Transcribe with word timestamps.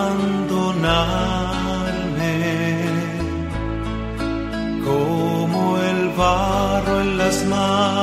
como 4.84 5.79
el 5.79 6.11
barro 6.11 7.01
en 7.01 7.19
las 7.19 7.45
manos 7.46 8.00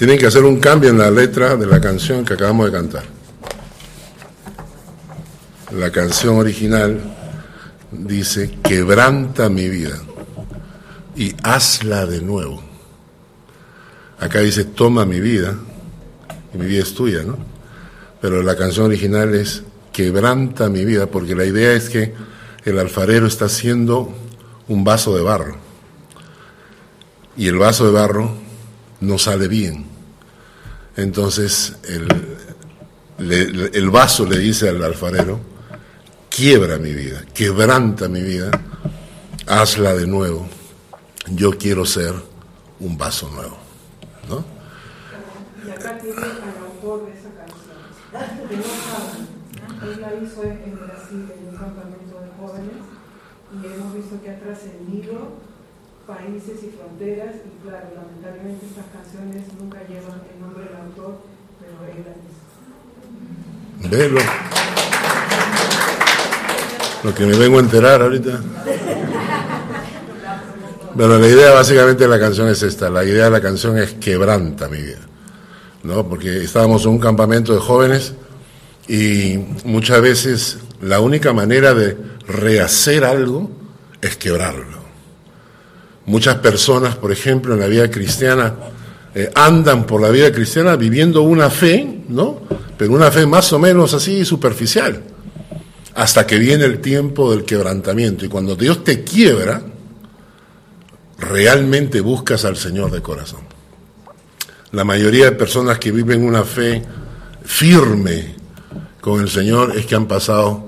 Tienen 0.00 0.18
que 0.18 0.24
hacer 0.24 0.44
un 0.44 0.58
cambio 0.60 0.88
en 0.88 0.96
la 0.96 1.10
letra 1.10 1.56
de 1.56 1.66
la 1.66 1.78
canción 1.78 2.24
que 2.24 2.32
acabamos 2.32 2.64
de 2.64 2.72
cantar. 2.72 3.02
La 5.72 5.92
canción 5.92 6.38
original 6.38 6.98
dice, 7.92 8.56
quebranta 8.64 9.50
mi 9.50 9.68
vida 9.68 10.00
y 11.14 11.34
hazla 11.42 12.06
de 12.06 12.22
nuevo. 12.22 12.62
Acá 14.18 14.38
dice, 14.38 14.64
toma 14.64 15.04
mi 15.04 15.20
vida, 15.20 15.58
y 16.54 16.56
mi 16.56 16.64
vida 16.64 16.82
es 16.82 16.94
tuya, 16.94 17.22
¿no? 17.22 17.36
Pero 18.22 18.42
la 18.42 18.56
canción 18.56 18.86
original 18.86 19.34
es, 19.34 19.64
quebranta 19.92 20.70
mi 20.70 20.86
vida, 20.86 21.08
porque 21.08 21.34
la 21.34 21.44
idea 21.44 21.74
es 21.74 21.90
que 21.90 22.14
el 22.64 22.78
alfarero 22.78 23.26
está 23.26 23.44
haciendo 23.44 24.10
un 24.66 24.82
vaso 24.82 25.14
de 25.14 25.20
barro. 25.20 25.58
Y 27.36 27.48
el 27.48 27.58
vaso 27.58 27.84
de 27.84 27.92
barro 27.92 28.32
no 29.02 29.18
sale 29.18 29.46
bien. 29.46 29.89
Entonces 31.02 31.76
el, 31.88 32.08
le- 33.18 33.70
el 33.78 33.90
vaso 33.90 34.26
le 34.26 34.38
dice 34.38 34.68
al 34.68 34.82
alfarero, 34.84 35.40
quiebra 36.28 36.78
mi 36.78 36.92
vida, 36.92 37.22
quebranta 37.32 38.08
mi 38.08 38.20
vida, 38.22 38.50
hazla 39.46 39.94
de 39.94 40.06
nuevo. 40.06 40.46
Yo 41.28 41.52
quiero 41.56 41.84
ser 41.86 42.14
un 42.80 42.98
vaso 42.98 43.30
nuevo. 43.30 43.56
¿no? 44.28 44.44
Y 45.66 45.70
acá 45.70 45.98
tiene 45.98 46.18
al 46.18 46.64
autor 46.66 47.06
de 47.06 47.12
esa 47.12 47.30
canción. 47.36 48.62
Él 49.82 50.00
la 50.00 50.14
hizo 50.14 50.42
en 50.42 50.76
Brasil, 50.78 51.26
en 51.38 51.48
un 51.48 51.56
campamento 51.56 52.20
de 52.20 52.28
jóvenes, 52.38 52.76
y 53.52 53.66
hemos 53.66 53.94
visto 53.94 54.20
que 54.22 54.30
ha 54.30 54.38
trascendido 54.38 55.32
países 56.10 56.58
y 56.64 56.76
fronteras, 56.76 57.36
y 57.46 57.66
claro, 57.66 57.86
lamentablemente 57.94 58.66
estas 58.66 58.86
canciones 58.92 59.44
nunca 59.58 59.78
llevan 59.88 60.20
el 60.26 60.40
nombre 60.40 60.64
del 60.64 60.76
autor, 60.76 61.20
pero 61.60 61.74
él 61.86 62.04
la 62.04 62.14
hizo. 63.86 63.96
Velo. 63.96 64.20
Lo 67.04 67.14
que 67.14 67.24
me 67.26 67.36
vengo 67.38 67.58
a 67.58 67.60
enterar 67.60 68.02
ahorita. 68.02 68.40
Pero 70.96 71.18
la 71.18 71.26
idea 71.26 71.52
básicamente 71.52 72.02
de 72.02 72.10
la 72.10 72.18
canción 72.18 72.48
es 72.48 72.62
esta. 72.62 72.90
La 72.90 73.04
idea 73.04 73.26
de 73.26 73.30
la 73.30 73.40
canción 73.40 73.78
es 73.78 73.94
quebranta 73.94 74.68
mi 74.68 74.82
vida. 74.82 74.98
¿No? 75.82 76.06
Porque 76.06 76.44
estábamos 76.44 76.84
en 76.84 76.90
un 76.90 76.98
campamento 76.98 77.54
de 77.54 77.60
jóvenes 77.60 78.14
y 78.86 79.38
muchas 79.64 80.02
veces 80.02 80.58
la 80.82 81.00
única 81.00 81.32
manera 81.32 81.72
de 81.72 81.96
rehacer 82.26 83.04
algo 83.04 83.50
es 84.02 84.16
quebrarlo. 84.16 84.79
Muchas 86.10 86.38
personas, 86.38 86.96
por 86.96 87.12
ejemplo, 87.12 87.54
en 87.54 87.60
la 87.60 87.68
vida 87.68 87.88
cristiana, 87.88 88.52
eh, 89.14 89.30
andan 89.32 89.86
por 89.86 90.00
la 90.00 90.08
vida 90.08 90.32
cristiana 90.32 90.74
viviendo 90.74 91.22
una 91.22 91.48
fe, 91.50 92.02
¿no? 92.08 92.40
Pero 92.76 92.94
una 92.94 93.12
fe 93.12 93.26
más 93.26 93.52
o 93.52 93.60
menos 93.60 93.94
así 93.94 94.24
superficial, 94.24 95.04
hasta 95.94 96.26
que 96.26 96.36
viene 96.36 96.64
el 96.64 96.80
tiempo 96.80 97.30
del 97.30 97.44
quebrantamiento. 97.44 98.26
Y 98.26 98.28
cuando 98.28 98.56
Dios 98.56 98.82
te 98.82 99.04
quiebra, 99.04 99.62
realmente 101.16 102.00
buscas 102.00 102.44
al 102.44 102.56
Señor 102.56 102.90
de 102.90 103.02
corazón. 103.02 103.42
La 104.72 104.82
mayoría 104.82 105.26
de 105.26 105.32
personas 105.32 105.78
que 105.78 105.92
viven 105.92 106.24
una 106.24 106.42
fe 106.42 106.82
firme 107.44 108.34
con 109.00 109.20
el 109.20 109.30
Señor 109.30 109.78
es 109.78 109.86
que 109.86 109.94
han 109.94 110.08
pasado 110.08 110.64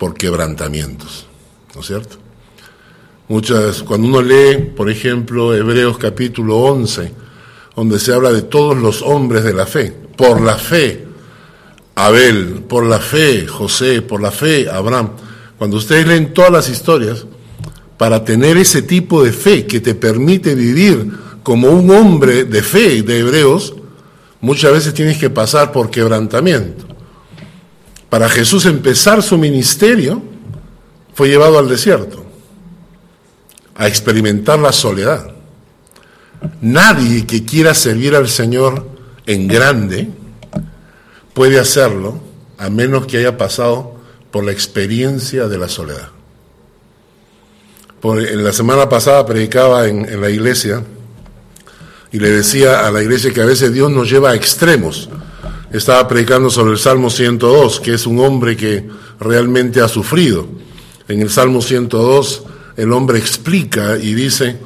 por 0.00 0.14
quebrantamientos, 0.14 1.28
¿no 1.76 1.80
es 1.80 1.86
cierto? 1.86 2.19
Muchas, 3.30 3.84
cuando 3.84 4.08
uno 4.08 4.22
lee, 4.22 4.56
por 4.74 4.90
ejemplo, 4.90 5.54
Hebreos 5.54 5.98
capítulo 5.98 6.56
11, 6.62 7.12
donde 7.76 8.00
se 8.00 8.12
habla 8.12 8.32
de 8.32 8.42
todos 8.42 8.76
los 8.76 9.02
hombres 9.02 9.44
de 9.44 9.52
la 9.52 9.66
fe, 9.66 9.94
por 10.16 10.40
la 10.40 10.56
fe, 10.56 11.06
Abel, 11.94 12.64
por 12.68 12.84
la 12.84 12.98
fe, 12.98 13.46
José, 13.46 14.02
por 14.02 14.20
la 14.20 14.32
fe, 14.32 14.68
Abraham. 14.68 15.10
Cuando 15.58 15.76
ustedes 15.76 16.08
leen 16.08 16.34
todas 16.34 16.50
las 16.50 16.68
historias, 16.68 17.24
para 17.96 18.24
tener 18.24 18.56
ese 18.56 18.82
tipo 18.82 19.22
de 19.22 19.30
fe 19.30 19.64
que 19.64 19.78
te 19.78 19.94
permite 19.94 20.56
vivir 20.56 21.12
como 21.44 21.70
un 21.70 21.88
hombre 21.92 22.46
de 22.46 22.62
fe 22.64 23.00
de 23.02 23.20
Hebreos, 23.20 23.76
muchas 24.40 24.72
veces 24.72 24.92
tienes 24.92 25.18
que 25.18 25.30
pasar 25.30 25.70
por 25.70 25.88
quebrantamiento. 25.88 26.84
Para 28.08 28.28
Jesús 28.28 28.66
empezar 28.66 29.22
su 29.22 29.38
ministerio, 29.38 30.20
fue 31.14 31.28
llevado 31.28 31.60
al 31.60 31.68
desierto 31.68 32.29
a 33.80 33.88
experimentar 33.88 34.58
la 34.58 34.72
soledad. 34.72 35.30
Nadie 36.60 37.26
que 37.26 37.46
quiera 37.46 37.72
servir 37.72 38.14
al 38.14 38.28
Señor 38.28 38.86
en 39.24 39.48
grande 39.48 40.06
puede 41.32 41.58
hacerlo 41.58 42.20
a 42.58 42.68
menos 42.68 43.06
que 43.06 43.16
haya 43.16 43.38
pasado 43.38 43.94
por 44.30 44.44
la 44.44 44.52
experiencia 44.52 45.48
de 45.48 45.56
la 45.56 45.66
soledad. 45.66 46.10
En 48.02 48.44
la 48.44 48.52
semana 48.52 48.86
pasada 48.86 49.24
predicaba 49.24 49.88
en, 49.88 50.04
en 50.04 50.20
la 50.20 50.28
iglesia 50.28 50.84
y 52.12 52.18
le 52.18 52.28
decía 52.28 52.86
a 52.86 52.90
la 52.90 53.02
iglesia 53.02 53.32
que 53.32 53.40
a 53.40 53.46
veces 53.46 53.72
Dios 53.72 53.90
nos 53.90 54.10
lleva 54.10 54.32
a 54.32 54.34
extremos. 54.34 55.08
Estaba 55.72 56.06
predicando 56.06 56.50
sobre 56.50 56.72
el 56.72 56.78
Salmo 56.78 57.08
102, 57.08 57.80
que 57.80 57.94
es 57.94 58.06
un 58.06 58.20
hombre 58.20 58.58
que 58.58 58.86
realmente 59.18 59.80
ha 59.80 59.88
sufrido. 59.88 60.46
En 61.08 61.22
el 61.22 61.30
Salmo 61.30 61.62
102 61.62 62.44
el 62.80 62.92
hombre 62.92 63.18
explica 63.18 63.98
y 63.98 64.14
dice 64.14 64.58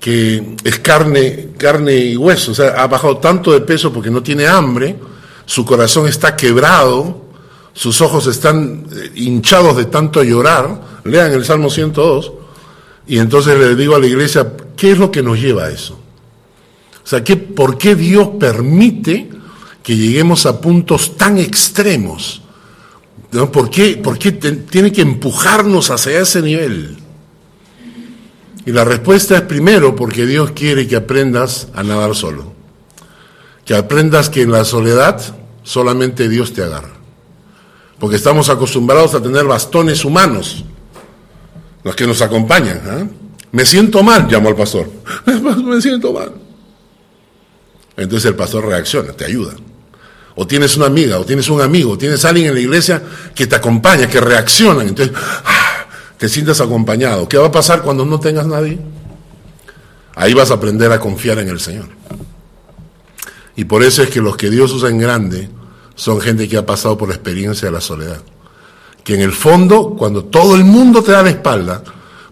que 0.00 0.56
es 0.64 0.78
carne, 0.78 1.50
carne 1.58 1.96
y 1.96 2.16
hueso, 2.16 2.52
o 2.52 2.54
sea, 2.54 2.82
ha 2.82 2.86
bajado 2.86 3.18
tanto 3.18 3.52
de 3.52 3.60
peso 3.60 3.92
porque 3.92 4.10
no 4.10 4.22
tiene 4.22 4.46
hambre, 4.46 4.96
su 5.44 5.64
corazón 5.66 6.08
está 6.08 6.34
quebrado, 6.34 7.26
sus 7.74 8.00
ojos 8.00 8.26
están 8.26 8.86
eh, 8.90 9.10
hinchados 9.16 9.76
de 9.76 9.84
tanto 9.84 10.22
llorar, 10.22 11.00
lean 11.04 11.32
el 11.32 11.44
Salmo 11.44 11.68
102, 11.70 12.32
Y 13.06 13.18
entonces 13.18 13.58
le 13.58 13.74
digo 13.74 13.96
a 13.96 13.98
la 13.98 14.06
iglesia, 14.06 14.52
¿qué 14.76 14.92
es 14.92 14.98
lo 14.98 15.10
que 15.10 15.22
nos 15.22 15.40
lleva 15.40 15.64
a 15.64 15.70
eso? 15.70 15.94
O 17.02 17.06
sea, 17.06 17.24
¿qué, 17.24 17.36
¿por 17.36 17.78
qué 17.78 17.94
Dios 17.94 18.28
permite 18.38 19.30
que 19.82 19.96
lleguemos 19.96 20.44
a 20.44 20.60
puntos 20.60 21.16
tan 21.16 21.38
extremos? 21.38 22.42
¿No? 23.32 23.50
¿Por 23.50 23.70
qué, 23.70 23.96
por 23.96 24.18
qué 24.18 24.32
tiene 24.32 24.92
que 24.92 25.02
empujarnos 25.02 25.90
hacia 25.90 26.20
ese 26.20 26.42
nivel? 26.42 26.98
Y 28.68 28.72
la 28.72 28.84
respuesta 28.84 29.34
es 29.34 29.40
primero 29.40 29.96
porque 29.96 30.26
Dios 30.26 30.50
quiere 30.50 30.86
que 30.86 30.96
aprendas 30.96 31.68
a 31.72 31.82
nadar 31.82 32.14
solo. 32.14 32.52
Que 33.64 33.74
aprendas 33.74 34.28
que 34.28 34.42
en 34.42 34.52
la 34.52 34.62
soledad 34.66 35.22
solamente 35.62 36.28
Dios 36.28 36.52
te 36.52 36.62
agarra. 36.62 36.92
Porque 37.98 38.16
estamos 38.16 38.50
acostumbrados 38.50 39.14
a 39.14 39.22
tener 39.22 39.46
bastones 39.46 40.04
humanos, 40.04 40.66
los 41.82 41.96
que 41.96 42.06
nos 42.06 42.20
acompañan. 42.20 42.82
¿ah? 42.84 43.06
Me 43.52 43.64
siento 43.64 44.02
mal, 44.02 44.28
llamo 44.30 44.50
al 44.50 44.56
pastor. 44.56 44.86
Me 45.64 45.80
siento 45.80 46.12
mal. 46.12 46.30
Entonces 47.96 48.28
el 48.28 48.36
pastor 48.36 48.66
reacciona, 48.66 49.14
te 49.14 49.24
ayuda. 49.24 49.54
O 50.34 50.46
tienes 50.46 50.76
una 50.76 50.84
amiga, 50.84 51.18
o 51.18 51.24
tienes 51.24 51.48
un 51.48 51.62
amigo, 51.62 51.92
o 51.92 51.96
tienes 51.96 52.22
alguien 52.26 52.48
en 52.48 52.54
la 52.54 52.60
iglesia 52.60 53.02
que 53.34 53.46
te 53.46 53.56
acompaña, 53.56 54.10
que 54.10 54.20
reacciona. 54.20 54.82
Entonces, 54.82 55.16
¡ah! 55.16 55.67
Te 56.18 56.28
sientas 56.28 56.60
acompañado. 56.60 57.28
¿Qué 57.28 57.38
va 57.38 57.46
a 57.46 57.52
pasar 57.52 57.82
cuando 57.82 58.04
no 58.04 58.20
tengas 58.20 58.46
nadie? 58.46 58.78
Ahí 60.14 60.34
vas 60.34 60.50
a 60.50 60.54
aprender 60.54 60.90
a 60.90 60.98
confiar 60.98 61.38
en 61.38 61.48
el 61.48 61.60
Señor. 61.60 61.88
Y 63.54 63.64
por 63.64 63.82
eso 63.82 64.02
es 64.02 64.10
que 64.10 64.20
los 64.20 64.36
que 64.36 64.50
Dios 64.50 64.72
usa 64.72 64.90
en 64.90 64.98
grande 64.98 65.48
son 65.94 66.20
gente 66.20 66.48
que 66.48 66.56
ha 66.56 66.66
pasado 66.66 66.98
por 66.98 67.08
la 67.08 67.14
experiencia 67.14 67.66
de 67.68 67.72
la 67.72 67.80
soledad. 67.80 68.20
Que 69.04 69.14
en 69.14 69.20
el 69.20 69.32
fondo, 69.32 69.94
cuando 69.96 70.24
todo 70.24 70.54
el 70.54 70.64
mundo 70.64 71.02
te 71.02 71.12
da 71.12 71.22
la 71.22 71.30
espalda, 71.30 71.82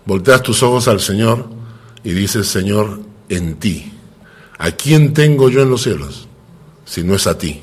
volteas 0.05 0.43
tus 0.43 0.63
ojos 0.63 0.89
al 0.89 1.01
Señor 1.01 1.49
y 2.03 2.13
dices, 2.13 2.49
Señor, 2.49 3.01
en 3.29 3.57
ti. 3.57 3.93
¿A 4.59 4.73
quién 4.73 5.13
tengo 5.15 5.49
yo 5.49 5.63
en 5.63 5.71
los 5.71 5.83
cielos? 5.83 6.29
Si 6.85 7.03
no 7.03 7.15
es 7.15 7.27
a 7.27 7.39
ti. 7.39 7.63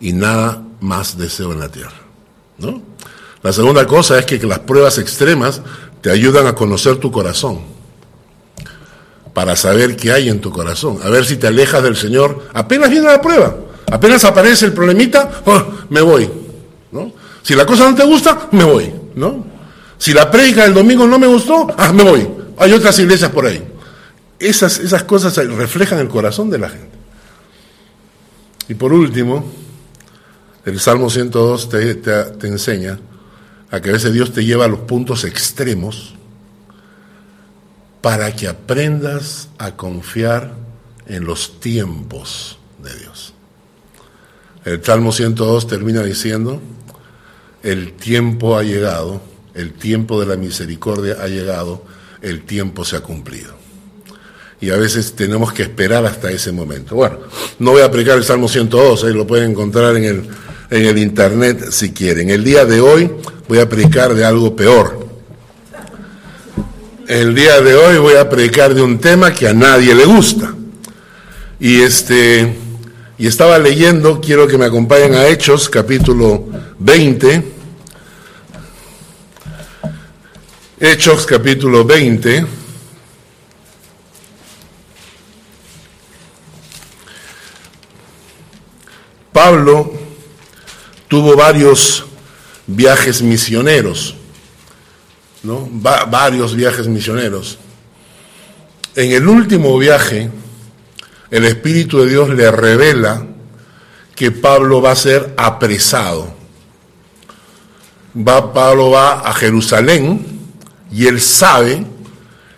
Y 0.00 0.12
nada 0.12 0.62
más 0.80 1.18
deseo 1.18 1.52
en 1.52 1.60
la 1.60 1.68
tierra. 1.70 2.00
¿No? 2.58 2.89
La 3.42 3.52
segunda 3.52 3.86
cosa 3.86 4.18
es 4.18 4.26
que, 4.26 4.38
las 4.38 4.58
pruebas 4.60 4.98
extremas 4.98 5.62
te 6.02 6.10
ayudan 6.10 6.46
a 6.46 6.54
conocer 6.54 6.96
tu 6.96 7.10
corazón. 7.10 7.60
Para 9.32 9.56
saber 9.56 9.96
qué 9.96 10.12
hay 10.12 10.28
en 10.28 10.40
tu 10.40 10.50
corazón. 10.50 10.98
A 11.02 11.08
ver 11.08 11.24
si 11.24 11.36
te 11.36 11.46
alejas 11.46 11.82
del 11.82 11.96
Señor. 11.96 12.48
Apenas 12.52 12.90
viene 12.90 13.06
la 13.06 13.20
prueba. 13.20 13.56
Apenas 13.90 14.24
aparece 14.24 14.66
el 14.66 14.72
problemita, 14.72 15.42
oh, 15.46 15.64
me 15.88 16.00
voy. 16.00 16.30
¿no? 16.92 17.12
Si 17.42 17.54
la 17.54 17.64
cosa 17.64 17.90
no 17.90 17.96
te 17.96 18.04
gusta, 18.04 18.48
me 18.52 18.64
voy. 18.64 18.92
¿no? 19.14 19.44
Si 19.96 20.12
la 20.12 20.30
prédica 20.30 20.64
del 20.64 20.74
domingo 20.74 21.06
no 21.06 21.18
me 21.18 21.26
gustó, 21.26 21.68
ah, 21.76 21.92
me 21.92 22.02
voy. 22.02 22.28
Hay 22.58 22.72
otras 22.72 22.98
iglesias 22.98 23.30
por 23.30 23.46
ahí. 23.46 23.66
Esas, 24.38 24.78
esas 24.78 25.04
cosas 25.04 25.34
reflejan 25.36 25.98
el 25.98 26.08
corazón 26.08 26.50
de 26.50 26.58
la 26.58 26.68
gente. 26.68 26.98
Y 28.68 28.74
por 28.74 28.92
último, 28.92 29.44
el 30.64 30.78
Salmo 30.78 31.08
102 31.08 31.68
te, 31.68 31.94
te, 31.96 32.24
te 32.24 32.46
enseña 32.46 32.98
a 33.70 33.80
que 33.80 33.90
a 33.90 33.92
veces 33.92 34.12
Dios 34.12 34.32
te 34.32 34.44
lleva 34.44 34.64
a 34.64 34.68
los 34.68 34.80
puntos 34.80 35.24
extremos 35.24 36.14
para 38.00 38.34
que 38.34 38.48
aprendas 38.48 39.48
a 39.58 39.76
confiar 39.76 40.54
en 41.06 41.24
los 41.24 41.60
tiempos 41.60 42.58
de 42.82 42.98
Dios. 42.98 43.34
El 44.64 44.82
Salmo 44.84 45.12
102 45.12 45.66
termina 45.66 46.02
diciendo, 46.02 46.60
el 47.62 47.92
tiempo 47.92 48.56
ha 48.56 48.62
llegado, 48.62 49.20
el 49.54 49.72
tiempo 49.72 50.20
de 50.20 50.26
la 50.26 50.36
misericordia 50.36 51.16
ha 51.20 51.28
llegado, 51.28 51.84
el 52.22 52.44
tiempo 52.44 52.84
se 52.84 52.96
ha 52.96 53.00
cumplido. 53.00 53.54
Y 54.60 54.70
a 54.70 54.76
veces 54.76 55.14
tenemos 55.14 55.52
que 55.52 55.62
esperar 55.62 56.04
hasta 56.04 56.30
ese 56.30 56.52
momento. 56.52 56.94
Bueno, 56.94 57.18
no 57.58 57.72
voy 57.72 57.80
a 57.80 57.86
aplicar 57.86 58.18
el 58.18 58.24
Salmo 58.24 58.48
102, 58.48 59.04
ahí 59.04 59.14
lo 59.14 59.26
pueden 59.26 59.52
encontrar 59.52 59.96
en 59.96 60.04
el, 60.04 60.28
en 60.70 60.86
el 60.86 60.98
internet 60.98 61.70
si 61.70 61.92
quieren. 61.92 62.30
El 62.30 62.44
día 62.44 62.64
de 62.64 62.80
hoy 62.80 63.10
voy 63.48 63.58
a 63.58 63.68
predicar 63.68 64.14
de 64.14 64.24
algo 64.24 64.54
peor. 64.54 65.08
El 67.08 67.34
día 67.34 67.60
de 67.60 67.74
hoy 67.74 67.98
voy 67.98 68.14
a 68.14 68.30
predicar 68.30 68.72
de 68.72 68.80
un 68.80 68.98
tema 68.98 69.34
que 69.34 69.48
a 69.48 69.52
nadie 69.52 69.94
le 69.94 70.04
gusta. 70.04 70.54
Y 71.58 71.80
este 71.80 72.56
y 73.18 73.26
estaba 73.26 73.58
leyendo, 73.58 74.20
quiero 74.20 74.46
que 74.46 74.56
me 74.56 74.64
acompañen 74.64 75.14
a 75.14 75.26
Hechos, 75.26 75.68
capítulo 75.68 76.46
20. 76.78 77.44
Hechos, 80.78 81.26
capítulo 81.26 81.84
20. 81.84 82.46
Pablo 89.32 90.09
tuvo 91.10 91.34
varios 91.34 92.06
viajes 92.68 93.20
misioneros, 93.20 94.14
¿no? 95.42 95.68
Va 95.84 96.04
varios 96.04 96.54
viajes 96.54 96.86
misioneros. 96.86 97.58
En 98.94 99.10
el 99.10 99.26
último 99.26 99.76
viaje, 99.76 100.30
el 101.32 101.44
Espíritu 101.46 101.98
de 101.98 102.10
Dios 102.10 102.28
le 102.28 102.48
revela 102.52 103.26
que 104.14 104.30
Pablo 104.30 104.80
va 104.80 104.92
a 104.92 104.96
ser 104.96 105.34
apresado. 105.36 106.32
Va, 108.16 108.52
Pablo 108.52 108.90
va 108.90 109.20
a 109.28 109.34
Jerusalén 109.34 110.24
y 110.92 111.08
él 111.08 111.20
sabe 111.20 111.84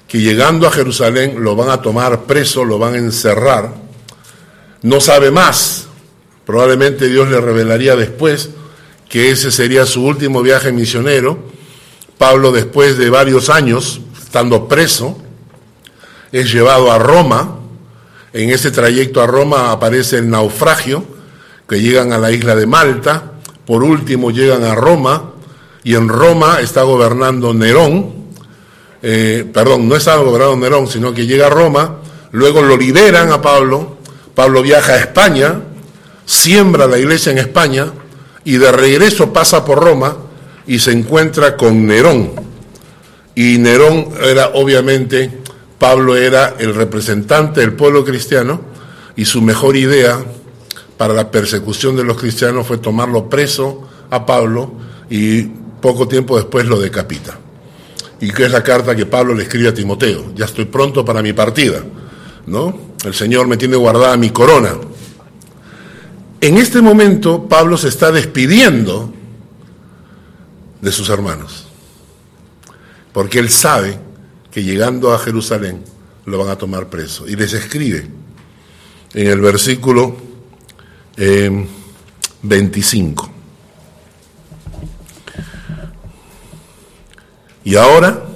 que 0.06 0.20
llegando 0.20 0.66
a 0.66 0.70
Jerusalén 0.70 1.42
lo 1.42 1.56
van 1.56 1.70
a 1.70 1.80
tomar 1.80 2.24
preso, 2.24 2.66
lo 2.66 2.78
van 2.78 2.94
a 2.94 2.98
encerrar. 2.98 3.72
No 4.82 5.00
sabe 5.00 5.30
más. 5.30 5.86
Probablemente 6.44 7.08
Dios 7.08 7.28
le 7.28 7.40
revelaría 7.40 7.96
después 7.96 8.50
que 9.08 9.30
ese 9.30 9.50
sería 9.50 9.86
su 9.86 10.04
último 10.04 10.42
viaje 10.42 10.72
misionero. 10.72 11.38
Pablo 12.18 12.52
después 12.52 12.98
de 12.98 13.10
varios 13.10 13.50
años 13.50 14.00
estando 14.20 14.68
preso 14.68 15.18
es 16.32 16.50
llevado 16.50 16.90
a 16.90 16.98
Roma. 16.98 17.58
En 18.32 18.50
ese 18.50 18.70
trayecto 18.70 19.20
a 19.20 19.26
Roma 19.26 19.70
aparece 19.70 20.16
el 20.16 20.30
naufragio, 20.30 21.04
que 21.68 21.80
llegan 21.80 22.12
a 22.12 22.18
la 22.18 22.30
isla 22.30 22.56
de 22.56 22.66
Malta, 22.66 23.32
por 23.66 23.82
último 23.82 24.30
llegan 24.30 24.64
a 24.64 24.74
Roma, 24.74 25.32
y 25.84 25.94
en 25.94 26.08
Roma 26.08 26.60
está 26.60 26.82
gobernando 26.82 27.52
Nerón, 27.52 28.12
eh, 29.02 29.44
perdón, 29.52 29.88
no 29.88 29.96
está 29.96 30.16
gobernando 30.16 30.56
Nerón, 30.56 30.86
sino 30.86 31.12
que 31.12 31.26
llega 31.26 31.48
a 31.48 31.50
Roma, 31.50 31.98
luego 32.30 32.62
lo 32.62 32.76
liberan 32.76 33.30
a 33.30 33.42
Pablo, 33.42 33.98
Pablo 34.34 34.62
viaja 34.62 34.94
a 34.94 35.00
España, 35.00 35.60
siembra 36.32 36.86
la 36.86 36.98
iglesia 36.98 37.30
en 37.32 37.38
España, 37.38 37.92
y 38.44 38.56
de 38.56 38.72
regreso 38.72 39.32
pasa 39.32 39.64
por 39.64 39.78
Roma 39.78 40.16
y 40.66 40.78
se 40.78 40.92
encuentra 40.92 41.56
con 41.56 41.86
Nerón. 41.86 42.32
Y 43.34 43.58
Nerón 43.58 44.08
era 44.22 44.50
obviamente 44.54 45.42
Pablo 45.78 46.16
era 46.16 46.54
el 46.58 46.74
representante 46.74 47.60
del 47.60 47.74
pueblo 47.74 48.04
cristiano 48.04 48.60
y 49.16 49.24
su 49.24 49.42
mejor 49.42 49.76
idea 49.76 50.24
para 50.96 51.14
la 51.14 51.30
persecución 51.30 51.96
de 51.96 52.04
los 52.04 52.16
cristianos 52.18 52.66
fue 52.66 52.78
tomarlo 52.78 53.28
preso 53.28 53.88
a 54.10 54.24
Pablo 54.24 54.72
y 55.10 55.42
poco 55.80 56.08
tiempo 56.08 56.36
después 56.36 56.66
lo 56.66 56.80
decapita. 56.80 57.38
Y 58.20 58.30
que 58.30 58.44
es 58.44 58.52
la 58.52 58.62
carta 58.62 58.94
que 58.94 59.06
Pablo 59.06 59.34
le 59.34 59.42
escribe 59.42 59.68
a 59.68 59.74
Timoteo, 59.74 60.32
ya 60.34 60.44
estoy 60.44 60.66
pronto 60.66 61.04
para 61.04 61.22
mi 61.22 61.32
partida, 61.32 61.82
¿no? 62.46 62.92
El 63.04 63.14
Señor 63.14 63.48
me 63.48 63.56
tiene 63.56 63.76
guardada 63.76 64.16
mi 64.16 64.30
corona. 64.30 64.74
En 66.42 66.58
este 66.58 66.82
momento 66.82 67.46
Pablo 67.48 67.78
se 67.78 67.86
está 67.86 68.10
despidiendo 68.10 69.14
de 70.80 70.90
sus 70.90 71.08
hermanos, 71.08 71.68
porque 73.12 73.38
él 73.38 73.48
sabe 73.48 73.96
que 74.50 74.64
llegando 74.64 75.14
a 75.14 75.20
Jerusalén 75.20 75.84
lo 76.26 76.38
van 76.38 76.48
a 76.48 76.58
tomar 76.58 76.88
preso. 76.88 77.28
Y 77.28 77.36
les 77.36 77.52
escribe 77.52 78.08
en 79.14 79.26
el 79.28 79.40
versículo 79.40 80.16
eh, 81.16 81.64
25. 82.42 83.30
Y 87.62 87.76
ahora, 87.76 88.26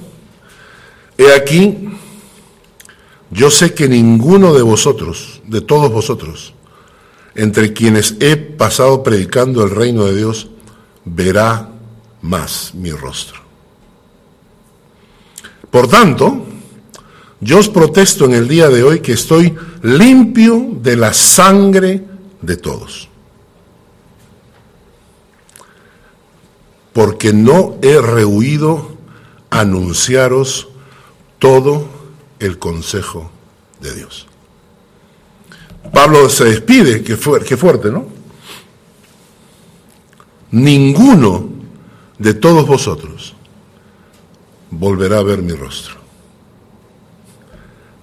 he 1.18 1.34
aquí, 1.34 1.88
yo 3.32 3.50
sé 3.50 3.74
que 3.74 3.88
ninguno 3.88 4.54
de 4.54 4.62
vosotros, 4.62 5.42
de 5.44 5.60
todos 5.60 5.90
vosotros, 5.90 6.54
entre 7.36 7.72
quienes 7.72 8.16
he 8.20 8.36
pasado 8.36 9.02
predicando 9.02 9.62
el 9.62 9.70
reino 9.70 10.04
de 10.04 10.16
Dios, 10.16 10.48
verá 11.04 11.68
más 12.22 12.74
mi 12.74 12.90
rostro. 12.90 13.40
Por 15.70 15.88
tanto, 15.88 16.46
yo 17.40 17.58
os 17.58 17.68
protesto 17.68 18.24
en 18.24 18.32
el 18.32 18.48
día 18.48 18.68
de 18.68 18.82
hoy 18.82 19.00
que 19.00 19.12
estoy 19.12 19.54
limpio 19.82 20.68
de 20.80 20.96
la 20.96 21.12
sangre 21.12 22.02
de 22.40 22.56
todos. 22.56 23.08
Porque 26.94 27.34
no 27.34 27.76
he 27.82 28.00
rehuido 28.00 28.96
anunciaros 29.50 30.68
todo 31.38 31.86
el 32.38 32.58
consejo 32.58 33.30
de 33.80 33.94
Dios. 33.94 34.26
Pablo 35.92 36.28
se 36.28 36.44
despide, 36.44 37.02
qué, 37.02 37.16
fuerte, 37.16 37.90
¿no? 37.90 38.06
Ninguno 40.50 41.48
de 42.18 42.34
todos 42.34 42.66
vosotros 42.66 43.34
volverá 44.70 45.18
a 45.18 45.22
ver 45.22 45.42
mi 45.42 45.52
rostro. 45.52 45.96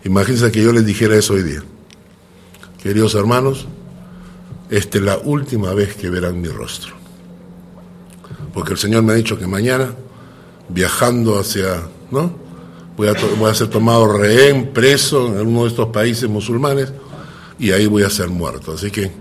Imagínense 0.04 0.52
que 0.52 0.62
yo 0.62 0.72
les 0.72 0.86
dijera 0.86 1.16
eso 1.16 1.34
hoy 1.34 1.44
día. 1.44 1.64
Queridos 2.82 3.16
hermanos, 3.16 3.68
esta 4.70 4.98
es 4.98 5.04
la 5.04 5.18
última 5.18 5.74
vez 5.74 5.96
que 5.96 6.10
verán 6.10 6.42
mi 6.42 6.50
rostro. 6.50 6.94
Porque 8.54 8.74
el 8.74 8.78
Señor 8.78 9.04
me 9.04 9.14
ha 9.14 9.16
dicho 9.16 9.38
que 9.38 9.48
mañana, 9.48 9.94
viajando 10.70 11.40
hacia, 11.40 11.84
¿no? 12.12 12.34
Voy 12.98 13.08
a, 13.08 13.14
voy 13.40 13.50
a 13.50 13.56
ser 13.56 13.70
tomado 13.70 14.18
rehén, 14.18 14.72
preso 14.74 15.40
en 15.40 15.48
uno 15.48 15.64
de 15.64 15.70
estos 15.70 15.88
países 15.88 16.30
musulmanes 16.30 16.92
y 17.60 17.72
ahí 17.72 17.88
voy 17.88 18.04
a 18.04 18.10
ser 18.10 18.30
muerto. 18.30 18.74
Así 18.74 18.92
que 18.92 19.12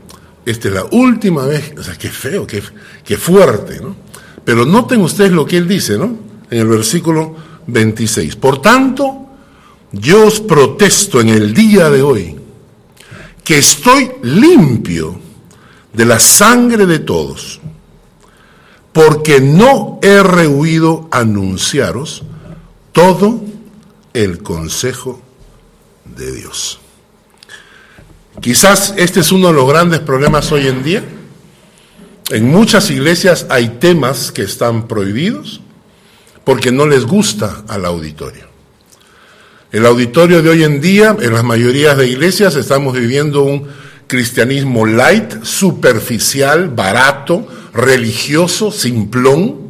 esta 0.45 0.69
es 0.69 0.75
la 0.75 0.87
última 0.91 1.45
vez, 1.45 1.73
o 1.79 1.83
sea, 1.83 1.97
qué 1.97 2.09
feo, 2.09 2.47
qué, 2.47 2.63
qué 3.05 3.17
fuerte, 3.17 3.81
¿no? 3.81 3.95
Pero 4.45 4.67
noten 4.67 5.01
ustedes 5.01 5.33
lo 5.33 5.47
que 5.47 5.57
él 5.57 5.69
dice, 5.69 5.97
¿no? 5.97 6.17
En 6.51 6.59
el 6.59 6.67
versículo 6.67 7.37
26. 7.67 8.37
Por 8.37 8.61
tanto, 8.61 9.27
yo 9.93 10.27
os 10.27 10.41
protesto 10.41 11.21
en 11.21 11.29
el 11.29 11.55
día 11.55 11.91
de 11.91 12.03
hoy 12.03 12.37
que 13.45 13.59
estoy 13.59 14.11
limpio 14.23 15.19
de 15.93 16.05
la 16.05 16.19
sangre 16.19 16.87
de 16.87 16.99
todos, 17.01 17.61
porque 18.93 19.41
no 19.41 19.99
he 20.03 20.23
rehuido 20.23 21.09
anunciaros 21.11 22.25
todo 22.93 23.43
el 24.13 24.43
consejo 24.43 25.21
de 26.05 26.33
Dios. 26.33 26.82
Quizás 28.43 28.93
este 28.97 29.21
es 29.21 29.31
uno 29.31 29.47
de 29.47 29.53
los 29.53 29.69
grandes 29.69 30.01
problemas 30.01 30.51
hoy 30.51 30.67
en 30.67 30.83
día. 30.83 31.05
En 32.29 32.51
muchas 32.51 32.91
iglesias 32.91 33.47
hay 33.49 33.77
temas 33.79 34.33
que 34.33 34.43
están 34.43 34.89
prohibidos 34.89 35.61
porque 36.43 36.73
no 36.73 36.85
les 36.89 37.05
gusta 37.05 37.63
al 37.69 37.85
auditorio. 37.85 38.49
El 39.71 39.87
auditorio 39.87 40.43
de 40.43 40.51
hoy 40.51 40.65
en 40.65 40.81
día, 40.81 41.17
en 41.21 41.33
las 41.33 41.45
mayorías 41.45 41.97
de 41.97 42.09
iglesias, 42.09 42.57
estamos 42.57 42.95
viviendo 42.95 43.45
un 43.45 43.69
cristianismo 44.09 44.87
light, 44.87 45.45
superficial, 45.45 46.69
barato, 46.69 47.47
religioso, 47.73 48.73
simplón. 48.73 49.69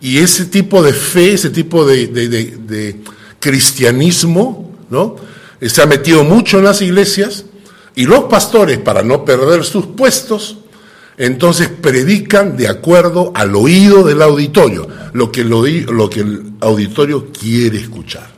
Y 0.00 0.16
ese 0.18 0.46
tipo 0.46 0.82
de 0.82 0.94
fe, 0.94 1.34
ese 1.34 1.50
tipo 1.50 1.84
de, 1.84 2.96
cristianismo, 3.38 4.72
¿no? 4.88 5.16
Se 5.60 5.82
ha 5.82 5.86
metido 5.86 6.24
mucho 6.24 6.58
en 6.58 6.64
las 6.64 6.80
iglesias 6.80 7.44
y 7.98 8.06
los 8.06 8.26
pastores, 8.26 8.78
para 8.78 9.02
no 9.02 9.24
perder 9.24 9.64
sus 9.64 9.86
puestos, 9.86 10.58
entonces 11.16 11.68
predican 11.68 12.56
de 12.56 12.68
acuerdo 12.68 13.32
al 13.34 13.56
oído 13.56 14.04
del 14.04 14.22
auditorio, 14.22 14.86
lo 15.14 15.32
que, 15.32 15.42
lo 15.42 16.08
que 16.08 16.20
el 16.20 16.52
auditorio 16.60 17.32
quiere 17.32 17.78
escuchar. 17.78 18.30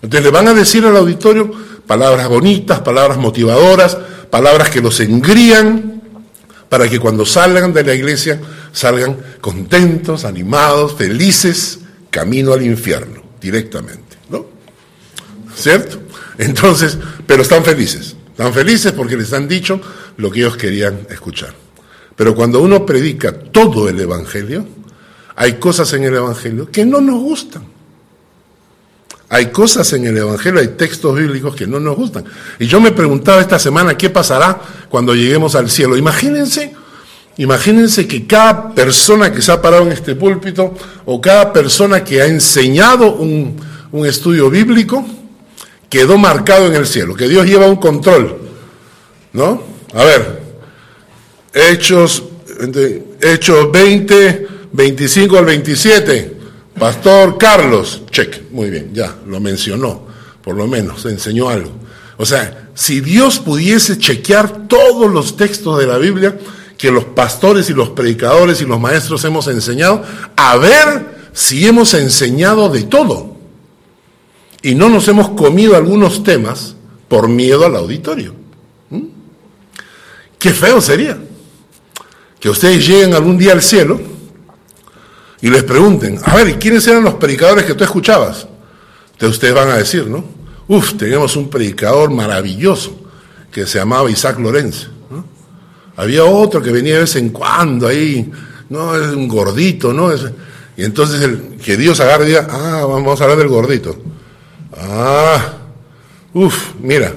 Entonces 0.00 0.24
le 0.24 0.30
van 0.30 0.48
a 0.48 0.54
decir 0.54 0.86
al 0.86 0.96
auditorio 0.96 1.52
palabras 1.86 2.26
bonitas, 2.30 2.80
palabras 2.80 3.18
motivadoras, 3.18 3.98
palabras 4.30 4.70
que 4.70 4.80
los 4.80 4.98
engrían 5.00 6.00
para 6.70 6.88
que 6.88 6.98
cuando 6.98 7.26
salgan 7.26 7.74
de 7.74 7.84
la 7.84 7.92
iglesia 7.92 8.40
salgan 8.72 9.18
contentos, 9.42 10.24
animados, 10.24 10.94
felices, 10.94 11.80
camino 12.08 12.54
al 12.54 12.64
infierno 12.64 13.22
directamente, 13.38 14.16
¿no? 14.30 14.46
¿Cierto? 15.54 16.00
Entonces, 16.38 16.96
pero 17.26 17.42
están 17.42 17.62
felices, 17.66 18.16
están 18.32 18.52
felices 18.52 18.92
porque 18.92 19.16
les 19.16 19.32
han 19.32 19.46
dicho 19.46 19.80
lo 20.16 20.30
que 20.30 20.40
ellos 20.40 20.56
querían 20.56 21.06
escuchar. 21.10 21.54
Pero 22.16 22.34
cuando 22.34 22.60
uno 22.60 22.84
predica 22.84 23.32
todo 23.32 23.88
el 23.88 24.00
Evangelio, 24.00 24.66
hay 25.36 25.54
cosas 25.54 25.92
en 25.92 26.04
el 26.04 26.14
Evangelio 26.14 26.70
que 26.70 26.84
no 26.84 27.00
nos 27.00 27.20
gustan. 27.20 27.64
Hay 29.28 29.46
cosas 29.46 29.92
en 29.92 30.06
el 30.06 30.16
Evangelio, 30.16 30.60
hay 30.60 30.68
textos 30.68 31.14
bíblicos 31.16 31.54
que 31.54 31.66
no 31.66 31.78
nos 31.78 31.96
gustan. 31.96 32.24
Y 32.58 32.66
yo 32.66 32.80
me 32.80 32.92
preguntaba 32.92 33.40
esta 33.40 33.58
semana 33.58 33.96
qué 33.96 34.10
pasará 34.10 34.60
cuando 34.88 35.14
lleguemos 35.14 35.54
al 35.54 35.70
cielo. 35.70 35.96
Imagínense, 35.96 36.74
imagínense 37.36 38.06
que 38.06 38.26
cada 38.26 38.74
persona 38.74 39.32
que 39.32 39.40
se 39.40 39.52
ha 39.52 39.60
parado 39.60 39.84
en 39.84 39.92
este 39.92 40.14
púlpito 40.14 40.74
o 41.04 41.20
cada 41.20 41.52
persona 41.52 42.02
que 42.02 42.20
ha 42.20 42.26
enseñado 42.26 43.14
un, 43.14 43.56
un 43.90 44.06
estudio 44.06 44.50
bíblico 44.50 45.06
quedó 45.92 46.16
marcado 46.16 46.68
en 46.68 46.74
el 46.74 46.86
cielo, 46.86 47.14
que 47.14 47.28
Dios 47.28 47.44
lleva 47.44 47.66
un 47.66 47.76
control. 47.76 48.38
¿No? 49.34 49.62
A 49.92 50.04
ver, 50.04 50.40
Hechos, 51.52 52.22
Hechos 53.20 53.70
20, 53.70 54.48
25 54.72 55.36
al 55.36 55.44
27. 55.44 56.36
Pastor 56.78 57.36
Carlos, 57.36 58.04
check, 58.10 58.50
muy 58.52 58.70
bien, 58.70 58.94
ya, 58.94 59.16
lo 59.26 59.38
mencionó, 59.38 60.06
por 60.42 60.56
lo 60.56 60.66
menos, 60.66 61.04
enseñó 61.04 61.50
algo. 61.50 61.70
O 62.16 62.24
sea, 62.24 62.70
si 62.74 63.02
Dios 63.02 63.38
pudiese 63.38 63.98
chequear 63.98 64.68
todos 64.68 65.12
los 65.12 65.36
textos 65.36 65.78
de 65.78 65.86
la 65.86 65.98
Biblia 65.98 66.38
que 66.78 66.90
los 66.90 67.04
pastores 67.04 67.68
y 67.68 67.74
los 67.74 67.90
predicadores 67.90 68.62
y 68.62 68.64
los 68.64 68.80
maestros 68.80 69.26
hemos 69.26 69.46
enseñado, 69.46 70.02
a 70.36 70.56
ver 70.56 71.28
si 71.34 71.66
hemos 71.66 71.92
enseñado 71.92 72.70
de 72.70 72.84
todo. 72.84 73.31
Y 74.62 74.74
no 74.74 74.88
nos 74.88 75.08
hemos 75.08 75.30
comido 75.30 75.76
algunos 75.76 76.22
temas 76.22 76.76
por 77.08 77.28
miedo 77.28 77.66
al 77.66 77.76
auditorio. 77.76 78.34
¿Mm? 78.90 79.00
Qué 80.38 80.50
feo 80.50 80.80
sería 80.80 81.18
que 82.38 82.48
ustedes 82.48 82.86
lleguen 82.86 83.14
algún 83.14 83.38
día 83.38 83.52
al 83.52 83.62
cielo 83.62 84.00
y 85.40 85.50
les 85.50 85.62
pregunten, 85.64 86.18
a 86.24 86.36
ver, 86.36 86.58
¿quiénes 86.58 86.86
eran 86.86 87.04
los 87.04 87.14
predicadores 87.14 87.64
que 87.64 87.74
tú 87.74 87.84
escuchabas? 87.84 88.46
Entonces 89.12 89.36
ustedes 89.36 89.54
van 89.54 89.68
a 89.68 89.76
decir, 89.76 90.06
¿no? 90.06 90.24
Uf, 90.68 90.94
teníamos 90.94 91.36
un 91.36 91.50
predicador 91.50 92.10
maravilloso 92.10 92.98
que 93.50 93.66
se 93.66 93.78
llamaba 93.78 94.10
Isaac 94.10 94.38
Lorenz. 94.38 94.88
Había 95.96 96.24
otro 96.24 96.62
que 96.62 96.70
venía 96.70 96.94
de 96.94 97.00
vez 97.00 97.16
en 97.16 97.28
cuando 97.28 97.86
ahí, 97.86 98.30
no, 98.70 98.96
es 98.96 99.14
un 99.14 99.28
gordito, 99.28 99.92
¿no? 99.92 100.10
y 100.76 100.84
entonces 100.84 101.20
el, 101.20 101.58
que 101.62 101.76
Dios 101.76 102.00
agarre 102.00 102.24
y 102.24 102.28
diga, 102.28 102.48
ah, 102.50 102.86
vamos 102.88 103.20
a 103.20 103.24
hablar 103.24 103.38
del 103.38 103.48
gordito. 103.48 103.96
Ah, 104.76 105.58
uf, 106.34 106.74
mira, 106.80 107.14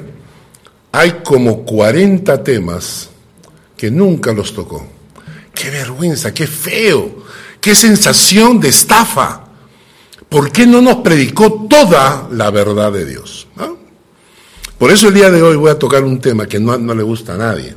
hay 0.92 1.22
como 1.24 1.64
40 1.64 2.44
temas 2.44 3.10
que 3.78 3.90
nunca 3.90 4.34
los 4.34 4.54
tocó. 4.54 4.88
Qué 5.54 5.70
vergüenza, 5.70 6.34
qué 6.34 6.48
feo 6.48 7.26
qué 7.66 7.74
sensación 7.74 8.60
de 8.60 8.70
estafa. 8.70 9.42
¿Por 10.30 10.52
qué 10.52 10.68
no 10.68 10.84
nos 10.84 10.98
predicó 10.98 11.66
toda 11.68 12.28
la 12.32 12.52
verdad 12.52 12.92
de 12.92 13.06
Dios? 13.06 13.48
Por 14.78 14.92
eso 14.92 15.08
el 15.08 15.16
día 15.16 15.32
de 15.32 15.42
hoy 15.42 15.56
voy 15.56 15.72
a 15.72 15.80
tocar 15.80 16.04
un 16.04 16.22
tema 16.22 16.46
que 16.46 16.60
no, 16.60 16.78
no 16.78 16.94
le 16.94 17.02
gusta 17.02 17.34
a 17.34 17.38
nadie. 17.38 17.74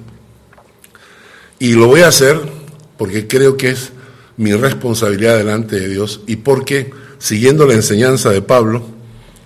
Y 1.58 1.72
lo 1.72 1.86
voy 1.86 2.02
a 2.02 2.08
hacer 2.08 2.38
porque 2.98 3.26
creo 3.26 3.56
que 3.56 3.70
es 3.70 3.92
mi 4.36 4.52
responsabilidad 4.52 5.38
delante 5.38 5.80
de 5.80 5.88
Dios 5.88 6.20
y 6.26 6.36
porque, 6.36 6.90
siguiendo 7.18 7.64
la 7.64 7.72
enseñanza 7.72 8.28
de 8.28 8.42
Pablo, 8.42 8.82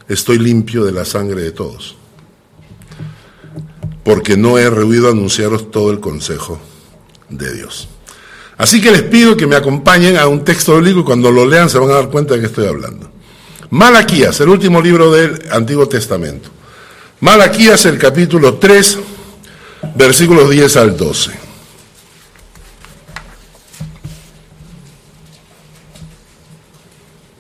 estoy 0.09 0.39
limpio 0.39 0.85
de 0.85 0.93
la 0.93 1.05
sangre 1.05 1.43
de 1.43 1.53
todos. 1.53 1.97
Porque 4.05 4.37
no 4.37 4.59
he 4.59 4.69
rehuido 4.69 5.09
anunciaros 5.09 5.71
todo 5.71 5.91
el 5.91 6.01
consejo 6.01 6.61
de 7.29 7.55
Dios. 7.55 7.89
Así 8.59 8.81
que 8.81 8.91
les 8.91 9.03
pido 9.03 9.37
que 9.37 9.47
me 9.47 9.57
acompañen 9.57 10.17
a 10.17 10.27
un 10.27 10.45
texto 10.45 10.77
bíblico 10.77 11.01
y 11.01 11.05
cuando 11.05 11.31
lo 11.31 11.47
lean 11.47 11.71
se 11.71 11.79
van 11.79 11.91
a 11.91 11.95
dar 11.95 12.11
cuenta 12.11 12.35
de 12.35 12.41
que 12.41 12.47
estoy 12.47 12.67
hablando. 12.67 13.11
Malaquías, 13.71 14.39
el 14.41 14.49
último 14.51 14.81
libro 14.81 15.11
del 15.11 15.43
Antiguo 15.51 15.89
Testamento. 15.89 16.51
Malaquías, 17.21 17.87
el 17.87 17.99
capítulo 17.99 18.55
3, 18.55 18.99
versículos 19.95 20.51
10 20.51 20.77
al 20.77 20.97
12. 20.97 21.31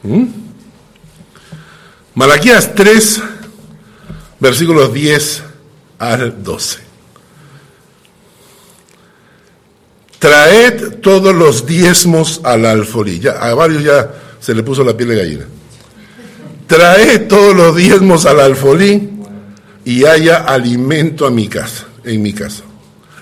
¿Mm? 0.05 0.42
Malaquías 2.15 2.75
3, 2.75 3.23
versículos 4.39 4.93
10 4.93 5.43
al 5.99 6.43
12. 6.43 6.79
Traed 10.19 11.01
todos 11.01 11.35
los 11.35 11.67
diezmos 11.67 12.41
al 12.45 12.67
alfolí. 12.67 13.21
a 13.27 13.55
varios 13.55 13.83
ya 13.83 14.11
se 14.41 14.55
le 14.55 14.63
puso 14.63 14.85
la 14.85 14.97
piel 14.97 15.09
de 15.09 15.17
gallina. 15.17 15.47
Traed 16.67 17.29
todos 17.29 17.57
los 17.57 17.75
diezmos 17.75 18.27
al 18.27 18.41
alfolí 18.41 19.11
y 19.85 20.05
haya 20.05 20.39
alimento 20.39 21.27
a 21.27 21.31
mi 21.31 21.49
casa, 21.49 21.87
en 22.05 22.23
mi 22.23 22.33
casa. 22.33 22.63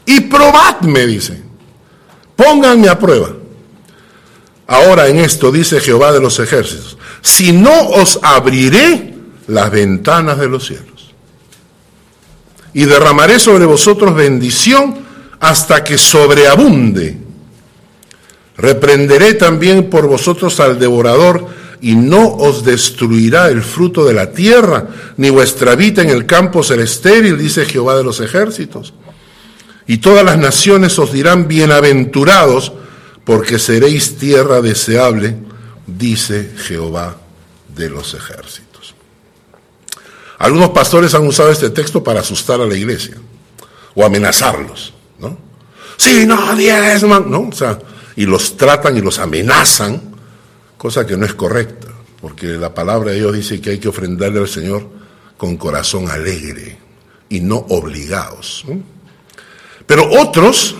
Y 0.04 0.20
probadme, 0.22 1.06
dice. 1.06 1.40
Pónganme 2.36 2.88
a 2.88 2.98
prueba. 2.98 3.39
Ahora 4.70 5.08
en 5.08 5.18
esto 5.18 5.50
dice 5.50 5.80
Jehová 5.80 6.12
de 6.12 6.20
los 6.20 6.38
ejércitos, 6.38 6.96
si 7.22 7.50
no 7.50 7.88
os 7.88 8.20
abriré 8.22 9.14
las 9.48 9.68
ventanas 9.68 10.38
de 10.38 10.46
los 10.46 10.64
cielos. 10.64 11.12
Y 12.72 12.84
derramaré 12.84 13.40
sobre 13.40 13.64
vosotros 13.64 14.14
bendición 14.14 14.94
hasta 15.40 15.82
que 15.82 15.98
sobreabunde. 15.98 17.18
Reprenderé 18.58 19.34
también 19.34 19.90
por 19.90 20.06
vosotros 20.06 20.60
al 20.60 20.78
devorador 20.78 21.48
y 21.80 21.96
no 21.96 22.28
os 22.28 22.64
destruirá 22.64 23.48
el 23.48 23.62
fruto 23.62 24.04
de 24.04 24.14
la 24.14 24.30
tierra, 24.30 24.86
ni 25.16 25.30
vuestra 25.30 25.74
vida 25.74 26.02
en 26.02 26.10
el 26.10 26.26
campo 26.26 26.62
será 26.62 26.84
estéril, 26.84 27.36
dice 27.36 27.64
Jehová 27.64 27.96
de 27.96 28.04
los 28.04 28.20
ejércitos. 28.20 28.94
Y 29.88 29.98
todas 29.98 30.24
las 30.24 30.38
naciones 30.38 30.96
os 31.00 31.12
dirán 31.12 31.48
bienaventurados, 31.48 32.72
porque 33.24 33.58
seréis 33.58 34.16
tierra 34.16 34.60
deseable, 34.60 35.36
dice 35.86 36.52
Jehová 36.56 37.16
de 37.68 37.88
los 37.88 38.14
ejércitos. 38.14 38.94
Algunos 40.38 40.70
pastores 40.70 41.14
han 41.14 41.26
usado 41.26 41.50
este 41.50 41.70
texto 41.70 42.02
para 42.02 42.20
asustar 42.20 42.60
a 42.60 42.66
la 42.66 42.74
iglesia 42.74 43.16
o 43.94 44.04
amenazarlos, 44.04 44.94
¿no? 45.18 45.36
Sí, 45.96 46.24
no, 46.24 46.56
diezman, 46.56 47.30
¿no? 47.30 47.48
O 47.48 47.52
sea, 47.52 47.78
y 48.16 48.24
los 48.24 48.56
tratan 48.56 48.96
y 48.96 49.00
los 49.00 49.18
amenazan, 49.18 50.00
cosa 50.78 51.06
que 51.06 51.16
no 51.16 51.26
es 51.26 51.34
correcta, 51.34 51.88
porque 52.20 52.46
la 52.46 52.72
palabra 52.72 53.10
de 53.10 53.18
Dios 53.18 53.34
dice 53.34 53.60
que 53.60 53.70
hay 53.70 53.78
que 53.78 53.88
ofrendarle 53.88 54.40
al 54.40 54.48
Señor 54.48 54.88
con 55.36 55.56
corazón 55.56 56.10
alegre 56.10 56.78
y 57.28 57.40
no 57.40 57.56
obligados. 57.56 58.64
Pero 59.86 60.10
otros, 60.10 60.76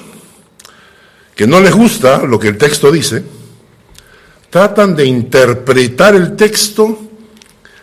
que 1.40 1.47
no 1.47 1.59
les 1.59 1.75
gusta 1.75 2.18
lo 2.18 2.38
que 2.38 2.49
el 2.49 2.59
texto 2.59 2.92
dice, 2.92 3.25
tratan 4.50 4.94
de 4.94 5.06
interpretar 5.06 6.14
el 6.14 6.37
texto 6.37 6.99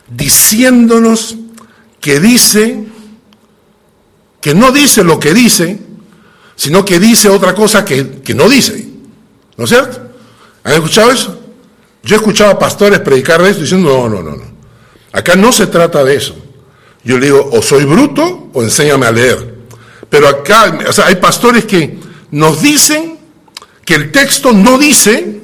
diciéndonos 0.07 1.35
que 1.99 2.19
dice, 2.19 2.83
que 4.39 4.53
no 4.53 4.71
dice 4.71 5.03
lo 5.03 5.19
que 5.19 5.33
dice, 5.33 5.79
sino 6.55 6.85
que 6.85 6.99
dice 6.99 7.29
otra 7.29 7.55
cosa 7.55 7.83
que, 7.83 8.21
que 8.21 8.35
no 8.35 8.47
dice. 8.47 8.89
¿No 9.57 9.63
es 9.63 9.71
cierto? 9.71 10.01
¿Han 10.63 10.73
escuchado 10.73 11.09
eso? 11.09 11.41
Yo 12.03 12.15
he 12.15 12.19
escuchado 12.19 12.51
a 12.51 12.59
pastores 12.59 12.99
predicar 12.99 13.41
de 13.41 13.49
esto 13.49 13.63
diciendo, 13.63 13.89
no, 13.89 14.07
no, 14.07 14.21
no, 14.21 14.35
no. 14.35 14.43
Acá 15.13 15.35
no 15.35 15.51
se 15.51 15.65
trata 15.65 16.03
de 16.03 16.15
eso. 16.15 16.35
Yo 17.03 17.17
le 17.17 17.25
digo, 17.25 17.49
o 17.51 17.63
soy 17.63 17.85
bruto 17.85 18.51
o 18.53 18.61
enséñame 18.61 19.07
a 19.07 19.11
leer. 19.11 19.55
Pero 20.11 20.27
acá, 20.27 20.77
o 20.87 20.93
sea, 20.93 21.07
hay 21.07 21.15
pastores 21.15 21.65
que 21.65 21.97
nos 22.29 22.61
dicen 22.61 23.16
que 23.87 23.95
el 23.95 24.11
texto 24.11 24.51
no 24.51 24.77
dice 24.77 25.39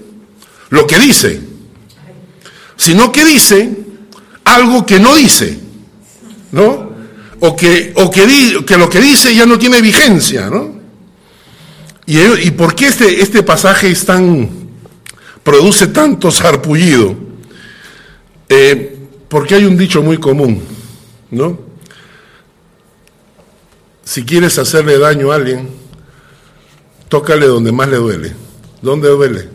lo 0.69 0.85
que 0.85 1.00
dice, 1.00 1.39
sino 2.75 3.09
que 3.09 3.23
dice 3.23 3.69
algo 4.43 4.85
que 4.85 5.00
no 5.00 5.15
dice, 5.15 5.57
¿no? 6.51 6.91
O 7.39 7.55
que, 7.55 7.93
o 7.95 8.12
que, 8.12 8.65
que 8.67 8.77
lo 8.77 8.89
que 8.89 9.00
dice 9.00 9.33
ya 9.33 9.45
no 9.45 9.57
tiene 9.57 9.79
vigencia, 9.79 10.50
¿no? 10.50 10.75
¿Y, 12.05 12.19
y 12.19 12.51
por 12.51 12.75
qué 12.75 12.88
este, 12.88 13.21
este 13.21 13.43
pasaje 13.43 13.93
produce 15.41 15.88
tanto 15.88 16.29
sarpullido? 16.29 17.15
Eh, 18.50 18.97
porque 19.29 19.55
hay 19.55 19.63
un 19.63 19.77
dicho 19.77 20.03
muy 20.03 20.17
común, 20.17 20.62
¿no? 21.31 21.57
Si 24.03 24.25
quieres 24.25 24.57
hacerle 24.57 24.97
daño 25.00 25.31
a 25.31 25.35
alguien, 25.35 25.83
tócale 27.13 27.46
donde 27.46 27.72
más 27.72 27.88
le 27.89 27.98
duele. 27.98 28.34
¿Dónde 28.82 29.08
duele? 29.08 29.47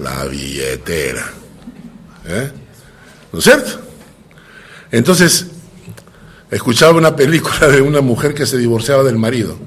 La 0.00 0.24
billetera. 0.26 1.28
¿Eh? 2.24 2.52
¿No 3.32 3.40
es 3.40 3.44
cierto? 3.44 3.80
Entonces, 4.92 5.48
escuchaba 6.48 6.96
una 6.96 7.16
película 7.16 7.66
de 7.66 7.80
una 7.80 8.00
mujer 8.02 8.34
que 8.34 8.46
se 8.46 8.56
divorciaba 8.56 9.02
del 9.02 9.18
marido. 9.18 9.58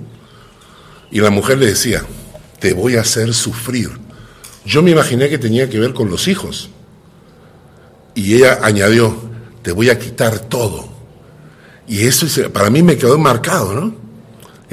Y 1.11 1.19
la 1.19 1.29
mujer 1.29 1.57
le 1.57 1.65
decía, 1.65 2.05
te 2.61 2.71
voy 2.73 2.95
a 2.95 3.01
hacer 3.01 3.33
sufrir. 3.33 3.89
Yo 4.65 4.81
me 4.81 4.91
imaginé 4.91 5.27
que 5.27 5.37
tenía 5.37 5.69
que 5.69 5.79
ver 5.81 5.93
con 5.93 6.09
los 6.09 6.29
hijos. 6.29 6.69
Y 8.15 8.35
ella 8.35 8.59
añadió, 8.61 9.13
te 9.61 9.73
voy 9.73 9.89
a 9.89 9.99
quitar 9.99 10.39
todo. 10.39 10.87
Y 11.85 12.05
eso 12.05 12.25
para 12.53 12.69
mí 12.69 12.81
me 12.81 12.95
quedó 12.95 13.17
marcado, 13.17 13.73
¿no? 13.73 14.02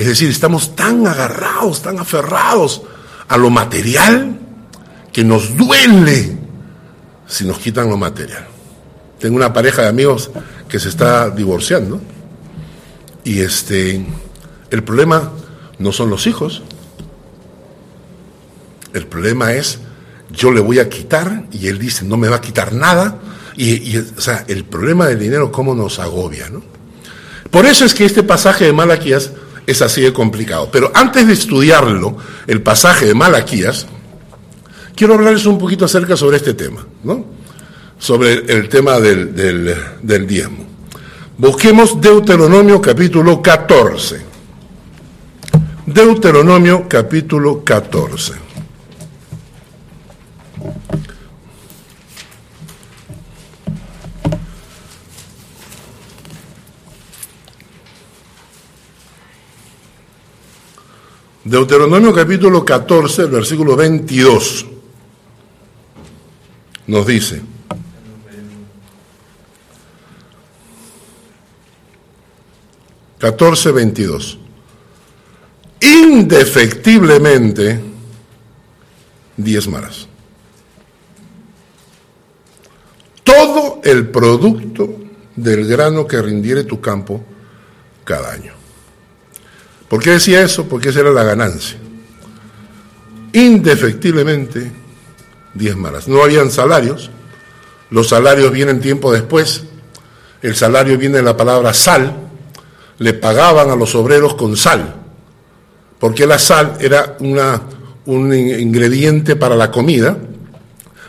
Es 0.00 0.06
decir, 0.06 0.30
estamos 0.30 0.74
tan 0.74 1.06
agarrados, 1.06 1.82
tan 1.82 1.98
aferrados 1.98 2.80
a 3.28 3.36
lo 3.36 3.50
material 3.50 4.34
que 5.12 5.22
nos 5.22 5.54
duele 5.58 6.38
si 7.26 7.44
nos 7.44 7.58
quitan 7.58 7.90
lo 7.90 7.98
material. 7.98 8.46
Tengo 9.18 9.36
una 9.36 9.52
pareja 9.52 9.82
de 9.82 9.88
amigos 9.88 10.30
que 10.70 10.80
se 10.80 10.88
está 10.88 11.28
divorciando 11.28 12.00
y 13.24 13.40
este 13.40 14.02
el 14.70 14.82
problema 14.84 15.32
no 15.78 15.92
son 15.92 16.08
los 16.08 16.26
hijos. 16.26 16.62
El 18.94 19.06
problema 19.06 19.52
es 19.52 19.80
yo 20.30 20.50
le 20.50 20.62
voy 20.62 20.78
a 20.78 20.88
quitar 20.88 21.44
y 21.52 21.66
él 21.66 21.78
dice 21.78 22.06
no 22.06 22.16
me 22.16 22.30
va 22.30 22.36
a 22.36 22.40
quitar 22.40 22.72
nada 22.72 23.18
y, 23.54 23.96
el 24.48 24.64
problema 24.64 25.08
del 25.08 25.18
dinero 25.18 25.52
cómo 25.52 25.74
nos 25.74 25.98
agobia, 25.98 26.48
¿no? 26.48 26.62
Por 27.50 27.66
eso 27.66 27.84
es 27.84 27.92
que 27.92 28.06
este 28.06 28.22
pasaje 28.22 28.64
de 28.64 28.72
Malaquías 28.72 29.32
es 29.70 29.82
así 29.82 30.00
de 30.00 30.12
complicado. 30.12 30.68
Pero 30.72 30.90
antes 30.94 31.26
de 31.26 31.32
estudiarlo, 31.32 32.16
el 32.46 32.62
pasaje 32.62 33.06
de 33.06 33.14
Malaquías, 33.14 33.86
quiero 34.94 35.14
hablarles 35.14 35.46
un 35.46 35.58
poquito 35.58 35.84
acerca 35.84 36.16
sobre 36.16 36.36
este 36.38 36.54
tema, 36.54 36.86
¿no? 37.04 37.24
Sobre 37.98 38.32
el 38.32 38.68
tema 38.68 38.98
del, 38.98 39.34
del, 39.34 39.74
del 40.02 40.26
diezmo. 40.26 40.66
Busquemos 41.38 42.00
Deuteronomio 42.00 42.80
capítulo 42.80 43.40
14. 43.40 44.20
Deuteronomio 45.86 46.86
capítulo 46.88 47.64
14. 47.64 48.49
Deuteronomio 61.44 62.12
capítulo 62.12 62.62
14, 62.62 63.24
versículo 63.24 63.74
22, 63.74 64.66
nos 66.86 67.06
dice, 67.06 67.40
catorce 73.16 73.72
veintidós, 73.72 74.36
indefectiblemente 75.80 77.80
diezmarás. 79.38 80.06
Todo 83.24 83.80
el 83.82 84.08
producto 84.08 84.94
del 85.36 85.66
grano 85.66 86.06
que 86.06 86.20
rindiere 86.20 86.64
tu 86.64 86.82
campo 86.82 87.24
cada 88.04 88.32
año. 88.32 88.59
¿Por 89.90 90.00
qué 90.00 90.10
decía 90.10 90.40
eso? 90.40 90.68
Porque 90.68 90.90
esa 90.90 91.00
era 91.00 91.10
la 91.10 91.24
ganancia. 91.24 91.76
Indefectiblemente 93.32 94.70
diezmarás. 95.52 96.06
No 96.06 96.22
habían 96.22 96.52
salarios, 96.52 97.10
los 97.90 98.08
salarios 98.08 98.52
vienen 98.52 98.80
tiempo 98.80 99.12
después, 99.12 99.64
el 100.42 100.54
salario 100.54 100.96
viene 100.96 101.16
de 101.16 101.24
la 101.24 101.36
palabra 101.36 101.74
sal, 101.74 102.14
le 102.98 103.14
pagaban 103.14 103.68
a 103.68 103.74
los 103.74 103.96
obreros 103.96 104.34
con 104.34 104.56
sal, 104.56 104.94
porque 105.98 106.24
la 106.24 106.38
sal 106.38 106.76
era 106.80 107.16
una, 107.18 107.60
un 108.06 108.32
ingrediente 108.32 109.34
para 109.34 109.56
la 109.56 109.72
comida 109.72 110.16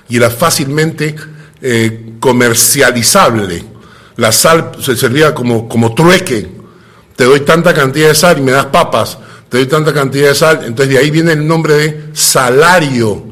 y 0.09 0.17
era 0.17 0.31
fácilmente 0.31 1.15
eh, 1.61 2.15
comercializable. 2.19 3.63
La 4.15 4.31
sal 4.31 4.71
se 4.81 4.95
servía 4.95 5.35
como, 5.35 5.69
como 5.69 5.93
trueque, 5.93 6.61
te 7.21 7.27
doy 7.27 7.41
tanta 7.41 7.71
cantidad 7.71 8.07
de 8.07 8.15
sal 8.15 8.39
y 8.39 8.41
me 8.41 8.51
das 8.51 8.65
papas, 8.65 9.19
te 9.47 9.57
doy 9.57 9.67
tanta 9.67 9.93
cantidad 9.93 10.29
de 10.29 10.34
sal, 10.34 10.62
entonces 10.65 10.91
de 10.91 10.97
ahí 10.97 11.12
viene 11.12 11.34
el 11.34 11.45
nombre 11.45 11.75
de 11.75 12.03
salario, 12.13 13.23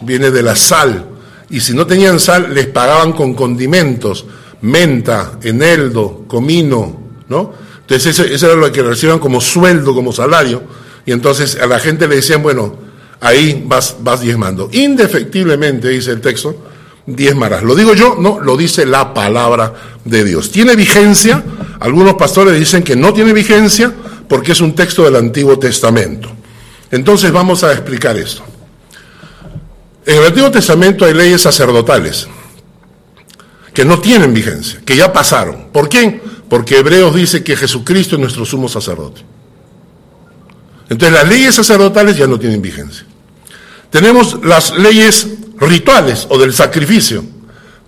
viene 0.00 0.32
de 0.32 0.42
la 0.42 0.56
sal. 0.56 1.06
Y 1.48 1.60
si 1.60 1.72
no 1.72 1.86
tenían 1.86 2.18
sal, 2.18 2.52
les 2.52 2.66
pagaban 2.66 3.12
con 3.12 3.34
condimentos, 3.34 4.26
menta, 4.62 5.38
eneldo, 5.44 6.24
comino, 6.26 7.00
¿no? 7.28 7.52
Entonces 7.82 8.18
eso, 8.18 8.46
era 8.46 8.56
lo 8.56 8.72
que 8.72 8.82
recibían 8.82 9.20
como 9.20 9.40
sueldo, 9.40 9.94
como 9.94 10.12
salario, 10.12 10.64
y 11.04 11.12
entonces 11.12 11.56
a 11.62 11.68
la 11.68 11.78
gente 11.78 12.08
le 12.08 12.16
decían, 12.16 12.42
bueno, 12.42 12.74
ahí 13.20 13.62
vas, 13.64 13.98
vas 14.00 14.22
diezmando. 14.22 14.68
Indefectiblemente, 14.72 15.90
dice 15.90 16.10
el 16.10 16.20
texto, 16.20 16.56
diezmarás. 17.06 17.62
¿Lo 17.62 17.74
digo 17.74 17.94
yo? 17.94 18.16
No, 18.18 18.40
lo 18.40 18.56
dice 18.56 18.84
la 18.84 19.14
palabra 19.14 19.72
de 20.04 20.24
Dios. 20.24 20.50
¿Tiene 20.50 20.76
vigencia? 20.76 21.42
Algunos 21.80 22.14
pastores 22.14 22.58
dicen 22.58 22.82
que 22.82 22.96
no 22.96 23.12
tiene 23.12 23.32
vigencia 23.32 23.92
porque 24.28 24.52
es 24.52 24.60
un 24.60 24.74
texto 24.74 25.04
del 25.04 25.16
Antiguo 25.16 25.58
Testamento. 25.58 26.28
Entonces 26.90 27.32
vamos 27.32 27.64
a 27.64 27.72
explicar 27.72 28.16
esto. 28.16 28.42
En 30.04 30.18
el 30.18 30.26
Antiguo 30.26 30.50
Testamento 30.50 31.04
hay 31.04 31.14
leyes 31.14 31.42
sacerdotales 31.42 32.28
que 33.72 33.84
no 33.84 34.00
tienen 34.00 34.32
vigencia, 34.32 34.80
que 34.84 34.96
ya 34.96 35.12
pasaron. 35.12 35.68
¿Por 35.72 35.88
qué? 35.88 36.20
Porque 36.48 36.78
Hebreos 36.78 37.14
dice 37.14 37.44
que 37.44 37.56
Jesucristo 37.56 38.14
es 38.16 38.20
nuestro 38.20 38.44
sumo 38.44 38.68
sacerdote. 38.68 39.22
Entonces 40.88 41.18
las 41.18 41.28
leyes 41.28 41.54
sacerdotales 41.54 42.16
ya 42.16 42.26
no 42.26 42.38
tienen 42.38 42.62
vigencia. 42.62 43.04
Tenemos 43.90 44.44
las 44.44 44.76
leyes 44.76 45.26
rituales 45.58 46.26
o 46.30 46.38
del 46.38 46.52
sacrificio. 46.52 47.24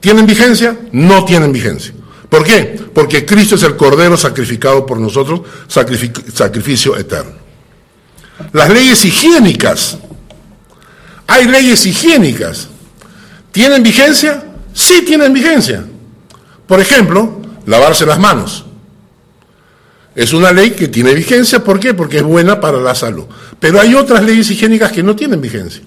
¿Tienen 0.00 0.26
vigencia? 0.26 0.78
No 0.92 1.24
tienen 1.24 1.52
vigencia. 1.52 1.92
¿Por 2.28 2.44
qué? 2.44 2.80
Porque 2.94 3.24
Cristo 3.24 3.54
es 3.54 3.62
el 3.62 3.76
Cordero 3.76 4.16
sacrificado 4.16 4.84
por 4.84 4.98
nosotros, 4.98 5.40
sacrificio 5.66 6.96
eterno. 6.96 7.32
Las 8.52 8.70
leyes 8.70 9.04
higiénicas. 9.04 9.98
Hay 11.26 11.46
leyes 11.46 11.84
higiénicas. 11.86 12.68
¿Tienen 13.50 13.82
vigencia? 13.82 14.44
Sí 14.72 15.02
tienen 15.02 15.32
vigencia. 15.32 15.84
Por 16.66 16.80
ejemplo, 16.80 17.40
lavarse 17.66 18.06
las 18.06 18.18
manos. 18.18 18.64
Es 20.14 20.32
una 20.32 20.52
ley 20.52 20.72
que 20.72 20.88
tiene 20.88 21.14
vigencia, 21.14 21.62
¿por 21.62 21.80
qué? 21.80 21.94
Porque 21.94 22.18
es 22.18 22.22
buena 22.22 22.60
para 22.60 22.78
la 22.78 22.94
salud. 22.94 23.24
Pero 23.58 23.80
hay 23.80 23.94
otras 23.94 24.22
leyes 24.22 24.50
higiénicas 24.50 24.92
que 24.92 25.02
no 25.02 25.16
tienen 25.16 25.40
vigencia. 25.40 25.82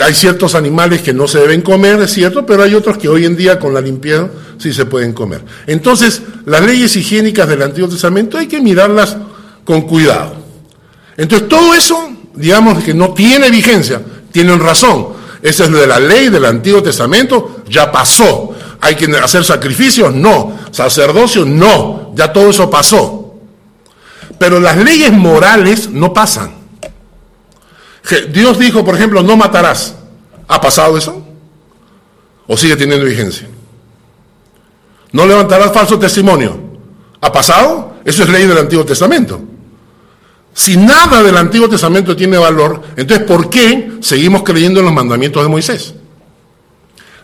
Hay 0.00 0.14
ciertos 0.14 0.54
animales 0.54 1.02
que 1.02 1.12
no 1.12 1.28
se 1.28 1.38
deben 1.38 1.60
comer, 1.60 2.00
es 2.00 2.12
cierto, 2.12 2.46
pero 2.46 2.62
hay 2.62 2.74
otros 2.74 2.96
que 2.96 3.08
hoy 3.08 3.26
en 3.26 3.36
día 3.36 3.58
con 3.58 3.74
la 3.74 3.80
limpieza 3.80 4.28
sí 4.58 4.72
se 4.72 4.86
pueden 4.86 5.12
comer. 5.12 5.44
Entonces, 5.66 6.22
las 6.46 6.62
leyes 6.62 6.96
higiénicas 6.96 7.48
del 7.48 7.62
Antiguo 7.62 7.88
Testamento 7.88 8.38
hay 8.38 8.46
que 8.46 8.60
mirarlas 8.60 9.16
con 9.64 9.82
cuidado. 9.82 10.36
Entonces, 11.16 11.48
todo 11.48 11.74
eso, 11.74 12.10
digamos 12.34 12.82
que 12.82 12.94
no 12.94 13.12
tiene 13.12 13.50
vigencia, 13.50 14.00
tienen 14.30 14.60
razón. 14.60 15.08
Esa 15.42 15.64
es 15.64 15.70
lo 15.70 15.78
de 15.78 15.86
la 15.86 15.98
ley 15.98 16.28
del 16.28 16.44
Antiguo 16.44 16.82
Testamento, 16.82 17.62
ya 17.68 17.90
pasó. 17.90 18.54
¿Hay 18.80 18.94
que 18.94 19.04
hacer 19.16 19.44
sacrificios? 19.44 20.14
No. 20.14 20.58
¿Sacerdocio? 20.70 21.44
No. 21.44 22.12
Ya 22.14 22.32
todo 22.32 22.50
eso 22.50 22.70
pasó. 22.70 23.34
Pero 24.38 24.58
las 24.58 24.76
leyes 24.76 25.12
morales 25.12 25.90
no 25.90 26.12
pasan. 26.12 26.61
Dios 28.32 28.58
dijo, 28.58 28.84
por 28.84 28.94
ejemplo, 28.94 29.22
no 29.22 29.36
matarás. 29.36 29.94
¿Ha 30.48 30.60
pasado 30.60 30.98
eso? 30.98 31.24
¿O 32.46 32.56
sigue 32.56 32.76
teniendo 32.76 33.06
vigencia? 33.06 33.48
No 35.12 35.26
levantarás 35.26 35.72
falso 35.72 35.98
testimonio. 35.98 36.58
¿Ha 37.20 37.30
pasado? 37.30 37.94
Eso 38.04 38.24
es 38.24 38.28
ley 38.28 38.46
del 38.46 38.58
Antiguo 38.58 38.84
Testamento. 38.84 39.40
Si 40.54 40.76
nada 40.76 41.22
del 41.22 41.36
Antiguo 41.36 41.68
Testamento 41.68 42.16
tiene 42.16 42.36
valor, 42.36 42.82
entonces 42.96 43.26
¿por 43.26 43.48
qué 43.48 43.92
seguimos 44.00 44.42
creyendo 44.42 44.80
en 44.80 44.86
los 44.86 44.94
mandamientos 44.94 45.42
de 45.42 45.48
Moisés? 45.48 45.94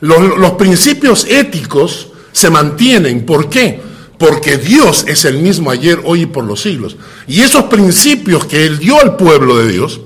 Los, 0.01 0.39
los 0.39 0.53
principios 0.53 1.27
éticos 1.27 2.09
se 2.33 2.51
mantienen. 2.51 3.27
¿Por 3.27 3.49
qué? 3.51 3.89
porque 4.19 4.59
Dios 4.59 5.05
es 5.07 5.25
el 5.25 5.39
mismo 5.39 5.71
ayer, 5.71 6.01
hoy 6.05 6.23
y 6.23 6.27
por 6.27 6.45
los 6.45 6.61
siglos. 6.61 6.97
Y 7.27 7.41
esos 7.41 7.65
principios 7.65 8.45
que 8.47 8.67
Él 8.67 8.79
dio 8.79 9.01
al 9.01 9.17
pueblo 9.17 9.57
de 9.57 9.69
Dios 9.69 10.01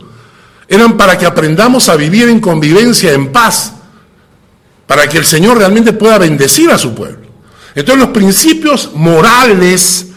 eran 0.69 0.97
para 0.97 1.19
que 1.19 1.27
aprendamos 1.27 1.89
a 1.89 1.97
vivir 1.97 2.29
en 2.29 2.41
convivencia, 2.41 3.13
en 3.13 3.31
paz, 3.31 3.75
para 4.87 5.09
que 5.09 5.19
el 5.19 5.25
Señor 5.25 5.59
realmente 5.59 5.93
pueda 5.93 6.19
bendecir 6.19 6.71
a 6.71 6.79
su 6.79 6.95
pueblo. 6.95 7.29
Entonces 7.75 8.05
los 8.05 8.13
principios 8.13 8.91
morales, 8.95 10.09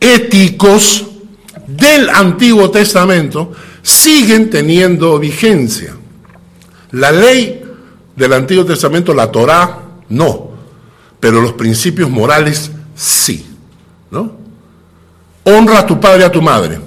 éticos 0.00 1.04
del 1.66 2.08
Antiguo 2.10 2.70
Testamento 2.70 3.52
siguen 3.82 4.50
teniendo 4.50 5.18
vigencia. 5.18 5.94
La 6.92 7.10
ley 7.10 7.62
del 8.14 8.32
Antiguo 8.32 8.64
Testamento, 8.64 9.14
la 9.14 9.30
Torá, 9.30 9.78
no, 10.08 10.50
pero 11.18 11.40
los 11.40 11.52
principios 11.52 12.10
morales 12.10 12.70
Sí. 12.94 13.46
¿No? 14.10 14.32
Honra 15.44 15.80
a 15.80 15.86
tu 15.86 15.98
padre 15.98 16.22
y 16.22 16.24
a 16.24 16.32
tu 16.32 16.42
madre. 16.42 16.78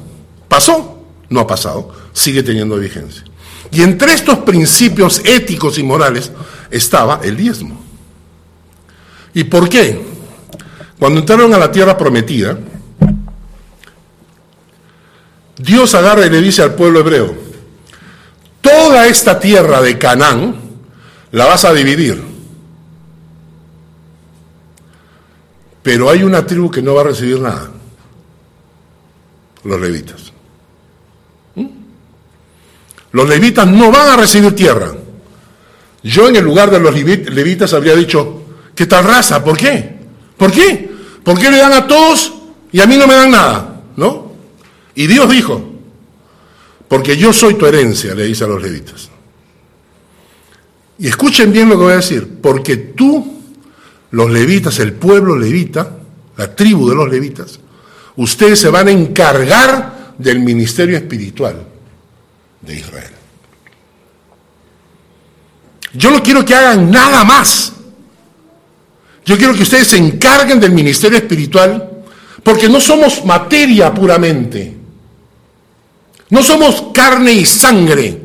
¿Pasó? 0.47 0.99
No 1.30 1.41
ha 1.41 1.47
pasado. 1.47 1.91
Sigue 2.15 2.41
teniendo 2.41 2.78
vigencia. 2.78 3.23
Y 3.71 3.84
entre 3.84 4.13
estos 4.13 4.39
principios 4.39 5.21
éticos 5.23 5.78
y 5.78 5.84
morales 5.84 6.32
estaba 6.71 7.19
el 7.23 7.38
diezmo. 7.38 7.84
¿Y 9.34 9.43
por 9.43 9.69
qué? 9.69 10.01
Cuando 10.97 11.19
entraron 11.19 11.54
a 11.54 11.60
la 11.60 11.71
tierra 11.71 11.95
prometida, 11.97 12.58
Dios 15.58 15.93
agarra 15.93 16.25
y 16.25 16.30
le 16.30 16.41
dice 16.41 16.63
al 16.63 16.73
pueblo 16.73 17.01
hebreo, 17.01 17.36
toda 18.62 19.08
esta 19.08 19.39
tierra 19.39 19.82
de 19.82 19.99
Canaán 19.99 20.56
la 21.32 21.45
vas 21.45 21.65
a 21.65 21.73
dividir 21.73 22.36
Pero 25.86 26.10
hay 26.10 26.23
una 26.23 26.43
tribu 26.43 26.71
que 26.71 26.82
no 26.82 26.95
va 26.95 27.01
a 27.01 27.04
recibir 27.04 27.39
nada. 27.39 27.69
Los 29.63 29.80
levitas. 29.80 30.34
Los 33.15 33.30
levitas 33.30 33.65
no 33.65 33.93
van 33.93 34.10
a 34.10 34.17
recibir 34.17 34.54
tierra. 34.54 34.91
Yo 36.04 36.28
en 36.28 36.36
el 36.36 36.43
lugar 36.43 36.69
de 36.69 36.82
los 36.82 36.93
levitas 36.93 37.73
habría 37.73 37.95
dicho, 37.95 38.43
¿qué 38.75 38.88
tal 38.88 39.06
raza? 39.06 39.41
¿Por 39.41 39.56
qué? 39.56 39.99
¿Por 40.36 40.51
qué? 40.51 40.91
¿Por 41.23 41.39
qué 41.39 41.49
le 41.49 41.56
dan 41.56 41.71
a 41.71 41.88
todos 41.88 42.34
y 42.73 42.82
a 42.82 42.86
mí 42.86 42.97
no 42.97 43.08
me 43.08 43.13
dan 43.13 43.32
nada? 43.32 43.84
¿No? 43.95 44.34
Y 44.95 45.08
Dios 45.08 45.30
dijo, 45.30 45.63
porque 46.89 47.15
yo 47.15 47.32
soy 47.32 47.54
tu 47.54 47.65
herencia, 47.65 48.13
le 48.13 48.25
dice 48.25 48.43
a 48.43 48.47
los 48.47 48.62
levitas. 48.62 49.10
Y 50.99 51.08
escuchen 51.08 51.54
bien 51.54 51.69
lo 51.69 51.78
que 51.78 51.84
voy 51.84 51.93
a 51.93 51.97
decir, 51.97 52.39
porque 52.41 52.75
tú 52.75 53.41
los 54.12 54.30
levitas, 54.30 54.78
el 54.80 54.91
pueblo 54.91 55.39
levita, 55.39 55.89
la 56.36 56.54
tribu 56.54 56.89
de 56.89 56.95
los 56.95 57.10
levitas, 57.10 57.62
ustedes 58.17 58.60
se 58.60 58.69
van 58.69 58.89
a 58.89 58.91
encargar 58.91 60.15
del 60.17 60.41
ministerio 60.41 60.97
espiritual 60.97 61.74
de 62.65 62.75
Israel. 62.75 63.12
Yo 65.93 66.12
no 66.12 66.21
quiero 66.21 66.43
que 66.43 66.56
hagan 66.56 66.91
nada 66.91 67.23
más. 67.23 67.73
Yo 69.25 69.38
quiero 69.38 69.54
que 69.54 69.63
ustedes 69.63 69.88
se 69.88 69.97
encarguen 69.97 70.60
del 70.60 70.71
ministerio 70.71 71.17
espiritual 71.17 71.89
porque 72.43 72.69
no 72.69 72.80
somos 72.80 73.25
materia 73.25 73.93
puramente. 73.93 74.75
No 76.30 76.43
somos 76.43 76.86
carne 76.93 77.32
y 77.34 77.45
sangre. 77.45 78.21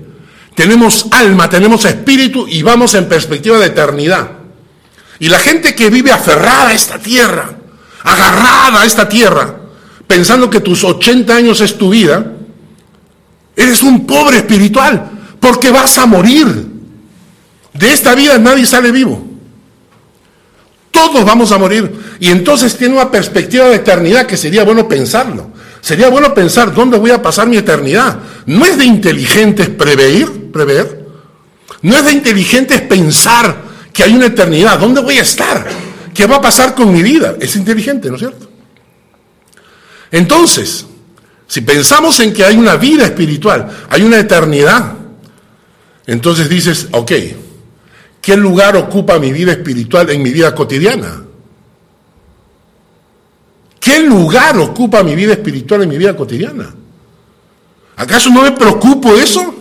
Tenemos 0.54 1.06
alma, 1.10 1.48
tenemos 1.48 1.84
espíritu 1.84 2.46
y 2.48 2.62
vamos 2.62 2.94
en 2.94 3.08
perspectiva 3.08 3.58
de 3.58 3.66
eternidad. 3.66 4.30
Y 5.20 5.28
la 5.28 5.38
gente 5.38 5.74
que 5.74 5.90
vive 5.90 6.12
aferrada 6.12 6.68
a 6.68 6.74
esta 6.74 6.98
tierra, 6.98 7.56
agarrada 8.02 8.82
a 8.82 8.84
esta 8.84 9.08
tierra, 9.08 9.54
pensando 10.06 10.50
que 10.50 10.60
tus 10.60 10.82
80 10.82 11.34
años 11.34 11.60
es 11.60 11.78
tu 11.78 11.90
vida, 11.90 12.32
eres 13.56 13.82
un 13.82 14.06
pobre 14.06 14.38
espiritual, 14.38 15.10
porque 15.40 15.70
vas 15.70 15.96
a 15.98 16.06
morir. 16.06 16.68
De 17.72 17.92
esta 17.92 18.14
vida 18.14 18.38
nadie 18.38 18.66
sale 18.66 18.90
vivo. 18.90 19.26
Todos 20.90 21.24
vamos 21.24 21.52
a 21.52 21.58
morir. 21.58 22.16
Y 22.18 22.30
entonces 22.30 22.76
tiene 22.76 22.94
una 22.94 23.10
perspectiva 23.10 23.68
de 23.68 23.76
eternidad 23.76 24.26
que 24.26 24.36
sería 24.36 24.64
bueno 24.64 24.88
pensarlo. 24.88 25.50
Sería 25.80 26.08
bueno 26.08 26.34
pensar 26.34 26.74
dónde 26.74 26.98
voy 26.98 27.10
a 27.10 27.22
pasar 27.22 27.48
mi 27.48 27.56
eternidad. 27.56 28.18
No 28.46 28.66
es 28.66 28.76
de 28.76 28.84
inteligentes 28.84 29.68
prever, 29.68 30.50
prever. 30.52 31.06
No 31.82 31.96
es 31.96 32.04
de 32.04 32.12
inteligentes 32.12 32.80
pensar 32.82 33.56
que 33.92 34.02
hay 34.02 34.14
una 34.14 34.26
eternidad. 34.26 34.78
¿Dónde 34.78 35.00
voy 35.00 35.18
a 35.18 35.22
estar? 35.22 35.66
¿Qué 36.12 36.26
va 36.26 36.36
a 36.36 36.40
pasar 36.40 36.74
con 36.74 36.92
mi 36.92 37.02
vida? 37.02 37.36
Es 37.40 37.56
inteligente, 37.56 38.08
¿no 38.08 38.16
es 38.16 38.20
cierto? 38.20 38.48
Entonces, 40.10 40.86
si 41.50 41.62
pensamos 41.62 42.20
en 42.20 42.32
que 42.32 42.44
hay 42.44 42.56
una 42.56 42.76
vida 42.76 43.06
espiritual, 43.06 43.68
hay 43.90 44.02
una 44.02 44.20
eternidad, 44.20 44.94
entonces 46.06 46.48
dices, 46.48 46.86
ok, 46.92 47.10
¿qué 48.20 48.36
lugar 48.36 48.76
ocupa 48.76 49.18
mi 49.18 49.32
vida 49.32 49.50
espiritual 49.50 50.08
en 50.10 50.22
mi 50.22 50.30
vida 50.30 50.54
cotidiana? 50.54 51.24
¿Qué 53.80 53.98
lugar 53.98 54.58
ocupa 54.58 55.02
mi 55.02 55.16
vida 55.16 55.32
espiritual 55.32 55.82
en 55.82 55.88
mi 55.88 55.98
vida 55.98 56.14
cotidiana? 56.14 56.72
¿Acaso 57.96 58.30
no 58.30 58.42
me 58.42 58.52
preocupo 58.52 59.16
eso? 59.16 59.52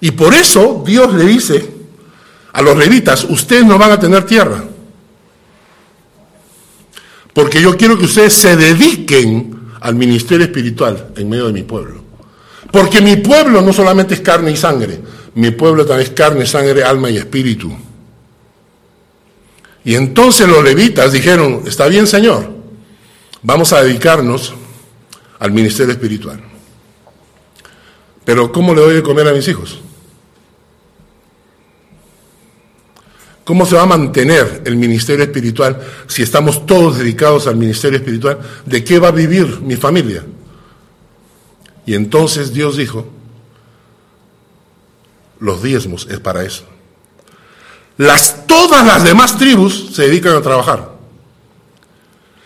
Y 0.00 0.10
por 0.10 0.34
eso 0.34 0.82
Dios 0.84 1.14
le 1.14 1.24
dice, 1.24 1.70
a 2.52 2.62
los 2.62 2.76
levitas, 2.76 3.22
ustedes 3.22 3.64
no 3.64 3.78
van 3.78 3.92
a 3.92 4.00
tener 4.00 4.26
tierra. 4.26 4.64
Porque 7.32 7.62
yo 7.62 7.76
quiero 7.76 7.96
que 7.96 8.06
ustedes 8.06 8.34
se 8.34 8.56
dediquen 8.56 9.53
al 9.84 9.94
ministerio 9.94 10.46
espiritual 10.46 11.12
en 11.14 11.28
medio 11.28 11.46
de 11.46 11.52
mi 11.52 11.62
pueblo. 11.62 12.02
Porque 12.72 13.02
mi 13.02 13.16
pueblo 13.16 13.60
no 13.60 13.70
solamente 13.70 14.14
es 14.14 14.20
carne 14.20 14.50
y 14.50 14.56
sangre, 14.56 14.98
mi 15.34 15.50
pueblo 15.50 15.84
también 15.84 16.08
es 16.08 16.14
carne, 16.14 16.46
sangre, 16.46 16.82
alma 16.82 17.10
y 17.10 17.18
espíritu. 17.18 17.70
Y 19.84 19.94
entonces 19.94 20.48
los 20.48 20.64
levitas 20.64 21.12
dijeron, 21.12 21.64
está 21.66 21.86
bien 21.86 22.06
Señor, 22.06 22.50
vamos 23.42 23.74
a 23.74 23.82
dedicarnos 23.82 24.54
al 25.38 25.52
ministerio 25.52 25.92
espiritual. 25.92 26.40
Pero 28.24 28.50
¿cómo 28.52 28.74
le 28.74 28.80
doy 28.80 28.94
de 28.94 29.02
comer 29.02 29.28
a 29.28 29.34
mis 29.34 29.46
hijos? 29.48 29.80
¿Cómo 33.44 33.66
se 33.66 33.76
va 33.76 33.82
a 33.82 33.86
mantener 33.86 34.62
el 34.64 34.76
ministerio 34.76 35.24
espiritual 35.24 35.78
si 36.06 36.22
estamos 36.22 36.64
todos 36.64 36.98
dedicados 36.98 37.46
al 37.46 37.56
ministerio 37.56 37.98
espiritual? 37.98 38.38
¿De 38.64 38.82
qué 38.82 38.98
va 38.98 39.08
a 39.08 39.12
vivir 39.12 39.60
mi 39.60 39.76
familia? 39.76 40.24
Y 41.84 41.94
entonces 41.94 42.54
Dios 42.54 42.78
dijo, 42.78 43.06
los 45.40 45.62
diezmos 45.62 46.08
es 46.10 46.20
para 46.20 46.42
eso. 46.42 46.64
Las, 47.98 48.46
todas 48.46 48.84
las 48.86 49.04
demás 49.04 49.36
tribus 49.36 49.90
se 49.92 50.02
dedican 50.02 50.34
a 50.36 50.42
trabajar. 50.42 50.94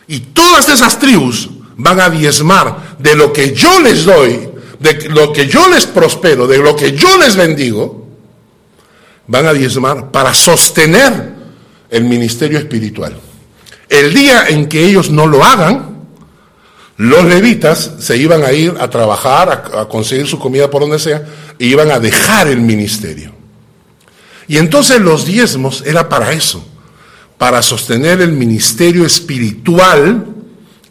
Y 0.09 0.21
todas 0.21 0.69
esas 0.69 0.99
tribus 0.99 1.49
van 1.77 2.01
a 2.01 2.11
diezmar 2.11 2.97
de 2.99 3.15
lo 3.15 3.33
que 3.33 3.55
yo 3.55 3.81
les 3.81 4.05
doy, 4.05 4.49
de 4.81 5.09
lo 5.11 5.33
que 5.33 5.47
yo 5.47 5.69
les 5.69 5.87
prospero, 5.87 6.49
de 6.49 6.59
lo 6.59 6.75
que 6.75 6.93
yo 6.93 7.17
les 7.19 7.37
bendigo, 7.37 7.98
van 9.29 9.47
a 9.47 9.53
diezmar 9.53 10.11
para 10.11 10.35
sostener 10.35 11.35
el 11.91 12.05
ministerio 12.05 12.59
espiritual. 12.59 13.17
El 13.89 14.13
día 14.13 14.49
en 14.49 14.69
que 14.69 14.85
ellos 14.85 15.11
no 15.11 15.27
lo 15.27 15.45
hagan, 15.45 15.99
los 16.97 17.25
levitas 17.25 17.93
se 18.01 18.17
iban 18.17 18.43
a 18.43 18.53
ir 18.53 18.75
a 18.81 18.91
trabajar, 18.91 19.71
a, 19.73 19.87
conseguir 19.87 20.27
su 20.27 20.39
comida 20.39 20.69
por 20.69 20.83
donde 20.83 20.99
sea, 20.99 21.25
e 21.59 21.67
iban 21.67 21.91
a 21.91 22.01
dejar 22.01 22.49
el 22.49 22.61
ministerio. 22.61 23.33
Y 24.49 24.57
entonces 24.57 25.01
los 25.01 25.27
diezmos 25.27 25.85
era 25.87 26.09
para 26.09 26.33
eso, 26.33 26.67
para 27.37 27.63
sostener 27.63 28.21
el 28.21 28.33
ministerio 28.33 29.07
espiritual 29.07 30.27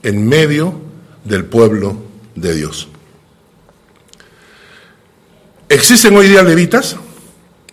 en 0.04 0.28
medio 0.28 0.80
del 1.26 1.44
pueblo 1.46 1.98
de 2.36 2.56
Dios. 2.56 2.88
¿Existen 5.70 6.16
hoy 6.16 6.30
día 6.30 6.44
levitas? 6.44 6.96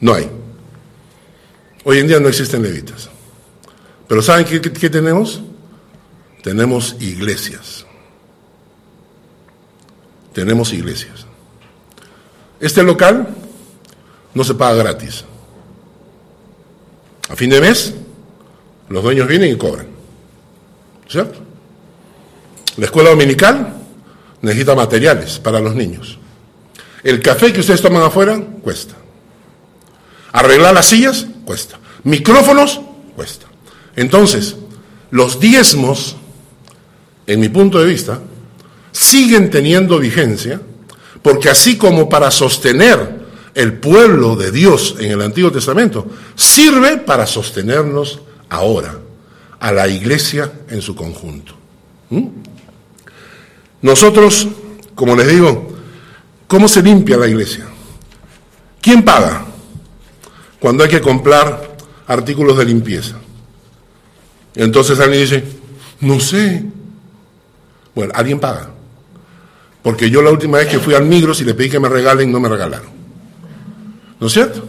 No 0.01 0.15
hay. 0.15 0.29
Hoy 1.85 1.99
en 1.99 2.09
día 2.09 2.19
no 2.21 2.29
existen 2.29 2.63
levitas. 2.63 3.09
Pero 4.09 4.23
¿saben 4.23 4.45
qué, 4.47 4.61
qué- 4.61 4.73
qué 4.73 4.91
tenemos? 4.91 5.41
Tenemos 6.43 6.97
iglesias. 7.01 7.87
Tenemos 10.33 10.73
iglesias. 10.73 11.27
Este 12.61 12.83
local 12.83 13.29
no 14.35 14.45
se 14.45 14.55
paga 14.55 14.75
gratis. 14.83 15.25
A 17.29 17.37
fin 17.37 17.51
de 17.51 17.61
mes, 17.61 17.95
los 18.89 19.03
dueños 19.03 19.29
vienen 19.29 19.53
y 19.53 19.57
cobran. 19.57 19.87
¿Cierto? 21.09 21.39
La 22.77 22.87
escuela 22.87 23.11
dominical 23.11 23.75
necesita 24.43 24.75
materiales 24.75 25.39
para 25.39 25.61
los 25.61 25.75
niños. 25.75 26.19
El 27.03 27.21
café 27.21 27.53
que 27.53 27.61
ustedes 27.61 27.81
toman 27.83 28.03
afuera 28.03 28.41
cuesta. 28.63 28.95
Arreglar 30.33 30.75
las 30.75 30.87
sillas 30.87 31.27
cuesta. 31.45 31.79
Micrófonos 32.05 32.81
cuesta. 33.15 33.47
Entonces, 33.97 34.57
los 35.11 35.39
diezmos, 35.41 36.17
en 37.27 37.41
mi 37.41 37.49
punto 37.49 37.79
de 37.79 37.87
vista, 37.87 38.21
siguen 38.93 39.51
teniendo 39.51 39.99
vigencia, 39.99 40.61
porque 41.23 41.49
así 41.49 41.77
como 41.77 42.09
para 42.09 42.31
sostener 42.31 43.25
el 43.55 43.75
pueblo 43.75 44.37
de 44.37 44.51
Dios 44.51 44.97
en 44.99 45.13
el 45.13 45.23
Antiguo 45.23 45.53
Testamento, 45.53 46.07
sirve 46.35 46.99
para 46.99 47.27
sostenernos 47.27 48.21
ahora, 48.49 48.99
a 49.61 49.73
la 49.73 49.89
iglesia 49.89 50.53
en 50.69 50.83
su 50.83 50.95
conjunto. 50.95 51.55
¿Mm? 52.11 52.27
Nosotros, 53.83 54.49
como 54.95 55.15
les 55.15 55.29
digo, 55.29 55.77
¿cómo 56.47 56.69
se 56.69 56.83
limpia 56.83 57.17
la 57.17 57.29
iglesia? 57.29 57.67
¿Quién 58.81 59.05
paga 59.05 59.47
cuando 60.65 60.83
hay 60.83 60.89
que 60.89 61.03
comprar 61.03 61.77
artículos 62.07 62.57
de 62.57 62.65
limpieza? 62.65 63.17
Entonces 64.55 64.99
alguien 64.99 65.21
dice, 65.21 65.45
no 66.01 66.19
sé. 66.19 66.65
Bueno, 67.95 68.15
alguien 68.17 68.41
paga. 68.41 68.71
Porque 69.83 70.09
yo 70.09 70.23
la 70.23 70.31
última 70.31 70.57
vez 70.57 70.69
que 70.69 70.79
fui 70.79 70.95
al 70.95 71.05
Migros 71.05 71.39
y 71.43 71.45
le 71.45 71.53
pedí 71.53 71.69
que 71.69 71.79
me 71.79 71.91
regalen, 71.91 72.33
no 72.33 72.41
me 72.41 72.49
regalaron. 72.49 72.89
¿No 74.19 74.27
es 74.27 74.33
cierto? 74.33 74.67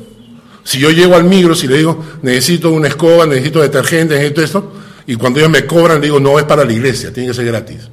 Si 0.66 0.80
yo 0.80 0.92
llego 0.92 1.16
al 1.16 1.24
Migros 1.24 1.64
y 1.64 1.68
le 1.70 1.78
digo, 1.78 2.04
necesito 2.24 2.72
una 2.72 2.90
escoba, 2.90 3.26
necesito 3.26 3.62
detergente, 3.62 4.16
necesito 4.16 4.42
esto, 4.42 4.74
y 5.08 5.16
cuando 5.16 5.40
ellos 5.40 5.50
me 5.50 5.66
cobran, 5.66 6.02
le 6.02 6.08
digo, 6.08 6.20
no, 6.20 6.38
es 6.38 6.44
para 6.44 6.66
la 6.66 6.74
iglesia, 6.74 7.14
tiene 7.14 7.30
que 7.30 7.36
ser 7.36 7.46
gratis. 7.46 7.90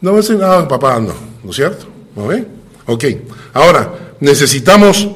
No 0.00 0.12
me 0.12 0.18
dicen 0.18 0.38
nada, 0.38 0.68
papá, 0.68 1.00
no, 1.00 1.12
¿no 1.42 1.50
es 1.50 1.56
cierto? 1.56 1.86
¿No 2.14 2.28
ven? 2.28 2.46
Ok. 2.86 3.04
Ahora, 3.52 4.14
necesitamos 4.20 5.08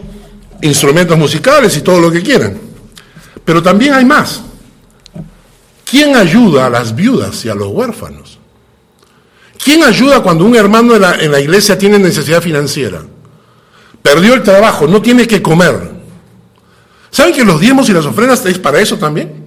instrumentos 0.63 1.17
musicales 1.19 1.77
y 1.77 1.83
todo 1.83 2.01
lo 2.01 2.11
que 2.11 2.23
quieran. 2.23 2.59
Pero 3.45 3.63
también 3.63 3.95
hay 3.95 4.05
más. 4.05 4.43
¿Quién 5.85 6.17
ayuda 6.17 6.67
a 6.67 6.71
las 6.71 6.95
viudas 6.95 7.45
y 7.45 7.49
a 7.49 7.55
los 7.55 7.69
huérfanos? 7.69 8.39
¿Quién 9.63 9.85
ayuda 9.85 10.23
cuando 10.23 10.45
un 10.45 10.57
hermano 10.57 10.95
en 10.97 11.03
la, 11.03 11.15
en 11.15 11.31
la 11.31 11.41
iglesia 11.41 11.79
tiene 11.79 11.99
necesidad 11.99 12.43
financiera? 12.43 13.03
Perdió 14.03 14.35
el 14.35 14.43
trabajo, 14.43 14.87
no 14.87 15.01
tiene 15.01 15.27
que 15.27 15.43
comer. 15.43 15.97
¿Saben 17.11 17.35
que 17.35 17.45
los 17.45 17.61
diezmos 17.61 17.89
y 17.89 17.93
las 17.93 18.05
ofrendas 18.05 18.45
es 18.47 18.59
para 18.59 18.81
eso 18.81 18.99
también? 18.99 19.47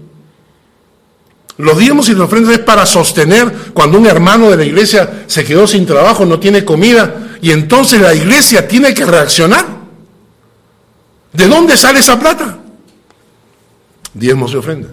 Los 1.58 1.78
diezmos 1.78 2.08
y 2.08 2.14
las 2.14 2.22
ofrendas 2.22 2.54
es 2.54 2.60
para 2.60 2.86
sostener 2.86 3.52
cuando 3.74 3.98
un 3.98 4.06
hermano 4.06 4.50
de 4.50 4.56
la 4.58 4.64
iglesia 4.64 5.26
se 5.28 5.44
quedó 5.44 5.68
sin 5.68 5.86
trabajo, 5.86 6.26
no 6.26 6.40
tiene 6.40 6.64
comida, 6.64 7.38
y 7.42 7.52
entonces 7.52 8.00
la 8.00 8.14
iglesia 8.14 8.66
tiene 8.66 8.94
que 8.94 9.06
reaccionar. 9.06 9.79
¿De 11.34 11.48
dónde 11.48 11.78
sale 11.78 12.00
esa 12.00 12.20
plata? 12.20 12.58
Diezmos 14.14 14.52
y 14.54 14.56
ofrendas. 14.56 14.92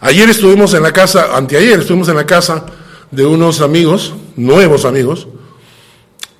Ayer 0.00 0.28
estuvimos 0.28 0.74
en 0.74 0.82
la 0.82 0.92
casa, 0.92 1.36
anteayer 1.36 1.80
estuvimos 1.80 2.08
en 2.08 2.16
la 2.16 2.26
casa 2.26 2.66
de 3.10 3.24
unos 3.24 3.60
amigos, 3.60 4.14
nuevos 4.36 4.84
amigos, 4.84 5.28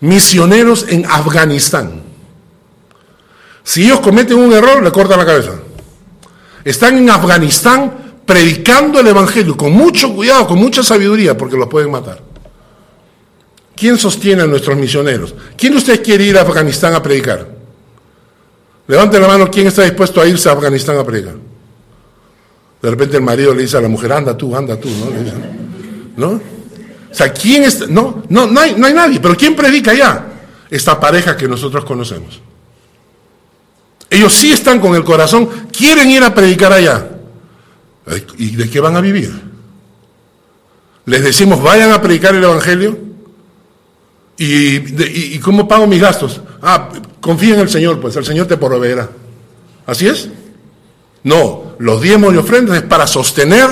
misioneros 0.00 0.86
en 0.88 1.06
Afganistán. 1.06 2.02
Si 3.62 3.84
ellos 3.84 4.00
cometen 4.00 4.38
un 4.38 4.52
error, 4.52 4.82
le 4.82 4.92
cortan 4.92 5.18
la 5.18 5.26
cabeza. 5.26 5.52
Están 6.64 6.98
en 6.98 7.10
Afganistán 7.10 8.20
predicando 8.26 9.00
el 9.00 9.06
Evangelio 9.06 9.56
con 9.56 9.72
mucho 9.72 10.14
cuidado, 10.14 10.48
con 10.48 10.58
mucha 10.58 10.82
sabiduría, 10.82 11.36
porque 11.36 11.56
los 11.56 11.68
pueden 11.68 11.90
matar. 11.90 12.20
¿Quién 13.74 13.98
sostiene 13.98 14.42
a 14.42 14.46
nuestros 14.46 14.76
misioneros? 14.76 15.34
¿Quién 15.56 15.72
de 15.72 15.78
ustedes 15.78 16.00
quiere 16.00 16.24
ir 16.24 16.36
a 16.36 16.42
Afganistán 16.42 16.94
a 16.94 17.02
predicar? 17.02 17.55
Levante 18.88 19.18
la 19.18 19.26
mano, 19.26 19.50
¿quién 19.50 19.66
está 19.66 19.82
dispuesto 19.82 20.20
a 20.20 20.26
irse 20.26 20.48
a 20.48 20.52
Afganistán 20.52 20.96
a 20.98 21.04
predicar? 21.04 21.34
De 22.82 22.90
repente 22.90 23.16
el 23.16 23.22
marido 23.22 23.52
le 23.54 23.62
dice 23.62 23.76
a 23.76 23.80
la 23.80 23.88
mujer, 23.88 24.12
anda 24.12 24.36
tú, 24.36 24.54
anda 24.56 24.78
tú, 24.78 24.88
¿no? 24.88 25.10
Le 25.10 25.32
¿No? 26.16 26.28
O 27.10 27.14
sea, 27.14 27.32
¿quién 27.32 27.64
está? 27.64 27.86
No, 27.88 28.22
no, 28.28 28.46
no 28.46 28.60
hay, 28.60 28.74
no 28.76 28.86
hay 28.86 28.92
nadie, 28.94 29.18
pero 29.20 29.36
¿quién 29.36 29.56
predica 29.56 29.90
allá? 29.90 30.26
Esta 30.70 30.98
pareja 31.00 31.36
que 31.36 31.48
nosotros 31.48 31.84
conocemos. 31.84 32.40
Ellos 34.08 34.32
sí 34.34 34.52
están 34.52 34.78
con 34.80 34.94
el 34.94 35.02
corazón, 35.04 35.48
quieren 35.76 36.10
ir 36.10 36.22
a 36.22 36.32
predicar 36.34 36.72
allá. 36.72 37.08
¿Y 38.38 38.54
de 38.54 38.70
qué 38.70 38.78
van 38.80 38.94
a 38.96 39.00
vivir? 39.00 39.32
Les 41.06 41.22
decimos, 41.24 41.60
vayan 41.62 41.90
a 41.90 42.00
predicar 42.00 42.34
el 42.34 42.44
Evangelio. 42.44 42.98
¿Y, 44.38 44.78
de- 44.78 45.10
y- 45.10 45.34
y 45.34 45.38
cómo 45.38 45.66
pago 45.66 45.86
mis 45.86 46.00
gastos? 46.00 46.40
Ah, 46.62 46.88
confía 47.26 47.54
en 47.54 47.60
el 47.60 47.68
Señor, 47.68 48.00
pues 48.00 48.14
el 48.14 48.24
Señor 48.24 48.46
te 48.46 48.56
proveerá. 48.56 49.10
¿Así 49.84 50.06
es? 50.06 50.28
No, 51.24 51.74
los 51.80 52.00
diezmos 52.00 52.32
y 52.32 52.36
ofrendas 52.36 52.76
es 52.76 52.84
para 52.84 53.08
sostener 53.08 53.68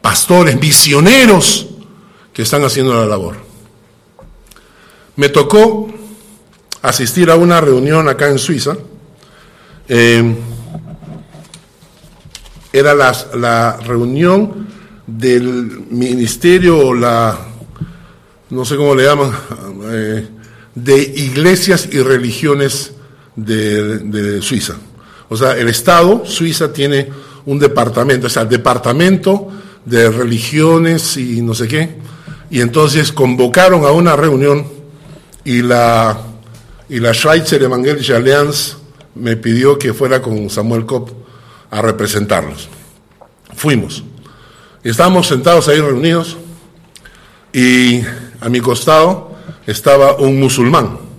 pastores, 0.00 0.60
misioneros 0.60 1.68
que 2.32 2.42
están 2.42 2.64
haciendo 2.64 2.92
la 2.92 3.06
labor. 3.06 3.36
Me 5.14 5.28
tocó 5.28 5.88
asistir 6.82 7.30
a 7.30 7.36
una 7.36 7.60
reunión 7.60 8.08
acá 8.08 8.28
en 8.28 8.38
Suiza. 8.38 8.76
Eh, 9.88 10.34
era 12.72 12.94
la, 12.94 13.16
la 13.36 13.76
reunión 13.76 14.66
del 15.06 15.86
ministerio, 15.88 16.94
la, 16.94 17.38
no 18.50 18.64
sé 18.64 18.76
cómo 18.76 18.96
le 18.96 19.04
llaman, 19.04 19.30
eh, 19.84 20.28
de 20.74 21.00
iglesias 21.02 21.88
y 21.90 22.00
religiones 22.00 22.92
de, 23.36 23.98
de 23.98 24.42
Suiza. 24.42 24.76
O 25.28 25.36
sea, 25.36 25.56
el 25.56 25.68
Estado, 25.68 26.24
Suiza, 26.26 26.72
tiene 26.72 27.08
un 27.46 27.58
departamento, 27.58 28.26
o 28.26 28.30
sea, 28.30 28.42
el 28.42 28.48
departamento 28.48 29.48
de 29.84 30.10
religiones 30.10 31.16
y 31.16 31.42
no 31.42 31.54
sé 31.54 31.68
qué. 31.68 31.96
Y 32.50 32.60
entonces 32.60 33.12
convocaron 33.12 33.84
a 33.84 33.90
una 33.92 34.14
reunión 34.14 34.66
y 35.44 35.62
la, 35.62 36.18
y 36.88 37.00
la 37.00 37.14
Schweizer 37.14 37.62
Evangelische 37.62 38.14
Allianz 38.14 38.76
me 39.14 39.36
pidió 39.36 39.78
que 39.78 39.92
fuera 39.94 40.20
con 40.20 40.50
Samuel 40.50 40.86
Kopp 40.86 41.10
a 41.70 41.80
representarlos. 41.82 42.68
Fuimos. 43.56 44.04
Estábamos 44.84 45.28
sentados 45.28 45.68
ahí 45.68 45.80
reunidos 45.80 46.36
y 47.52 48.00
a 48.40 48.48
mi 48.48 48.60
costado 48.60 49.31
estaba 49.66 50.16
un 50.16 50.40
musulmán 50.40 51.12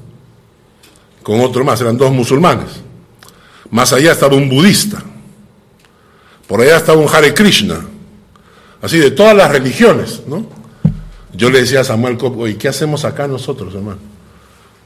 con 1.23 1.39
otro 1.39 1.63
más, 1.63 1.79
eran 1.81 1.97
dos 1.97 2.11
musulmanes. 2.11 2.81
Más 3.71 3.93
allá 3.93 4.11
estaba 4.11 4.35
un 4.35 4.49
budista. 4.49 5.01
Por 6.47 6.61
allá 6.61 6.77
estaba 6.77 6.99
un 6.99 7.07
Hare 7.07 7.33
Krishna, 7.33 7.79
así 8.81 8.97
de 8.99 9.11
todas 9.11 9.35
las 9.35 9.49
religiones, 9.49 10.21
¿no? 10.27 10.45
Yo 11.31 11.49
le 11.49 11.61
decía 11.61 11.79
a 11.79 11.83
Samuel 11.83 12.17
Copo, 12.17 12.47
¿y 12.47 12.55
qué 12.55 12.67
hacemos 12.67 13.05
acá 13.05 13.27
nosotros, 13.27 13.73
hermano? 13.73 13.99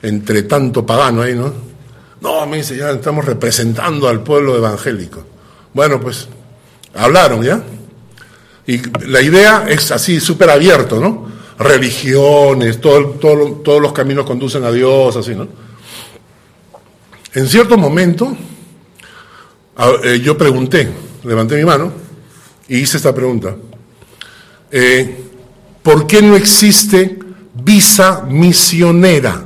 Entre 0.01 0.43
tanto 0.43 0.85
pagano 0.85 1.23
ahí, 1.23 1.35
¿no? 1.35 1.51
No, 2.21 2.45
me 2.45 2.57
dice, 2.57 2.77
ya 2.77 2.91
estamos 2.91 3.25
representando 3.25 4.07
al 4.07 4.21
pueblo 4.21 4.55
evangélico. 4.55 5.25
Bueno, 5.73 5.99
pues, 5.99 6.29
hablaron, 6.93 7.43
¿ya? 7.43 7.61
Y 8.67 8.81
la 9.07 9.21
idea 9.21 9.65
es 9.67 9.91
así, 9.91 10.19
súper 10.19 10.51
abierto, 10.51 10.99
¿no? 10.99 11.26
Religiones, 11.59 12.79
todo, 12.79 13.11
todo, 13.11 13.51
todos 13.63 13.81
los 13.81 13.93
caminos 13.93 14.25
conducen 14.25 14.63
a 14.63 14.71
Dios, 14.71 15.15
así, 15.15 15.33
¿no? 15.35 15.47
En 17.33 17.47
cierto 17.47 17.77
momento, 17.77 18.35
eh, 20.03 20.19
yo 20.23 20.37
pregunté, 20.37 20.89
levanté 21.23 21.55
mi 21.55 21.65
mano 21.65 21.91
y 22.67 22.79
hice 22.79 22.97
esta 22.97 23.13
pregunta. 23.13 23.55
Eh, 24.71 25.23
¿Por 25.83 26.07
qué 26.07 26.21
no 26.21 26.35
existe 26.35 27.19
visa 27.53 28.23
misionera? 28.27 29.45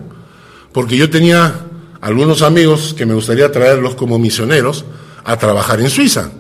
Porque 0.71 0.95
yo 0.95 1.09
tenía 1.09 1.53
algunos 1.99 2.41
amigos 2.41 2.95
que 2.97 3.05
me 3.05 3.13
gustaría 3.13 3.51
traerlos 3.51 3.95
como 3.95 4.17
misioneros 4.17 4.85
a 5.23 5.37
trabajar 5.37 5.81
en 5.81 5.89
Suiza. 5.89 6.31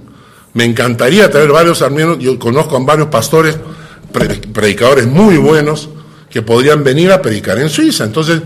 Me 0.53 0.63
encantaría 0.63 1.29
traer 1.29 1.51
varios 1.51 1.81
armenios, 1.81 2.17
yo 2.19 2.39
conozco 2.39 2.77
a 2.77 2.79
varios 2.79 3.09
pastores, 3.09 3.57
predicadores 4.11 5.07
muy 5.07 5.37
buenos, 5.37 5.89
que 6.29 6.41
podrían 6.41 6.83
venir 6.83 7.11
a 7.11 7.21
predicar 7.21 7.59
en 7.59 7.69
Suiza. 7.69 8.05
Entonces, 8.05 8.41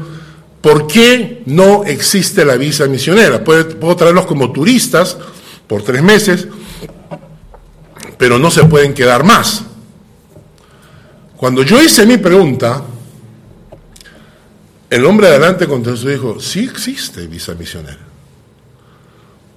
¿por 0.62 0.88
qué 0.88 1.44
no 1.46 1.84
existe 1.84 2.44
la 2.44 2.56
visa 2.56 2.88
misionera? 2.88 3.44
Puedo 3.44 3.96
traerlos 3.96 4.26
como 4.26 4.52
turistas 4.52 5.18
por 5.68 5.84
tres 5.84 6.02
meses, 6.02 6.48
pero 8.18 8.40
no 8.40 8.50
se 8.50 8.64
pueden 8.64 8.94
quedar 8.94 9.24
más. 9.24 9.64
Cuando 11.38 11.64
yo 11.64 11.82
hice 11.82 12.06
mi 12.06 12.18
pregunta, 12.18 12.82
el 14.90 15.06
hombre 15.06 15.28
adelante 15.28 15.68
contestó 15.68 16.10
y 16.10 16.14
dijo, 16.14 16.40
sí 16.40 16.64
existe 16.64 17.28
visa 17.28 17.54
misionera. 17.54 18.00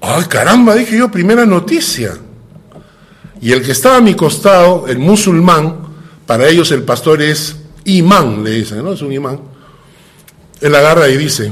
Ay, 0.01 0.25
caramba, 0.25 0.75
dije 0.75 0.99
yo, 0.99 1.11
primera 1.11 1.47
noticia. 1.47 2.17
Y 3.41 3.53
el 3.53 3.63
que 3.63 3.73
estaba 3.73 3.97
a 3.97 4.01
mi 4.01 4.15
costado, 4.15 4.87
el 4.87 4.99
musulmán, 4.99 5.88
para 6.29 6.47
ellos 6.47 6.71
el 6.73 6.83
pastor 6.83 7.23
es 7.23 7.57
imán, 7.85 8.45
le 8.45 8.51
dicen, 8.51 8.85
¿no? 8.85 8.93
Es 8.93 9.01
un 9.01 9.11
imán. 9.11 9.41
Él 10.61 10.75
agarra 10.75 11.09
y 11.09 11.17
dice, 11.17 11.51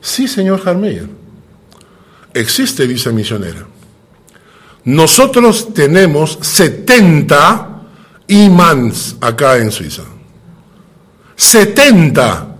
sí, 0.00 0.26
señor 0.26 0.60
Jarmeyer, 0.60 1.08
existe 2.34 2.84
visa 2.84 3.12
misionera. 3.12 3.64
Nosotros 4.82 5.72
tenemos 5.72 6.36
70 6.42 7.82
imams 8.26 9.14
acá 9.20 9.58
en 9.58 9.70
Suiza. 9.70 10.02
70 11.36 12.56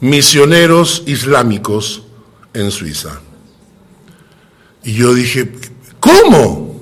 misioneros 0.00 1.04
islámicos 1.06 2.02
en 2.52 2.72
Suiza. 2.72 3.20
Y 4.82 4.94
yo 4.94 5.14
dije, 5.14 5.52
¿cómo? 6.00 6.80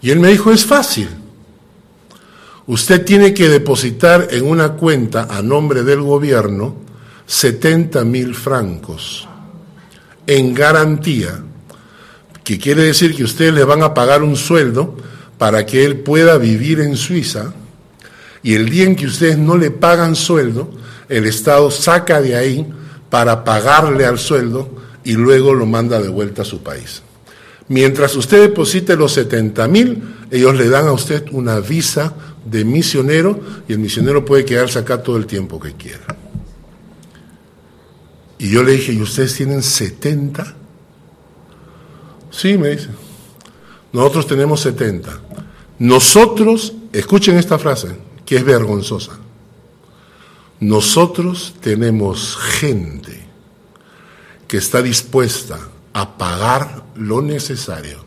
Y 0.00 0.10
él 0.10 0.20
me 0.20 0.28
dijo, 0.28 0.50
es 0.50 0.64
fácil. 0.64 1.25
Usted 2.66 3.04
tiene 3.04 3.32
que 3.32 3.48
depositar 3.48 4.28
en 4.32 4.44
una 4.44 4.72
cuenta 4.72 5.28
a 5.30 5.40
nombre 5.40 5.84
del 5.84 6.02
gobierno 6.02 6.76
70 7.26 8.04
mil 8.04 8.34
francos 8.34 9.28
en 10.26 10.52
garantía, 10.54 11.40
que 12.42 12.58
quiere 12.58 12.82
decir 12.82 13.14
que 13.14 13.24
ustedes 13.24 13.54
le 13.54 13.64
van 13.64 13.82
a 13.82 13.94
pagar 13.94 14.22
un 14.22 14.36
sueldo 14.36 14.96
para 15.38 15.64
que 15.64 15.84
él 15.84 15.98
pueda 15.98 16.38
vivir 16.38 16.80
en 16.80 16.96
Suiza 16.96 17.52
y 18.42 18.54
el 18.54 18.68
día 18.68 18.84
en 18.84 18.96
que 18.96 19.06
ustedes 19.06 19.38
no 19.38 19.56
le 19.56 19.70
pagan 19.70 20.14
sueldo, 20.16 20.70
el 21.08 21.26
Estado 21.26 21.70
saca 21.70 22.20
de 22.20 22.36
ahí 22.36 22.66
para 23.10 23.44
pagarle 23.44 24.04
al 24.04 24.18
sueldo 24.18 24.70
y 25.04 25.12
luego 25.12 25.54
lo 25.54 25.66
manda 25.66 26.00
de 26.00 26.08
vuelta 26.08 26.42
a 26.42 26.44
su 26.44 26.62
país. 26.62 27.02
Mientras 27.68 28.14
usted 28.14 28.40
deposite 28.40 28.96
los 28.96 29.12
70 29.12 29.68
mil, 29.68 30.02
ellos 30.30 30.54
le 30.56 30.68
dan 30.68 30.86
a 30.86 30.92
usted 30.92 31.24
una 31.32 31.58
visa 31.58 32.14
de 32.46 32.64
misionero 32.64 33.40
y 33.68 33.72
el 33.72 33.78
misionero 33.78 34.24
puede 34.24 34.44
quedarse 34.44 34.78
acá 34.78 35.02
todo 35.02 35.16
el 35.16 35.26
tiempo 35.26 35.60
que 35.60 35.72
quiera. 35.74 36.16
Y 38.38 38.50
yo 38.50 38.62
le 38.62 38.72
dije, 38.72 38.92
¿y 38.92 39.00
ustedes 39.00 39.34
tienen 39.34 39.62
70? 39.62 40.54
Sí, 42.30 42.58
me 42.58 42.70
dice. 42.70 42.88
Nosotros 43.92 44.26
tenemos 44.26 44.60
70. 44.60 45.20
Nosotros, 45.78 46.74
escuchen 46.92 47.36
esta 47.36 47.58
frase, 47.58 47.96
que 48.24 48.36
es 48.36 48.44
vergonzosa. 48.44 49.18
Nosotros 50.60 51.54
tenemos 51.60 52.36
gente 52.36 53.26
que 54.48 54.58
está 54.58 54.82
dispuesta 54.82 55.58
a 55.92 56.16
pagar 56.18 56.84
lo 56.94 57.22
necesario 57.22 58.04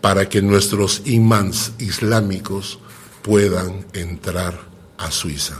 para 0.00 0.28
que 0.28 0.42
nuestros 0.42 1.02
imams 1.04 1.72
islámicos 1.78 2.78
puedan 3.26 3.84
entrar 3.92 4.54
a 4.98 5.10
Suiza. 5.10 5.56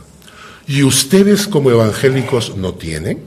¿Y 0.68 0.84
ustedes 0.84 1.48
como 1.48 1.72
evangélicos 1.72 2.56
no 2.56 2.74
tienen? 2.74 3.24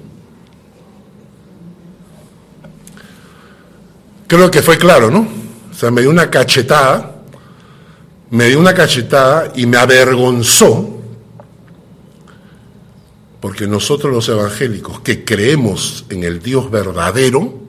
Creo 4.27 4.49
que 4.49 4.61
fue 4.61 4.77
claro, 4.77 5.11
¿no? 5.11 5.27
O 5.69 5.73
sea, 5.73 5.91
me 5.91 6.01
dio 6.01 6.09
una 6.09 6.29
cachetada, 6.29 7.17
me 8.29 8.45
dio 8.45 8.61
una 8.61 8.73
cachetada 8.73 9.51
y 9.57 9.65
me 9.65 9.75
avergonzó, 9.75 11.01
porque 13.41 13.67
nosotros 13.67 14.13
los 14.13 14.29
evangélicos 14.29 15.01
que 15.01 15.25
creemos 15.25 16.05
en 16.09 16.23
el 16.23 16.41
Dios 16.41 16.71
verdadero, 16.71 17.59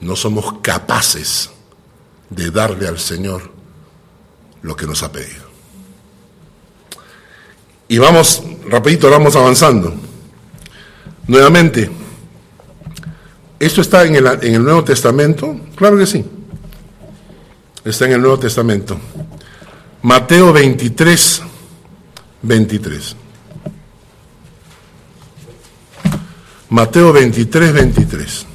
no 0.00 0.16
somos 0.16 0.54
capaces 0.60 1.50
de 2.30 2.50
darle 2.50 2.88
al 2.88 2.98
Señor 2.98 3.52
lo 4.62 4.74
que 4.74 4.86
nos 4.86 5.04
ha 5.04 5.12
pedido. 5.12 5.41
Y 7.92 7.98
vamos, 7.98 8.42
rapidito, 8.70 9.10
vamos 9.10 9.36
avanzando. 9.36 9.92
Nuevamente, 11.26 11.90
¿esto 13.58 13.82
está 13.82 14.06
en 14.06 14.14
el, 14.14 14.26
en 14.26 14.54
el 14.54 14.64
Nuevo 14.64 14.82
Testamento? 14.82 15.60
Claro 15.76 15.98
que 15.98 16.06
sí. 16.06 16.24
Está 17.84 18.06
en 18.06 18.12
el 18.12 18.22
Nuevo 18.22 18.38
Testamento. 18.38 18.98
Mateo 20.00 20.54
23, 20.54 21.42
23. 22.40 23.16
Mateo 26.70 27.12
23, 27.12 27.72
23. 27.74 28.46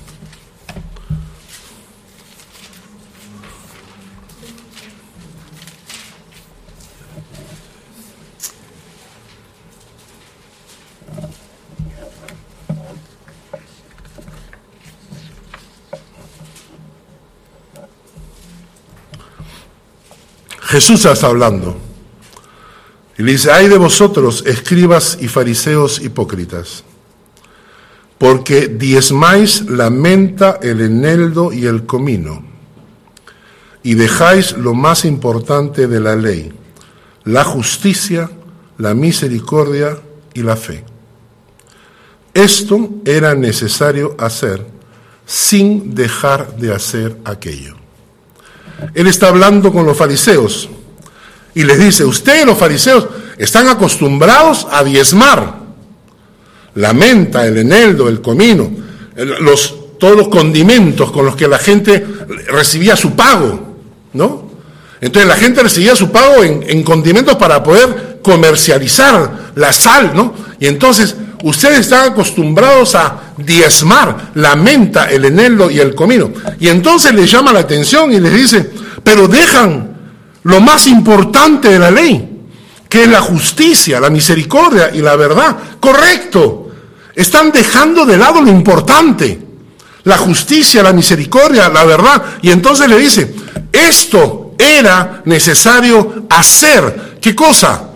Jesús 20.77 21.05
está 21.05 21.25
hablando. 21.25 21.75
Y 23.17 23.23
le 23.23 23.31
dice, 23.31 23.51
ay 23.51 23.67
de 23.67 23.79
vosotros, 23.79 24.43
escribas 24.45 25.17
y 25.19 25.27
fariseos 25.27 25.99
hipócritas, 25.99 26.83
porque 28.19 28.67
diezmáis 28.67 29.67
la 29.71 29.89
menta, 29.89 30.59
el 30.61 30.81
eneldo 30.81 31.51
y 31.51 31.65
el 31.65 31.87
comino, 31.87 32.43
y 33.81 33.95
dejáis 33.95 34.55
lo 34.55 34.75
más 34.75 35.03
importante 35.03 35.87
de 35.87 35.99
la 35.99 36.15
ley, 36.15 36.53
la 37.23 37.43
justicia, 37.43 38.29
la 38.77 38.93
misericordia 38.93 39.97
y 40.35 40.43
la 40.43 40.55
fe. 40.55 40.83
Esto 42.35 43.01
era 43.03 43.33
necesario 43.33 44.15
hacer 44.19 44.63
sin 45.25 45.95
dejar 45.95 46.55
de 46.55 46.71
hacer 46.71 47.17
aquello. 47.25 47.86
Él 48.93 49.07
está 49.07 49.29
hablando 49.29 49.71
con 49.71 49.85
los 49.85 49.97
fariseos 49.97 50.69
y 51.53 51.63
les 51.63 51.79
dice, 51.79 52.05
ustedes 52.05 52.45
los 52.45 52.57
fariseos 52.57 53.07
están 53.37 53.67
acostumbrados 53.67 54.67
a 54.71 54.83
diezmar 54.83 55.55
la 56.75 56.93
menta, 56.93 57.45
el 57.47 57.57
eneldo, 57.57 58.07
el 58.07 58.21
comino, 58.21 58.69
los, 59.15 59.97
todos 59.97 60.15
los 60.15 60.27
condimentos 60.27 61.11
con 61.11 61.25
los 61.25 61.35
que 61.35 61.47
la 61.47 61.57
gente 61.57 62.05
recibía 62.47 62.95
su 62.95 63.15
pago, 63.15 63.75
¿no? 64.13 64.47
Entonces 65.01 65.27
la 65.27 65.35
gente 65.35 65.61
recibía 65.61 65.95
su 65.95 66.11
pago 66.11 66.43
en, 66.43 66.63
en 66.67 66.83
condimentos 66.83 67.35
para 67.35 67.63
poder 67.63 68.16
comercializar 68.27 69.53
la 69.55 69.71
sal, 69.71 70.11
¿no? 70.13 70.33
Y 70.59 70.67
entonces 70.67 71.15
ustedes 71.43 71.79
están 71.79 72.11
acostumbrados 72.11 72.93
a 72.93 73.33
diezmar 73.37 74.31
la 74.35 74.57
menta, 74.57 75.05
el 75.05 75.23
eneldo 75.23 75.71
y 75.71 75.79
el 75.79 75.95
comino. 75.95 76.29
Y 76.59 76.67
entonces 76.67 77.13
les 77.13 77.31
llama 77.31 77.53
la 77.53 77.59
atención 77.59 78.11
y 78.11 78.19
les 78.19 78.33
dice, 78.33 78.69
pero 79.01 79.29
dejan 79.29 79.95
lo 80.43 80.59
más 80.59 80.87
importante 80.87 81.69
de 81.69 81.79
la 81.79 81.89
ley, 81.89 82.41
que 82.89 83.03
es 83.03 83.09
la 83.09 83.21
justicia, 83.21 84.01
la 84.01 84.09
misericordia 84.09 84.91
y 84.93 84.99
la 84.99 85.15
verdad. 85.15 85.55
Correcto. 85.79 86.71
Están 87.15 87.53
dejando 87.53 88.05
de 88.05 88.17
lado 88.17 88.41
lo 88.41 88.49
importante, 88.49 89.39
la 90.03 90.17
justicia, 90.17 90.83
la 90.83 90.91
misericordia, 90.91 91.69
la 91.69 91.85
verdad. 91.85 92.21
Y 92.41 92.49
entonces 92.49 92.89
le 92.89 92.97
dice, 92.97 93.33
esto 93.71 94.53
era 94.57 95.21
necesario 95.23 96.25
hacer. 96.29 97.17
¿Qué 97.21 97.33
cosa? 97.33 97.87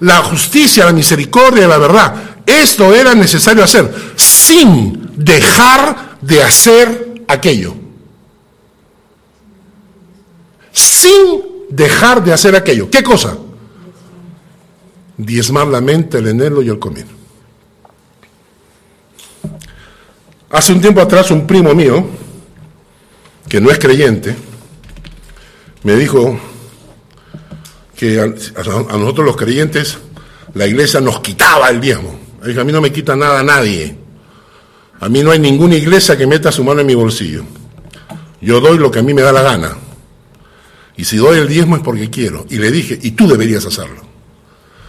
La 0.00 0.22
justicia, 0.22 0.84
la 0.84 0.92
misericordia 0.92 1.66
la 1.66 1.78
verdad. 1.78 2.14
Esto 2.46 2.94
era 2.94 3.14
necesario 3.14 3.62
hacer 3.64 3.92
sin 4.16 5.12
dejar 5.16 6.18
de 6.20 6.42
hacer 6.42 7.24
aquello. 7.28 7.74
Sin 10.72 11.42
dejar 11.70 12.24
de 12.24 12.32
hacer 12.32 12.56
aquello. 12.56 12.88
¿Qué 12.90 13.02
cosa? 13.02 13.36
Diezmar 15.16 15.66
la 15.66 15.80
mente, 15.80 16.18
el 16.18 16.28
enelo 16.28 16.62
y 16.62 16.68
el 16.68 16.78
comino. 16.78 17.18
Hace 20.50 20.72
un 20.72 20.80
tiempo 20.80 21.00
atrás 21.00 21.30
un 21.30 21.46
primo 21.46 21.74
mío, 21.74 22.06
que 23.48 23.60
no 23.60 23.70
es 23.70 23.78
creyente, 23.78 24.34
me 25.82 25.94
dijo 25.96 26.38
que 27.98 28.20
a, 28.20 28.24
a 28.24 28.96
nosotros 28.96 29.26
los 29.26 29.36
creyentes 29.36 29.98
la 30.54 30.66
iglesia 30.66 31.00
nos 31.00 31.20
quitaba 31.20 31.68
el 31.68 31.80
diezmo. 31.80 32.18
A 32.42 32.64
mí 32.64 32.72
no 32.72 32.80
me 32.80 32.92
quita 32.92 33.16
nada 33.16 33.42
nadie. 33.42 33.96
A 35.00 35.08
mí 35.08 35.22
no 35.22 35.32
hay 35.32 35.40
ninguna 35.40 35.74
iglesia 35.74 36.16
que 36.16 36.26
meta 36.26 36.52
su 36.52 36.62
mano 36.62 36.80
en 36.80 36.86
mi 36.86 36.94
bolsillo. 36.94 37.44
Yo 38.40 38.60
doy 38.60 38.78
lo 38.78 38.90
que 38.90 39.00
a 39.00 39.02
mí 39.02 39.12
me 39.12 39.22
da 39.22 39.32
la 39.32 39.42
gana. 39.42 39.76
Y 40.96 41.04
si 41.04 41.16
doy 41.16 41.38
el 41.38 41.48
diezmo 41.48 41.76
es 41.76 41.82
porque 41.82 42.08
quiero. 42.08 42.46
Y 42.48 42.58
le 42.58 42.70
dije, 42.70 42.98
y 43.02 43.10
tú 43.12 43.28
deberías 43.28 43.66
hacerlo. 43.66 44.02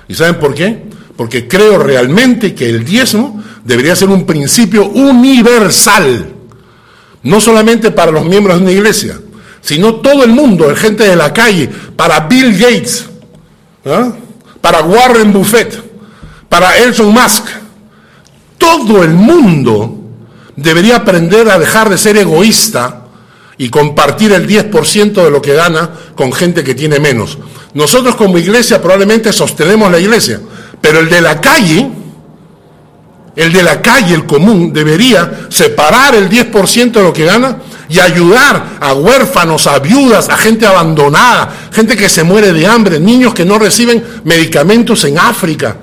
¿Y 0.07 0.13
saben 0.13 0.39
por 0.39 0.53
qué? 0.53 0.83
Porque 1.17 1.47
creo 1.47 1.79
realmente 1.79 2.53
que 2.53 2.69
el 2.69 2.85
diezmo 2.85 3.43
debería 3.63 3.95
ser 3.95 4.09
un 4.09 4.25
principio 4.25 4.87
universal. 4.87 6.33
No 7.23 7.41
solamente 7.41 7.91
para 7.91 8.11
los 8.11 8.25
miembros 8.25 8.57
de 8.57 8.63
una 8.63 8.71
iglesia, 8.71 9.19
sino 9.61 9.95
todo 9.95 10.23
el 10.23 10.31
mundo, 10.31 10.73
gente 10.75 11.03
de 11.03 11.15
la 11.15 11.33
calle, 11.33 11.69
para 11.95 12.21
Bill 12.21 12.57
Gates, 12.57 13.05
¿ah? 13.85 14.11
para 14.61 14.81
Warren 14.81 15.31
Buffett, 15.33 15.83
para 16.47 16.77
Elon 16.77 17.13
Musk. 17.13 17.45
Todo 18.57 19.03
el 19.03 19.11
mundo 19.11 19.95
debería 20.55 20.97
aprender 20.97 21.49
a 21.49 21.57
dejar 21.57 21.89
de 21.89 21.97
ser 21.97 22.17
egoísta 22.17 23.05
y 23.57 23.69
compartir 23.69 24.31
el 24.31 24.47
10% 24.47 25.23
de 25.23 25.31
lo 25.31 25.41
que 25.41 25.53
gana 25.53 25.89
con 26.15 26.31
gente 26.31 26.63
que 26.63 26.75
tiene 26.75 26.99
menos. 26.99 27.37
Nosotros 27.73 28.15
como 28.15 28.37
iglesia 28.37 28.81
probablemente 28.81 29.31
sostenemos 29.31 29.91
la 29.91 29.99
iglesia, 29.99 30.39
pero 30.81 30.99
el 30.99 31.09
de 31.09 31.21
la 31.21 31.39
calle, 31.41 31.89
el 33.35 33.53
de 33.53 33.63
la 33.63 33.81
calle, 33.81 34.13
el 34.13 34.25
común, 34.25 34.73
debería 34.73 35.47
separar 35.49 36.15
el 36.15 36.29
10% 36.29 36.91
de 36.91 37.03
lo 37.03 37.13
que 37.13 37.25
gana 37.25 37.57
y 37.87 37.99
ayudar 37.99 38.77
a 38.79 38.93
huérfanos, 38.93 39.65
a 39.67 39.79
viudas, 39.79 40.29
a 40.29 40.37
gente 40.37 40.65
abandonada, 40.65 41.69
gente 41.71 41.95
que 41.95 42.09
se 42.09 42.23
muere 42.23 42.53
de 42.53 42.67
hambre, 42.67 42.99
niños 42.99 43.33
que 43.33 43.45
no 43.45 43.57
reciben 43.57 44.03
medicamentos 44.23 45.03
en 45.05 45.17
África. 45.17 45.77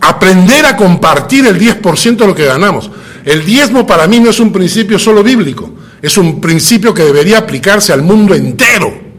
Aprender 0.00 0.64
a 0.64 0.76
compartir 0.76 1.46
el 1.46 1.58
10% 1.58 2.16
de 2.16 2.26
lo 2.26 2.34
que 2.34 2.46
ganamos. 2.46 2.90
El 3.24 3.44
diezmo 3.44 3.86
para 3.86 4.06
mí 4.06 4.20
no 4.20 4.30
es 4.30 4.40
un 4.40 4.52
principio 4.52 4.98
solo 4.98 5.22
bíblico, 5.22 5.70
es 6.00 6.16
un 6.16 6.40
principio 6.40 6.94
que 6.94 7.02
debería 7.02 7.38
aplicarse 7.38 7.92
al 7.92 8.02
mundo 8.02 8.34
entero. 8.34 9.10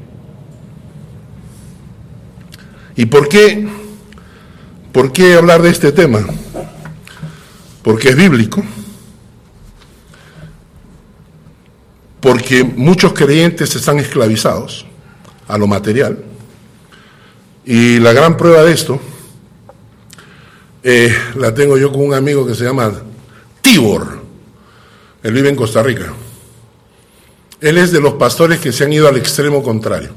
¿Y 2.95 3.05
por 3.05 3.27
qué, 3.27 3.67
por 4.91 5.11
qué 5.11 5.35
hablar 5.35 5.61
de 5.61 5.69
este 5.69 5.91
tema? 5.91 6.25
Porque 7.83 8.09
es 8.09 8.15
bíblico, 8.15 8.63
porque 12.19 12.63
muchos 12.63 13.13
creyentes 13.13 13.75
están 13.75 13.99
esclavizados 13.99 14.85
a 15.47 15.57
lo 15.57 15.67
material, 15.67 16.23
y 17.65 17.99
la 17.99 18.13
gran 18.13 18.37
prueba 18.37 18.63
de 18.63 18.73
esto 18.73 18.99
eh, 20.83 21.15
la 21.35 21.53
tengo 21.53 21.77
yo 21.77 21.91
con 21.91 22.01
un 22.01 22.13
amigo 22.13 22.45
que 22.45 22.55
se 22.55 22.63
llama 22.63 22.91
Tibor, 23.61 24.21
él 25.23 25.33
vive 25.33 25.49
en 25.49 25.55
Costa 25.55 25.83
Rica. 25.83 26.13
Él 27.59 27.77
es 27.77 27.91
de 27.91 28.01
los 28.01 28.15
pastores 28.15 28.59
que 28.59 28.71
se 28.71 28.83
han 28.83 28.93
ido 28.93 29.07
al 29.07 29.17
extremo 29.17 29.61
contrario. 29.61 30.09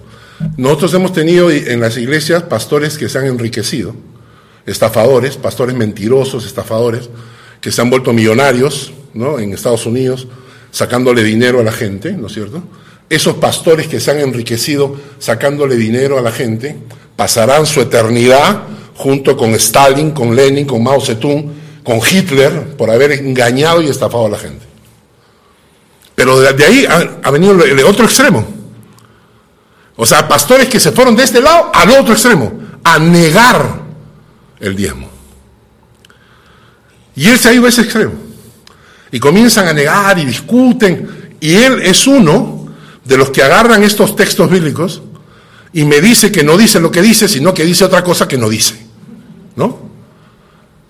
Nosotros 0.57 0.95
hemos 0.95 1.12
tenido 1.12 1.51
en 1.51 1.79
las 1.81 1.97
iglesias 1.99 2.45
pastores 2.45 2.97
que 2.97 3.09
se 3.09 3.19
han 3.19 3.27
enriquecido, 3.27 3.95
estafadores, 4.65 5.37
pastores 5.37 5.77
mentirosos, 5.77 6.47
estafadores, 6.47 7.11
que 7.65 7.73
se 7.73 7.81
han 7.81 7.89
vuelto 7.89 8.12
millonarios 8.12 8.93
¿no? 9.15 9.39
en 9.39 9.55
Estados 9.55 9.87
Unidos, 9.87 10.29
sacándole 10.71 11.25
dinero 11.25 11.61
a 11.61 11.62
la 11.62 11.73
gente, 11.73 12.12
¿no 12.12 12.27
es 12.27 12.35
cierto? 12.35 12.62
Esos 13.09 13.37
pastores 13.37 13.87
que 13.89 14.01
se 14.01 14.11
han 14.11 14.21
enriquecido 14.21 14.95
sacándole 15.19 15.75
dinero 15.77 16.19
a 16.19 16.21
la 16.21 16.31
gente 16.31 16.77
pasarán 17.17 17.65
su 17.65 17.81
eternidad 17.81 18.65
junto 18.95 19.35
con 19.35 19.55
Stalin, 19.55 20.11
con 20.11 20.37
Lenin, 20.37 20.67
con 20.67 20.83
Mao 20.83 21.01
Zedong, 21.01 21.53
con 21.83 22.01
Hitler, 22.07 22.77
por 22.77 22.91
haber 22.91 23.12
engañado 23.12 23.81
y 23.81 23.89
estafado 23.89 24.27
a 24.27 24.29
la 24.29 24.39
gente. 24.39 24.67
Pero 26.15 26.39
de 26.41 26.65
ahí 26.67 26.85
ha, 26.85 27.19
ha 27.23 27.31
venido 27.31 27.65
el 27.65 27.83
otro 27.85 28.05
extremo. 28.05 28.47
O 29.97 30.05
sea, 30.05 30.29
pastores 30.29 30.69
que 30.69 30.79
se 30.79 30.93
fueron 30.93 31.17
de 31.17 31.23
este 31.23 31.41
lado 31.41 31.71
al 31.73 31.89
otro 31.93 32.12
extremo, 32.12 32.53
a 32.85 32.99
negar 32.99 33.81
el 34.61 34.77
diezmo. 34.77 35.14
Y 37.17 37.27
él 37.27 37.39
se 37.39 37.49
ha 37.49 37.53
ido 37.53 37.67
a 37.67 37.69
ese 37.69 37.83
extremo. 37.83 38.15
Y 39.12 39.21
comienzan 39.21 39.69
a 39.69 39.73
negar 39.73 40.19
y 40.19 40.25
discuten. 40.25 41.37
Y 41.41 41.55
él 41.55 41.81
es 41.83 42.07
uno 42.07 42.75
de 43.05 43.17
los 43.17 43.31
que 43.31 43.43
agarran 43.43 43.83
estos 43.83 44.17
textos 44.17 44.51
bíblicos 44.51 45.03
y 45.73 45.85
me 45.85 46.01
dice 46.01 46.33
que 46.33 46.43
no 46.43 46.57
dice 46.57 46.81
lo 46.81 46.91
que 46.91 47.03
dice, 47.03 47.29
sino 47.29 47.53
que 47.53 47.65
dice 47.65 47.85
otra 47.85 48.03
cosa 48.03 48.27
que 48.27 48.39
no 48.39 48.49
dice. 48.49 48.75
¿No? 49.57 49.79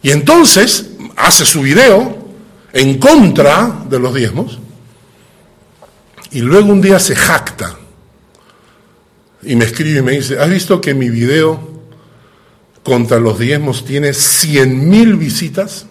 Y 0.03 0.11
entonces 0.11 0.91
hace 1.17 1.45
su 1.45 1.63
video 1.63 2.29
en 2.73 2.99
contra 2.99 3.85
de 3.89 3.99
los 3.99 4.15
diezmos 4.15 4.59
y 6.31 6.41
luego 6.41 6.73
un 6.73 6.81
día 6.81 6.99
se 6.99 7.15
jacta 7.15 7.77
y 9.43 9.57
me 9.57 9.65
escribe 9.65 10.01
y 10.01 10.03
me 10.03 10.13
dice, 10.13 10.39
¿has 10.39 10.51
visto 10.51 10.81
que 10.81 10.95
mi 10.95 11.09
video 11.09 11.83
contra 12.83 13.19
los 13.19 13.39
diezmos 13.39 13.85
tiene 13.85 14.13
100 14.13 14.89
mil 14.89 15.17
visitas? 15.17 15.87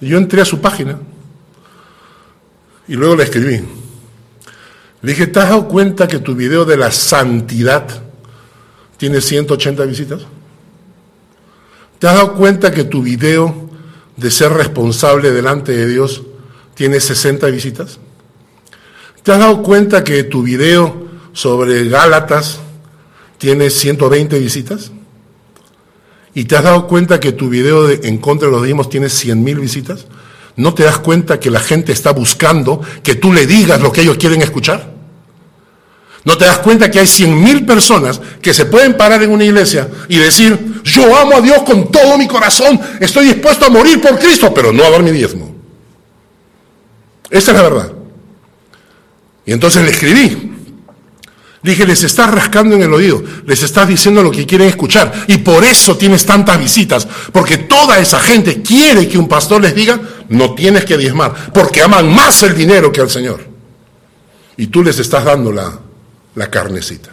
Yo 0.00 0.18
entré 0.18 0.42
a 0.42 0.44
su 0.44 0.60
página 0.60 0.98
y 2.86 2.94
luego 2.94 3.16
le 3.16 3.24
escribí. 3.24 3.62
Le 5.02 5.12
dije, 5.12 5.26
¿te 5.26 5.40
has 5.40 5.48
dado 5.48 5.68
cuenta 5.68 6.08
que 6.08 6.18
tu 6.18 6.34
video 6.34 6.64
de 6.64 6.76
la 6.76 6.90
santidad 6.90 7.86
tiene 8.96 9.20
180 9.20 9.84
visitas? 9.84 10.22
¿Te 11.98 12.08
has 12.08 12.14
dado 12.14 12.34
cuenta 12.34 12.72
que 12.72 12.84
tu 12.84 13.02
video 13.02 13.70
de 14.16 14.30
ser 14.30 14.52
responsable 14.52 15.30
delante 15.30 15.72
de 15.72 15.86
Dios 15.86 16.22
tiene 16.74 17.00
60 17.00 17.46
visitas? 17.48 17.98
¿Te 19.22 19.32
has 19.32 19.38
dado 19.38 19.62
cuenta 19.62 20.04
que 20.04 20.24
tu 20.24 20.42
video 20.42 21.06
sobre 21.32 21.88
Gálatas 21.88 22.60
tiene 23.38 23.70
120 23.70 24.38
visitas? 24.38 24.92
¿Y 26.36 26.44
te 26.44 26.54
has 26.54 26.64
dado 26.64 26.86
cuenta 26.86 27.18
que 27.18 27.32
tu 27.32 27.48
video 27.48 27.86
de 27.86 28.06
En 28.06 28.18
contra 28.18 28.48
de 28.48 28.52
los 28.52 28.62
diezmos 28.62 28.90
tiene 28.90 29.08
100 29.08 29.42
mil 29.42 29.58
visitas? 29.58 30.04
¿No 30.56 30.74
te 30.74 30.82
das 30.82 30.98
cuenta 30.98 31.40
que 31.40 31.50
la 31.50 31.60
gente 31.60 31.92
está 31.92 32.12
buscando 32.12 32.82
que 33.02 33.14
tú 33.14 33.32
le 33.32 33.46
digas 33.46 33.80
lo 33.80 33.90
que 33.90 34.02
ellos 34.02 34.18
quieren 34.18 34.42
escuchar? 34.42 34.92
¿No 36.26 36.36
te 36.36 36.44
das 36.44 36.58
cuenta 36.58 36.90
que 36.90 37.00
hay 37.00 37.06
100 37.06 37.42
mil 37.42 37.64
personas 37.64 38.20
que 38.42 38.52
se 38.52 38.66
pueden 38.66 38.98
parar 38.98 39.22
en 39.22 39.30
una 39.30 39.46
iglesia 39.46 39.88
y 40.10 40.18
decir, 40.18 40.82
yo 40.84 41.16
amo 41.16 41.38
a 41.38 41.40
Dios 41.40 41.62
con 41.62 41.90
todo 41.90 42.18
mi 42.18 42.26
corazón, 42.28 42.78
estoy 43.00 43.28
dispuesto 43.28 43.64
a 43.64 43.70
morir 43.70 43.98
por 44.02 44.18
Cristo, 44.18 44.52
pero 44.52 44.74
no 44.74 44.84
a 44.84 44.90
dar 44.90 45.02
mi 45.02 45.12
diezmo? 45.12 45.54
Esa 47.30 47.52
es 47.52 47.56
la 47.56 47.62
verdad. 47.62 47.92
Y 49.46 49.52
entonces 49.52 49.82
le 49.82 49.90
escribí. 49.90 50.45
Dije, 51.66 51.84
les 51.84 52.04
estás 52.04 52.30
rascando 52.30 52.76
en 52.76 52.82
el 52.84 52.94
oído, 52.94 53.24
les 53.44 53.60
estás 53.60 53.88
diciendo 53.88 54.22
lo 54.22 54.30
que 54.30 54.46
quieren 54.46 54.68
escuchar. 54.68 55.24
Y 55.26 55.38
por 55.38 55.64
eso 55.64 55.96
tienes 55.96 56.24
tantas 56.24 56.60
visitas. 56.60 57.08
Porque 57.32 57.58
toda 57.58 57.98
esa 57.98 58.20
gente 58.20 58.62
quiere 58.62 59.08
que 59.08 59.18
un 59.18 59.26
pastor 59.26 59.62
les 59.62 59.74
diga, 59.74 60.00
no 60.28 60.54
tienes 60.54 60.84
que 60.84 60.96
diezmar. 60.96 61.52
Porque 61.52 61.82
aman 61.82 62.08
más 62.14 62.40
el 62.44 62.54
dinero 62.54 62.92
que 62.92 63.00
al 63.00 63.10
Señor. 63.10 63.40
Y 64.56 64.68
tú 64.68 64.84
les 64.84 65.00
estás 65.00 65.24
dando 65.24 65.50
la, 65.50 65.76
la 66.36 66.48
carnecita. 66.48 67.10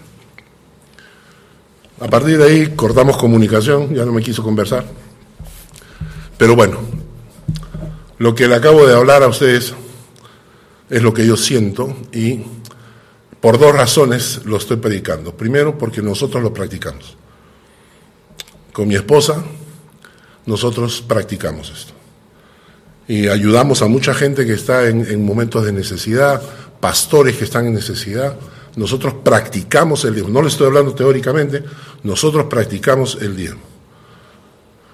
A 1.99 2.07
partir 2.07 2.37
de 2.37 2.43
ahí 2.43 2.73
cortamos 2.75 3.17
comunicación, 3.17 3.95
ya 3.95 4.05
no 4.05 4.11
me 4.11 4.21
quiso 4.21 4.43
conversar. 4.43 4.85
Pero 6.37 6.55
bueno, 6.55 6.77
lo 8.19 8.35
que 8.35 8.47
le 8.47 8.53
acabo 8.53 8.85
de 8.85 8.93
hablar 8.93 9.23
a 9.23 9.29
ustedes 9.29 9.73
es 10.91 11.01
lo 11.01 11.11
que 11.11 11.25
yo 11.25 11.37
siento 11.37 11.97
y 12.13 12.41
por 13.43 13.59
dos 13.59 13.75
razones 13.75 14.39
lo 14.45 14.55
estoy 14.55 14.77
predicando. 14.77 15.35
Primero, 15.35 15.77
porque 15.77 16.01
nosotros 16.01 16.41
lo 16.41 16.53
practicamos. 16.53 17.17
Con 18.71 18.87
mi 18.87 18.95
esposa, 18.95 19.43
nosotros 20.45 21.03
practicamos 21.05 21.69
esto. 21.69 21.91
Y 23.05 23.27
ayudamos 23.27 23.81
a 23.81 23.87
mucha 23.87 24.13
gente 24.13 24.45
que 24.45 24.53
está 24.53 24.87
en, 24.87 25.05
en 25.05 25.25
momentos 25.25 25.65
de 25.65 25.73
necesidad, 25.73 26.41
pastores 26.79 27.35
que 27.35 27.43
están 27.43 27.67
en 27.67 27.73
necesidad. 27.73 28.33
Nosotros 28.77 29.15
practicamos 29.25 30.05
el 30.05 30.13
diezmo. 30.13 30.31
No 30.31 30.41
le 30.41 30.47
estoy 30.47 30.67
hablando 30.67 30.95
teóricamente, 30.95 31.65
nosotros 32.03 32.45
practicamos 32.45 33.17
el 33.21 33.35
diezmo. 33.35 33.63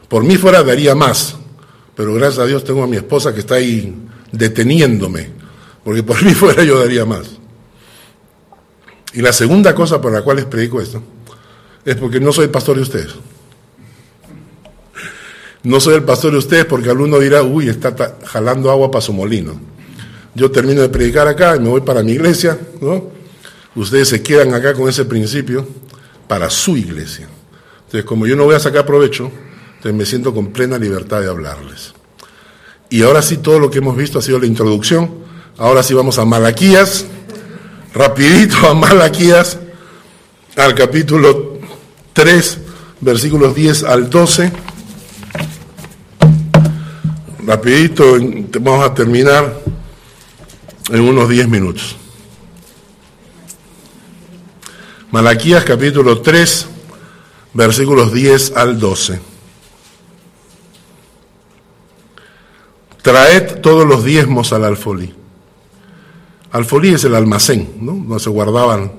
Por 0.08 0.24
mí 0.24 0.38
fuera 0.38 0.64
daría 0.64 0.96
más, 0.96 1.36
pero 1.96 2.16
gracias 2.16 2.40
a 2.40 2.48
Dios 2.48 2.64
tengo 2.64 2.82
a 2.82 2.88
mi 2.88 2.98
esposa 2.98 3.32
que 3.32 3.42
está 3.42 3.56
ahí 3.56 3.94
deteniéndome, 4.32 5.30
porque 5.84 6.02
por 6.02 6.24
mí 6.26 6.34
fuera 6.34 6.64
yo 6.64 6.80
daría 6.80 7.06
más. 7.06 7.40
Y 9.14 9.22
la 9.22 9.34
segunda 9.34 9.74
cosa 9.74 10.00
por 10.00 10.12
la 10.12 10.22
cual 10.22 10.38
les 10.38 10.46
predico 10.46 10.82
esto 10.82 11.02
es 11.86 11.96
porque 11.96 12.20
no 12.20 12.32
soy 12.32 12.48
pastor 12.48 12.76
de 12.76 12.84
ustedes. 12.84 13.16
No 15.64 15.80
soy 15.80 15.96
el 15.96 16.04
pastor 16.04 16.32
de 16.32 16.38
ustedes 16.38 16.66
porque 16.66 16.90
alguno 16.90 17.20
dirá, 17.20 17.44
uy, 17.44 17.68
está 17.68 18.18
jalando 18.26 18.72
agua 18.72 18.92
para 18.92 19.02
su 19.02 19.14
molino. 19.14 19.60
Yo 20.36 20.52
termino 20.52 20.82
de 20.82 20.90
predicar 20.90 21.28
acá 21.28 21.56
y 21.56 21.60
me 21.60 21.70
voy 21.70 21.82
para 21.82 22.04
mi 22.04 22.14
iglesia, 22.14 22.58
¿no? 22.80 23.12
Ustedes 23.76 24.10
se 24.10 24.22
quedan 24.24 24.54
acá 24.54 24.74
con 24.74 24.88
ese 24.88 25.06
principio 25.06 25.68
para 26.28 26.50
su 26.50 26.78
iglesia. 26.78 27.28
Entonces, 27.86 28.04
como 28.04 28.28
yo 28.28 28.36
no 28.36 28.46
voy 28.46 28.56
a 28.56 28.60
sacar 28.60 28.86
provecho, 28.86 29.32
entonces 29.76 29.94
me 29.94 30.06
siento 30.06 30.34
con 30.34 30.48
plena 30.54 30.78
libertad 30.78 31.22
de 31.22 31.30
hablarles. 31.30 31.94
Y 32.90 33.02
ahora 33.04 33.22
sí, 33.22 33.38
todo 33.38 33.60
lo 33.60 33.70
que 33.70 33.80
hemos 33.80 33.98
visto 33.98 34.20
ha 34.20 34.22
sido 34.22 34.40
la 34.40 34.46
introducción. 34.46 35.10
Ahora 35.58 35.84
sí 35.84 35.94
vamos 35.94 36.20
a 36.20 36.26
Malaquías, 36.26 37.06
rapidito 37.94 38.68
a 38.68 38.74
Malaquías, 38.74 39.58
al 40.56 40.76
capítulo 40.76 41.60
3, 42.14 42.60
versículos 43.02 43.56
10 43.56 43.84
al 43.84 44.10
12. 44.10 44.52
Rapidito, 47.46 48.18
vamos 48.60 48.86
a 48.86 48.94
terminar 48.94 49.60
en 50.90 51.02
unos 51.02 51.30
10 51.30 51.48
minutos. 51.48 51.96
Malaquías 55.12 55.64
capítulo 55.64 56.22
3, 56.22 56.68
versículos 57.54 58.14
10 58.14 58.56
al 58.56 58.80
12. 58.80 59.20
Traed 63.02 63.62
todos 63.62 63.88
los 63.88 64.04
diezmos 64.04 64.54
al 64.54 64.66
alfolí. 64.66 65.16
Alfolí 66.52 66.94
es 66.94 67.04
el 67.04 67.16
almacén, 67.16 67.76
¿no? 67.80 67.94
Donde 67.94 68.20
se 68.20 68.30
guardaban. 68.30 68.92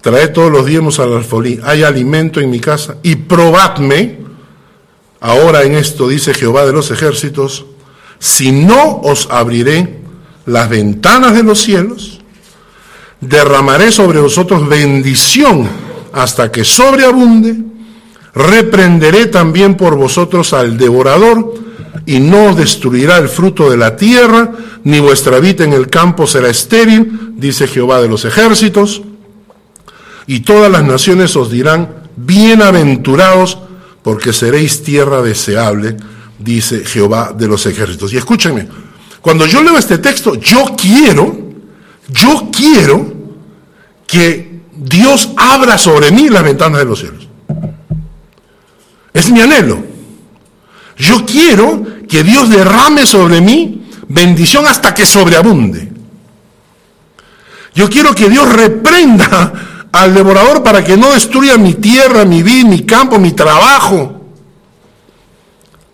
Traed 0.00 0.32
todos 0.32 0.50
los 0.50 0.66
diezmos 0.66 0.98
al 0.98 1.12
alfolí. 1.12 1.60
Hay 1.62 1.82
alimento 1.82 2.40
en 2.40 2.50
mi 2.50 2.58
casa. 2.58 2.96
Y 3.02 3.16
probadme, 3.16 4.18
ahora 5.20 5.62
en 5.62 5.74
esto 5.74 6.08
dice 6.08 6.34
Jehová 6.34 6.64
de 6.64 6.72
los 6.72 6.90
ejércitos, 6.90 7.66
si 8.18 8.52
no 8.52 9.00
os 9.02 9.28
abriré 9.30 10.00
las 10.46 10.68
ventanas 10.68 11.34
de 11.34 11.42
los 11.42 11.60
cielos, 11.60 12.20
derramaré 13.20 13.92
sobre 13.92 14.20
vosotros 14.20 14.68
bendición 14.68 15.68
hasta 16.12 16.50
que 16.50 16.64
sobreabunde, 16.64 17.56
reprenderé 18.34 19.26
también 19.26 19.76
por 19.76 19.96
vosotros 19.96 20.52
al 20.52 20.76
devorador, 20.76 21.54
y 22.06 22.18
no 22.18 22.54
destruirá 22.54 23.18
el 23.18 23.28
fruto 23.28 23.70
de 23.70 23.76
la 23.76 23.96
tierra, 23.96 24.52
ni 24.84 25.00
vuestra 25.00 25.38
vida 25.40 25.64
en 25.64 25.72
el 25.72 25.88
campo 25.88 26.26
será 26.26 26.48
estéril, 26.48 27.32
dice 27.36 27.66
Jehová 27.66 28.00
de 28.00 28.08
los 28.08 28.24
ejércitos, 28.24 29.02
y 30.26 30.40
todas 30.40 30.70
las 30.70 30.84
naciones 30.84 31.34
os 31.36 31.50
dirán, 31.50 31.88
bienaventurados, 32.16 33.58
porque 34.02 34.32
seréis 34.32 34.82
tierra 34.82 35.22
deseable, 35.22 35.96
dice 36.38 36.84
Jehová 36.84 37.34
de 37.36 37.48
los 37.48 37.66
ejércitos. 37.66 38.12
Y 38.12 38.16
escúchenme, 38.16 38.68
cuando 39.20 39.46
yo 39.46 39.62
leo 39.62 39.76
este 39.76 39.98
texto, 39.98 40.34
yo 40.34 40.64
quiero, 40.76 41.36
yo 42.08 42.48
quiero 42.56 43.12
que 44.06 44.60
Dios 44.74 45.30
abra 45.36 45.76
sobre 45.76 46.10
mí 46.10 46.28
las 46.28 46.42
ventanas 46.42 46.78
de 46.78 46.84
los 46.84 46.98
cielos. 46.98 47.28
Es 49.12 49.30
mi 49.30 49.40
anhelo. 49.40 49.89
Yo 51.00 51.24
quiero 51.24 51.82
que 52.06 52.22
Dios 52.22 52.50
derrame 52.50 53.06
sobre 53.06 53.40
mí 53.40 53.86
bendición 54.06 54.66
hasta 54.66 54.92
que 54.92 55.06
sobreabunde. 55.06 55.90
Yo 57.74 57.88
quiero 57.88 58.14
que 58.14 58.28
Dios 58.28 58.52
reprenda 58.52 59.88
al 59.92 60.14
devorador 60.14 60.62
para 60.62 60.84
que 60.84 60.98
no 60.98 61.10
destruya 61.12 61.56
mi 61.56 61.74
tierra, 61.74 62.26
mi 62.26 62.42
vida, 62.42 62.68
mi 62.68 62.84
campo, 62.84 63.18
mi 63.18 63.32
trabajo. 63.32 64.20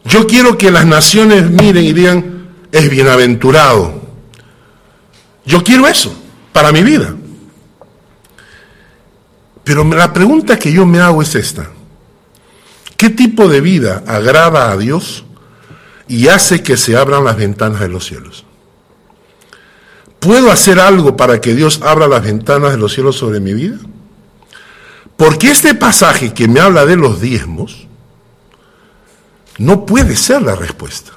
Yo 0.04 0.26
quiero 0.26 0.58
que 0.58 0.72
las 0.72 0.86
naciones 0.86 1.50
miren 1.50 1.84
y 1.84 1.92
digan, 1.92 2.48
es 2.72 2.90
bienaventurado. 2.90 4.02
Yo 5.44 5.62
quiero 5.62 5.86
eso 5.86 6.12
para 6.52 6.72
mi 6.72 6.82
vida. 6.82 7.14
Pero 9.62 9.84
la 9.84 10.12
pregunta 10.12 10.58
que 10.58 10.72
yo 10.72 10.84
me 10.84 10.98
hago 10.98 11.22
es 11.22 11.34
esta. 11.36 11.75
¿Qué 12.96 13.10
tipo 13.10 13.48
de 13.48 13.60
vida 13.60 14.02
agrada 14.06 14.70
a 14.70 14.76
Dios 14.76 15.24
y 16.08 16.28
hace 16.28 16.62
que 16.62 16.76
se 16.76 16.96
abran 16.96 17.24
las 17.24 17.36
ventanas 17.36 17.80
de 17.80 17.88
los 17.88 18.06
cielos? 18.06 18.44
¿Puedo 20.18 20.50
hacer 20.50 20.80
algo 20.80 21.16
para 21.16 21.40
que 21.40 21.54
Dios 21.54 21.80
abra 21.82 22.08
las 22.08 22.22
ventanas 22.22 22.72
de 22.72 22.78
los 22.78 22.92
cielos 22.92 23.16
sobre 23.16 23.38
mi 23.38 23.52
vida? 23.52 23.78
Porque 25.16 25.50
este 25.50 25.74
pasaje 25.74 26.32
que 26.32 26.48
me 26.48 26.60
habla 26.60 26.84
de 26.86 26.96
los 26.96 27.20
diezmos 27.20 27.86
no 29.58 29.86
puede 29.86 30.16
ser 30.16 30.42
la 30.42 30.54
respuesta. 30.54 31.12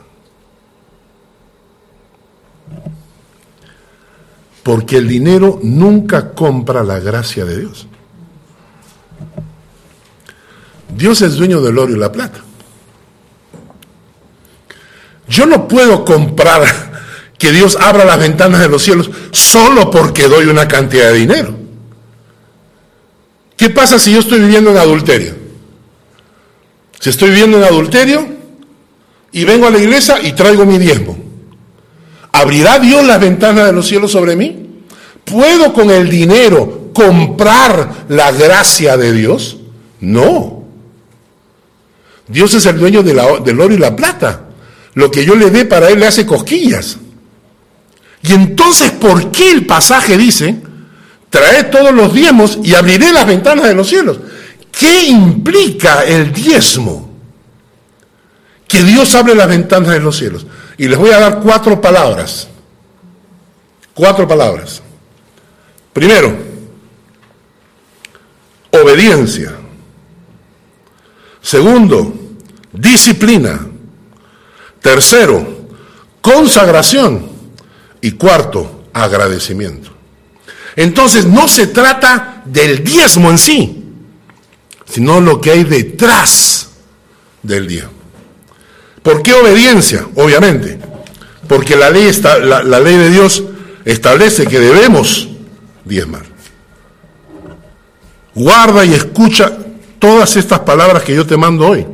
Porque 4.64 4.98
el 4.98 5.08
dinero 5.08 5.60
nunca 5.64 6.32
compra 6.34 6.84
la 6.84 7.00
gracia 7.00 7.46
de 7.46 7.60
Dios. 7.60 7.88
Dios 10.96 11.22
es 11.22 11.36
dueño 11.36 11.62
del 11.62 11.78
oro 11.78 11.94
y 11.94 12.00
la 12.00 12.12
plata. 12.12 12.42
Yo 15.28 15.46
no 15.46 15.68
puedo 15.68 16.04
comprar 16.04 16.64
que 17.38 17.52
Dios 17.52 17.78
abra 17.80 18.04
las 18.04 18.20
ventanas 18.20 18.60
de 18.60 18.68
los 18.68 18.84
cielos 18.84 19.10
solo 19.32 19.90
porque 19.90 20.28
doy 20.28 20.46
una 20.48 20.68
cantidad 20.68 21.12
de 21.12 21.20
dinero. 21.20 21.56
¿Qué 23.56 23.70
pasa 23.70 24.00
si 24.00 24.12
yo 24.12 24.20
estoy 24.20 24.40
viviendo 24.40 24.72
en 24.72 24.78
adulterio? 24.78 25.36
Si 27.00 27.10
estoy 27.10 27.30
viviendo 27.30 27.58
en 27.58 27.64
adulterio 27.64 28.28
y 29.32 29.46
vengo 29.46 29.68
a 29.68 29.72
la 29.72 29.80
iglesia 29.80 30.20
y 30.22 30.34
traigo 30.34 30.66
mi 30.66 30.78
diezmo, 30.78 31.18
¿abrirá 32.32 32.80
Dios 32.80 33.06
las 33.06 33.20
ventanas 33.20 33.68
de 33.68 33.74
los 33.74 33.88
cielos 33.88 34.12
sobre 34.12 34.36
mí? 34.36 34.84
¿Puedo 35.24 35.74
con 35.74 35.92
el 35.92 36.10
dinero 36.10 36.90
comprar 36.94 38.06
la 38.10 38.32
gracia 38.32 38.98
de 38.98 39.14
Dios? 39.14 39.58
No. 40.02 40.59
Dios 42.30 42.54
es 42.54 42.66
el 42.68 42.78
dueño 42.78 43.02
del 43.04 43.60
oro 43.60 43.74
y 43.74 43.78
la 43.78 43.96
plata. 43.96 44.42
Lo 44.94 45.10
que 45.12 45.26
yo 45.26 45.36
le 45.36 45.50
dé 45.50 45.66
para 45.66 45.90
él 45.90 46.00
le 46.00 46.08
hace 46.08 46.26
cosquillas. 46.26 46.98
Y 48.22 48.34
entonces, 48.34 48.92
¿por 48.92 49.32
qué 49.32 49.52
el 49.52 49.66
pasaje 49.66 50.18
dice, 50.18 50.58
trae 51.30 51.66
todos 51.66 51.94
los 51.94 52.14
diezmos 52.14 52.60
y 52.64 52.76
abriré 52.76 53.12
las 53.12 53.26
ventanas 53.26 53.66
de 53.66 53.74
los 53.74 53.88
cielos? 53.90 54.20
¿Qué 54.72 55.08
implica 55.08 56.04
el 56.04 56.32
diezmo? 56.32 57.10
Que 58.68 58.84
Dios 58.84 59.16
abre 59.16 59.34
las 59.34 59.48
ventanas 59.48 59.90
de 59.90 60.00
los 60.00 60.16
cielos. 60.16 60.46
Y 60.78 60.88
les 60.88 60.98
voy 60.98 61.10
a 61.10 61.20
dar 61.20 61.40
cuatro 61.40 61.82
palabras. 61.82 62.48
Cuatro 63.94 64.28
palabras. 64.28 64.82
Primero, 65.92 66.34
obediencia. 68.72 69.59
Segundo, 71.42 72.14
disciplina. 72.72 73.68
Tercero, 74.82 75.68
consagración. 76.22 77.30
Y 78.02 78.12
cuarto, 78.12 78.86
agradecimiento. 78.94 79.92
Entonces 80.76 81.26
no 81.26 81.48
se 81.48 81.68
trata 81.68 82.42
del 82.46 82.84
diezmo 82.84 83.30
en 83.30 83.38
sí, 83.38 83.84
sino 84.86 85.20
lo 85.20 85.42
que 85.42 85.52
hay 85.52 85.64
detrás 85.66 86.70
del 87.44 87.68
diezmo. 87.68 87.92
¿Por 89.04 89.22
qué 89.22 89.34
obediencia? 89.34 90.08
Obviamente, 90.16 90.80
porque 91.48 91.76
la 91.76 91.90
ley, 91.90 92.06
está, 92.06 92.40
la, 92.40 92.64
la 92.64 92.80
ley 92.80 92.96
de 92.96 93.10
Dios 93.10 93.44
establece 93.84 94.48
que 94.48 94.60
debemos 94.60 95.28
diezmar. 95.84 96.24
Guarda 98.36 98.86
y 98.86 98.94
escucha 98.94 99.58
todas 100.00 100.36
estas 100.38 100.60
palabras 100.60 101.04
que 101.04 101.14
yo 101.14 101.26
te 101.26 101.38
mando 101.38 101.68
hoy, 101.68 101.86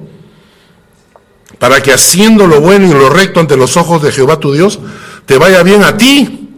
para 1.60 1.82
que 1.82 1.92
haciendo 1.92 2.48
lo 2.48 2.62
bueno 2.62 2.88
y 2.88 2.94
lo 2.94 3.10
recto 3.10 3.40
ante 3.40 3.58
los 3.58 3.76
ojos 3.78 4.02
de 4.02 4.12
Jehová 4.12 4.40
tu 4.40 4.54
Dios, 4.54 4.80
te 5.26 5.38
vaya 5.38 5.64
bien 5.64 5.84
a 5.84 5.98
ti 5.98 6.50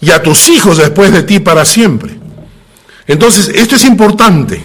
y 0.00 0.10
a 0.10 0.22
tus 0.22 0.48
hijos 0.48 0.78
después 0.78 1.12
de 1.12 1.22
ti 1.22 1.40
para 1.40 1.64
siempre. 1.64 2.18
Entonces, 3.06 3.48
esto 3.48 3.76
es 3.76 3.84
importante, 3.84 4.64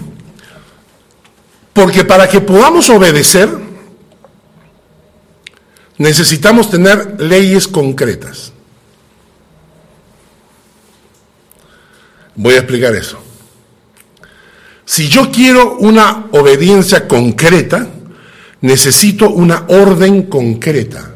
porque 1.73 2.03
para 2.03 2.27
que 2.27 2.41
podamos 2.41 2.89
obedecer, 2.89 3.49
necesitamos 5.97 6.69
tener 6.69 7.21
leyes 7.21 7.67
concretas. 7.67 8.51
Voy 12.35 12.55
a 12.55 12.57
explicar 12.57 12.95
eso. 12.95 13.19
Si 14.85 15.07
yo 15.07 15.31
quiero 15.31 15.77
una 15.77 16.27
obediencia 16.31 17.07
concreta, 17.07 17.87
necesito 18.61 19.29
una 19.29 19.65
orden 19.67 20.23
concreta. 20.23 21.11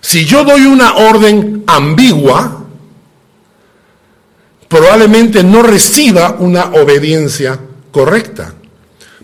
Si 0.00 0.24
yo 0.24 0.44
doy 0.44 0.62
una 0.66 0.94
orden 0.94 1.64
ambigua, 1.66 2.64
probablemente 4.68 5.42
no 5.42 5.62
reciba 5.62 6.36
una 6.38 6.66
obediencia 6.66 7.58
correcta. 7.90 8.54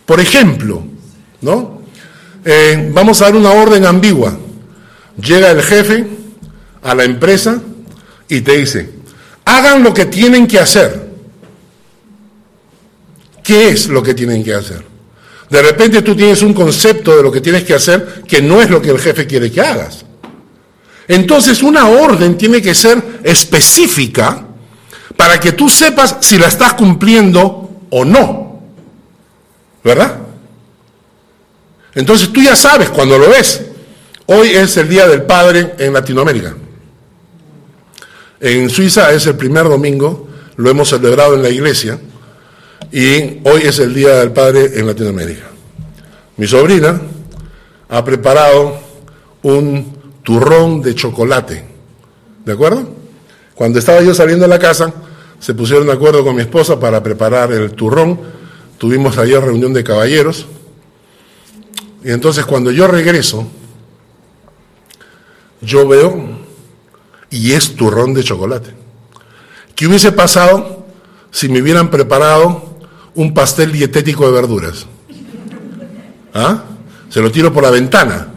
Por 0.05 0.19
ejemplo, 0.21 0.83
¿no? 1.41 1.83
Eh, 2.45 2.91
vamos 2.93 3.21
a 3.23 3.27
dar 3.27 3.37
una 3.37 3.51
orden 3.53 3.87
ambigua. 3.87 4.37
Llega 5.17 5.51
el 5.51 5.63
jefe 5.63 6.07
a 6.83 6.95
la 6.95 7.05
empresa 7.05 7.61
y 8.29 8.41
te 8.41 8.57
dice, 8.57 8.91
hagan 9.45 9.83
lo 9.83 9.95
que 9.95 10.07
tienen 10.07 10.47
que 10.47 10.59
hacer. 10.59 11.02
¿Qué 13.43 13.69
es 13.69 13.89
lo 13.89 14.03
que 14.03 14.15
tienen 14.15 14.45
que 14.45 14.55
hacer? 14.55 14.85
De 15.51 15.61
repente 15.61 16.03
tú 16.03 16.17
tienes 16.17 16.43
un 16.43 16.55
concepto 16.55 17.17
de 17.17 17.23
lo 17.23 17.31
que 17.31 17.41
tienes 17.41 17.65
que 17.65 17.75
hacer 17.75 18.23
que 18.27 18.41
no 18.41 18.63
es 18.63 18.71
lo 18.71 18.81
que 18.81 18.91
el 18.91 18.99
jefe 18.99 19.27
quiere 19.27 19.51
que 19.51 19.61
hagas. 19.61 20.05
Entonces 21.09 21.63
una 21.63 21.89
orden 21.89 22.39
tiene 22.39 22.63
que 22.63 22.75
ser 22.75 23.21
específica 23.23 24.47
para 25.17 25.39
que 25.39 25.53
tú 25.53 25.69
sepas 25.69 26.17
si 26.21 26.39
la 26.39 26.47
estás 26.47 26.75
cumpliendo 26.75 27.71
o 27.91 28.05
no. 28.05 28.63
¿Verdad? 29.85 30.21
Entonces 31.95 32.33
tú 32.33 32.41
ya 32.41 32.57
sabes 32.57 32.89
cuando 32.89 33.19
lo 33.19 33.29
ves. 33.29 33.63
Hoy 34.27 34.49
es 34.49 34.77
el 34.77 34.89
Día 34.89 35.07
del 35.07 35.25
Padre 35.25 35.75
en 35.79 35.93
Latinoamérica. 35.93 36.55
En 38.41 38.71
Suiza 38.71 39.13
es 39.13 39.27
el 39.27 39.37
primer 39.37 39.65
domingo, 39.65 40.29
lo 40.57 40.71
hemos 40.71 40.89
celebrado 40.89 41.35
en 41.35 41.43
la 41.43 41.51
iglesia 41.51 41.99
y 42.93 43.41
hoy 43.45 43.63
es 43.63 43.79
el 43.79 43.95
Día 43.95 44.17
del 44.17 44.33
Padre 44.33 44.79
en 44.79 44.87
Latinoamérica. 44.87 45.47
Mi 46.37 46.47
sobrina 46.47 47.01
ha 47.89 48.05
preparado 48.05 48.79
un 49.43 49.97
turrón 50.23 50.83
de 50.83 50.95
chocolate, 50.95 51.65
¿de 52.45 52.53
acuerdo? 52.53 52.87
Cuando 53.55 53.79
estaba 53.79 54.03
yo 54.03 54.15
saliendo 54.15 54.45
de 54.45 54.49
la 54.49 54.59
casa, 54.59 54.93
se 55.41 55.55
pusieron 55.55 55.87
de 55.87 55.95
acuerdo 55.95 56.23
con 56.23 56.37
mi 56.37 56.43
esposa 56.43 56.79
para 56.79 57.03
preparar 57.03 57.51
el 57.53 57.73
turrón. 57.73 58.21
Tuvimos 58.77 59.17
ayer 59.17 59.43
reunión 59.43 59.73
de 59.73 59.83
caballeros. 59.83 60.47
Y 62.05 62.11
entonces 62.11 62.45
cuando 62.45 62.71
yo 62.71 62.87
regreso, 62.87 63.47
yo 65.61 65.89
veo 65.89 66.41
y 67.31 67.53
es 67.53 67.75
turrón 67.75 68.13
de 68.13 68.23
chocolate. 68.23 68.75
¿Qué 69.75 69.87
hubiese 69.87 70.13
pasado 70.13 70.85
si 71.31 71.49
me 71.49 71.63
hubieran 71.63 71.91
preparado 71.91 72.72
un 73.15 73.35
pastel 73.35 73.73
dietético 73.73 74.27
de 74.27 74.33
verduras? 74.33 74.87
¿Ah? 76.35 76.65
Se 77.09 77.21
lo 77.21 77.31
tiro 77.31 77.53
por 77.53 77.63
la 77.63 77.71
ventana. 77.71 78.29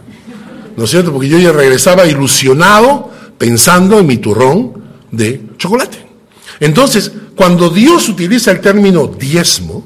¿No 0.76 0.84
es 0.84 0.90
cierto? 0.90 1.14
Porque 1.14 1.30
yo 1.30 1.38
ya 1.38 1.52
regresaba 1.52 2.06
ilusionado 2.06 3.10
pensando 3.38 4.00
en 4.00 4.08
mi 4.08 4.18
turrón 4.18 4.74
de 5.12 5.42
chocolate. 5.58 6.06
Entonces, 6.60 7.12
cuando 7.36 7.70
Dios 7.70 8.10
utiliza 8.10 8.52
el 8.52 8.62
término 8.62 9.08
diezmo, 9.08 9.86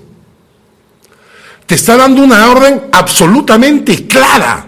te 1.66 1.76
está 1.76 1.98
dando 1.98 2.24
una 2.24 2.50
orden 2.50 2.86
absolutamente 2.92 4.08
clara. 4.08 4.68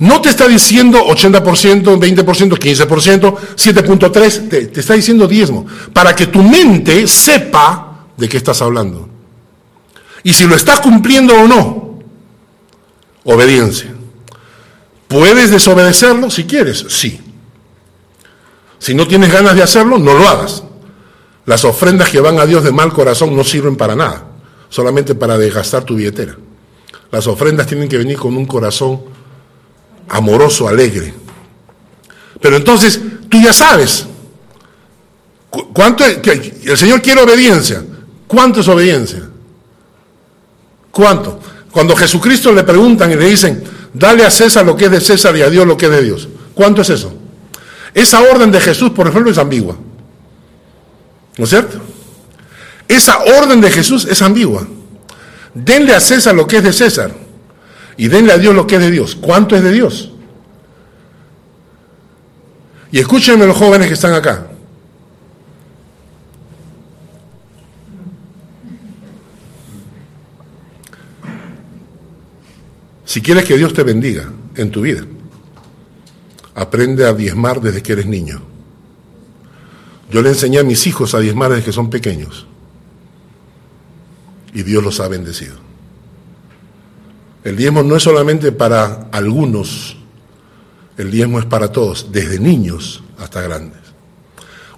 No 0.00 0.20
te 0.20 0.28
está 0.28 0.46
diciendo 0.46 1.06
80%, 1.06 1.98
20%, 1.98 2.24
15%, 2.24 3.36
7.3%, 3.56 4.48
te, 4.48 4.66
te 4.66 4.80
está 4.80 4.94
diciendo 4.94 5.26
diezmo, 5.26 5.66
para 5.92 6.14
que 6.14 6.26
tu 6.26 6.42
mente 6.42 7.08
sepa 7.08 7.87
de 8.18 8.28
qué 8.28 8.36
estás 8.36 8.60
hablando. 8.60 9.08
Y 10.22 10.34
si 10.34 10.46
lo 10.46 10.56
estás 10.56 10.80
cumpliendo 10.80 11.34
o 11.34 11.46
no, 11.46 12.00
obediencia. 13.24 13.94
¿Puedes 15.06 15.50
desobedecerlo 15.50 16.28
si 16.28 16.44
quieres? 16.44 16.84
Sí. 16.88 17.20
Si 18.78 18.94
no 18.94 19.08
tienes 19.08 19.32
ganas 19.32 19.54
de 19.54 19.62
hacerlo, 19.62 19.98
no 19.98 20.14
lo 20.14 20.28
hagas. 20.28 20.62
Las 21.46 21.64
ofrendas 21.64 22.10
que 22.10 22.20
van 22.20 22.38
a 22.38 22.46
Dios 22.46 22.62
de 22.62 22.72
mal 22.72 22.92
corazón 22.92 23.34
no 23.34 23.42
sirven 23.42 23.76
para 23.76 23.96
nada, 23.96 24.26
solamente 24.68 25.14
para 25.14 25.38
desgastar 25.38 25.84
tu 25.84 25.96
billetera. 25.96 26.36
Las 27.10 27.26
ofrendas 27.26 27.66
tienen 27.66 27.88
que 27.88 27.96
venir 27.96 28.18
con 28.18 28.36
un 28.36 28.44
corazón 28.44 29.00
amoroso, 30.08 30.68
alegre. 30.68 31.14
Pero 32.40 32.56
entonces, 32.56 33.00
tú 33.30 33.40
ya 33.40 33.52
sabes, 33.52 34.06
¿cuánto 35.72 36.04
el 36.04 36.76
Señor 36.76 37.00
quiere 37.00 37.22
obediencia? 37.22 37.82
¿Cuánto 38.28 38.60
es 38.60 38.68
obediencia? 38.68 39.22
¿Cuánto? 40.90 41.40
Cuando 41.72 41.96
Jesucristo 41.96 42.52
le 42.52 42.62
preguntan 42.62 43.10
y 43.10 43.16
le 43.16 43.24
dicen, 43.24 43.64
dale 43.92 44.24
a 44.24 44.30
César 44.30 44.64
lo 44.66 44.76
que 44.76 44.84
es 44.84 44.90
de 44.90 45.00
César 45.00 45.36
y 45.36 45.42
a 45.42 45.50
Dios 45.50 45.66
lo 45.66 45.76
que 45.76 45.86
es 45.86 45.92
de 45.92 46.04
Dios. 46.04 46.28
¿Cuánto 46.54 46.82
es 46.82 46.90
eso? 46.90 47.12
Esa 47.94 48.20
orden 48.20 48.52
de 48.52 48.60
Jesús, 48.60 48.90
por 48.90 49.08
ejemplo, 49.08 49.30
es 49.30 49.38
ambigua. 49.38 49.76
¿No 51.36 51.44
es 51.44 51.50
cierto? 51.50 51.80
Esa 52.86 53.18
orden 53.18 53.60
de 53.60 53.70
Jesús 53.70 54.04
es 54.04 54.20
ambigua. 54.22 54.66
Denle 55.54 55.94
a 55.94 56.00
César 56.00 56.34
lo 56.34 56.46
que 56.46 56.58
es 56.58 56.62
de 56.62 56.72
César 56.72 57.12
y 57.96 58.08
denle 58.08 58.32
a 58.32 58.38
Dios 58.38 58.54
lo 58.54 58.66
que 58.66 58.76
es 58.76 58.80
de 58.80 58.90
Dios. 58.90 59.16
¿Cuánto 59.20 59.56
es 59.56 59.62
de 59.62 59.72
Dios? 59.72 60.10
Y 62.92 62.98
escúchenme 62.98 63.46
los 63.46 63.56
jóvenes 63.56 63.88
que 63.88 63.94
están 63.94 64.14
acá. 64.14 64.46
Si 73.08 73.22
quieres 73.22 73.46
que 73.46 73.56
Dios 73.56 73.72
te 73.72 73.82
bendiga 73.84 74.30
en 74.54 74.70
tu 74.70 74.82
vida, 74.82 75.00
aprende 76.54 77.06
a 77.06 77.14
diezmar 77.14 77.58
desde 77.58 77.82
que 77.82 77.94
eres 77.94 78.04
niño. 78.04 78.42
Yo 80.10 80.20
le 80.20 80.28
enseñé 80.28 80.58
a 80.58 80.62
mis 80.62 80.86
hijos 80.86 81.14
a 81.14 81.18
diezmar 81.18 81.48
desde 81.48 81.64
que 81.64 81.72
son 81.72 81.88
pequeños. 81.88 82.46
Y 84.52 84.62
Dios 84.62 84.84
los 84.84 85.00
ha 85.00 85.08
bendecido. 85.08 85.54
El 87.44 87.56
diezmo 87.56 87.82
no 87.82 87.96
es 87.96 88.02
solamente 88.02 88.52
para 88.52 89.08
algunos, 89.10 89.96
el 90.98 91.10
diezmo 91.10 91.38
es 91.38 91.46
para 91.46 91.72
todos, 91.72 92.12
desde 92.12 92.38
niños 92.38 93.02
hasta 93.18 93.40
grandes. 93.40 93.80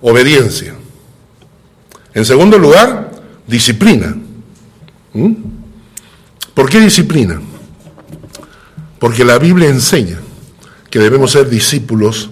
Obediencia. 0.02 0.76
En 2.14 2.24
segundo 2.24 2.60
lugar, 2.60 3.10
disciplina. 3.48 4.16
¿Mm? 5.14 5.32
¿Por 6.54 6.70
qué 6.70 6.78
disciplina? 6.78 7.40
Porque 9.00 9.24
la 9.24 9.38
Biblia 9.38 9.68
enseña 9.68 10.20
que 10.90 10.98
debemos 10.98 11.32
ser 11.32 11.48
discípulos 11.48 12.30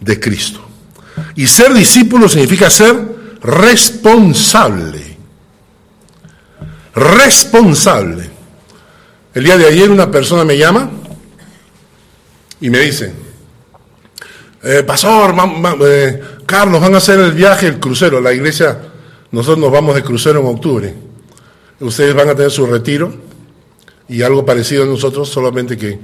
de 0.00 0.18
Cristo. 0.18 0.60
Y 1.36 1.46
ser 1.46 1.72
discípulo 1.72 2.28
significa 2.28 2.68
ser 2.68 2.96
responsable. 3.40 5.16
Responsable. 6.94 8.28
El 9.32 9.44
día 9.44 9.56
de 9.56 9.66
ayer 9.66 9.90
una 9.90 10.10
persona 10.10 10.44
me 10.44 10.58
llama 10.58 10.90
y 12.60 12.68
me 12.68 12.80
dice, 12.80 13.12
eh, 14.64 14.82
Pastor, 14.82 15.34
eh, 15.86 16.20
Carlos, 16.44 16.80
van 16.80 16.94
a 16.94 16.98
hacer 16.98 17.20
el 17.20 17.30
viaje, 17.30 17.68
el 17.68 17.78
crucero, 17.78 18.20
la 18.20 18.32
iglesia, 18.32 18.76
nosotros 19.30 19.58
nos 19.58 19.70
vamos 19.70 19.94
de 19.94 20.02
crucero 20.02 20.40
en 20.40 20.46
octubre. 20.46 20.94
Ustedes 21.78 22.12
van 22.12 22.30
a 22.30 22.34
tener 22.34 22.50
su 22.50 22.66
retiro 22.66 23.27
y 24.08 24.22
algo 24.22 24.44
parecido 24.44 24.84
a 24.84 24.86
nosotros, 24.86 25.28
solamente 25.28 25.76
que 25.76 25.98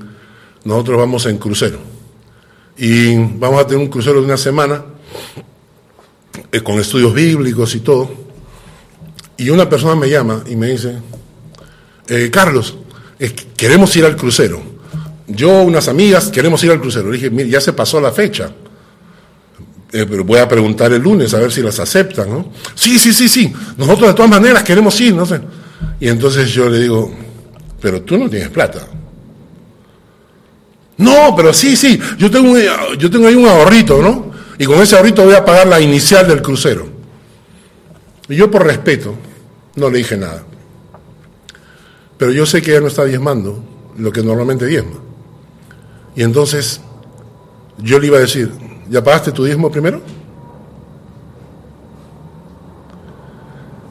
nosotros 0.65 0.99
vamos 0.99 1.27
en 1.27 1.39
crucero. 1.39 1.79
Y 2.77 3.17
vamos 3.17 3.61
a 3.61 3.67
tener 3.67 3.83
un 3.83 3.91
crucero 3.91 4.21
de 4.21 4.27
una 4.27 4.37
semana 4.37 4.85
eh, 6.53 6.61
con 6.61 6.79
estudios 6.79 7.15
bíblicos 7.15 7.75
y 7.75 7.81
todo. 7.81 8.11
Y 9.37 9.49
una 9.51 9.69
persona 9.69 9.95
me 9.95 10.09
llama 10.09 10.43
y 10.49 10.57
me 10.57 10.69
dice, 10.71 10.99
eh, 12.09 12.31
Carlos, 12.31 12.77
queremos 13.57 13.95
ir 13.97 14.05
al 14.05 14.17
crucero. 14.17 14.63
Yo, 15.27 15.63
unas 15.63 15.89
amigas, 15.89 16.29
queremos 16.29 16.63
ir 16.65 16.71
al 16.71 16.81
crucero. 16.81 17.11
Le 17.11 17.17
dije, 17.17 17.31
mire, 17.31 17.49
ya 17.49 17.61
se 17.61 17.73
pasó 17.73 18.01
la 18.01 18.13
fecha. 18.13 18.51
Eh, 19.93 20.07
pero 20.09 20.25
voy 20.25 20.41
a 20.41 20.49
preguntar 20.49 20.93
el 20.93 21.01
lunes 21.01 21.33
a 21.35 21.39
ver 21.39 21.53
si 21.53 21.63
las 21.63 21.79
aceptan, 21.79 22.29
¿no? 22.29 22.53
Sí, 22.75 22.99
sí, 22.99 23.13
sí, 23.13 23.29
sí. 23.29 23.53
Nosotros 23.77 24.09
de 24.09 24.15
todas 24.15 24.31
maneras 24.31 24.65
queremos 24.65 25.01
ir, 25.01 25.15
no 25.15 25.25
sé. 25.25 25.41
Y 26.01 26.09
entonces 26.09 26.51
yo 26.51 26.69
le 26.69 26.81
digo, 26.81 27.15
pero 27.85 28.01
tú 28.01 28.16
no 28.16 28.30
tienes 28.30 28.49
plata. 28.49 28.80
No, 30.97 31.35
pero 31.37 31.53
sí, 31.53 31.76
sí, 31.76 32.01
yo 32.16 32.30
tengo, 32.30 32.51
un- 32.53 32.97
yo 32.99 33.11
tengo 33.11 33.26
ahí 33.28 33.35
un 33.35 33.47
ahorrito, 33.47 34.01
¿no? 34.01 34.30
Y 34.59 34.64
con 34.64 34.80
ese 34.80 34.97
ahorrito 34.97 35.22
voy 35.22 35.35
a 35.35 35.45
pagar 35.45 35.66
la 35.66 35.82
inicial 35.82 36.26
del 36.26 36.41
crucero. 36.41 36.87
Y 38.26 38.37
yo 38.37 38.51
por 38.51 38.64
respeto 38.64 39.14
no 39.76 39.91
le 39.91 39.99
dije 39.99 40.16
nada. 40.16 40.45
Pero 42.16 42.32
yo 42.32 42.47
sé 42.47 42.62
que 42.62 42.70
ella 42.70 42.80
no 42.80 42.87
está 42.87 43.05
diezmando 43.05 43.62
lo 43.99 44.11
que 44.11 44.22
normalmente 44.22 44.64
diezma. 44.64 44.97
Y 46.16 46.22
entonces 46.22 46.80
yo 47.76 47.99
le 47.99 48.07
iba 48.07 48.16
a 48.16 48.20
decir, 48.20 48.51
¿ya 48.89 49.05
pagaste 49.05 49.30
tu 49.30 49.45
diezmo 49.45 49.70
primero? 49.70 50.01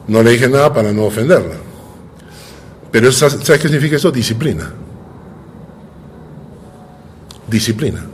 No 0.08 0.20
le 0.20 0.32
dije 0.32 0.48
nada 0.48 0.74
para 0.74 0.92
no 0.92 1.04
ofenderla. 1.04 1.58
Pero 2.94 3.10
¿sabes 3.10 3.44
qué 3.44 3.66
significa 3.66 3.96
eso? 3.96 4.12
Disciplina. 4.12 4.70
Disciplina. 7.48 8.06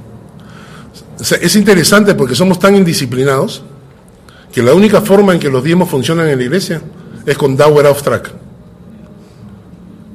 Es 1.19 1.55
interesante 1.55 2.15
porque 2.15 2.35
somos 2.35 2.59
tan 2.59 2.75
indisciplinados 2.75 3.63
que 4.51 4.63
la 4.63 4.73
única 4.73 5.03
forma 5.03 5.35
en 5.35 5.39
que 5.39 5.51
los 5.51 5.63
diezmos 5.63 5.91
funcionan 5.91 6.29
en 6.31 6.39
la 6.39 6.45
iglesia 6.45 6.81
es 7.27 7.37
con 7.37 7.59
Dower 7.59 7.89
off 7.89 8.03
track. 8.03 8.33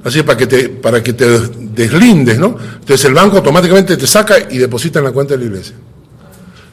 Así 0.03 0.24
para 0.24 0.36
que 0.36 0.47
te, 0.47 0.70
para 0.70 1.03
que 1.03 1.13
te 1.13 1.28
deslindes, 1.28 2.39
¿no? 2.39 2.57
Entonces 2.57 3.05
el 3.05 3.13
banco 3.13 3.38
automáticamente 3.38 3.95
te 3.95 4.07
saca 4.07 4.49
y 4.49 4.57
deposita 4.57 4.97
en 4.97 5.05
la 5.05 5.11
cuenta 5.11 5.36
de 5.36 5.41
la 5.41 5.45
iglesia. 5.45 5.76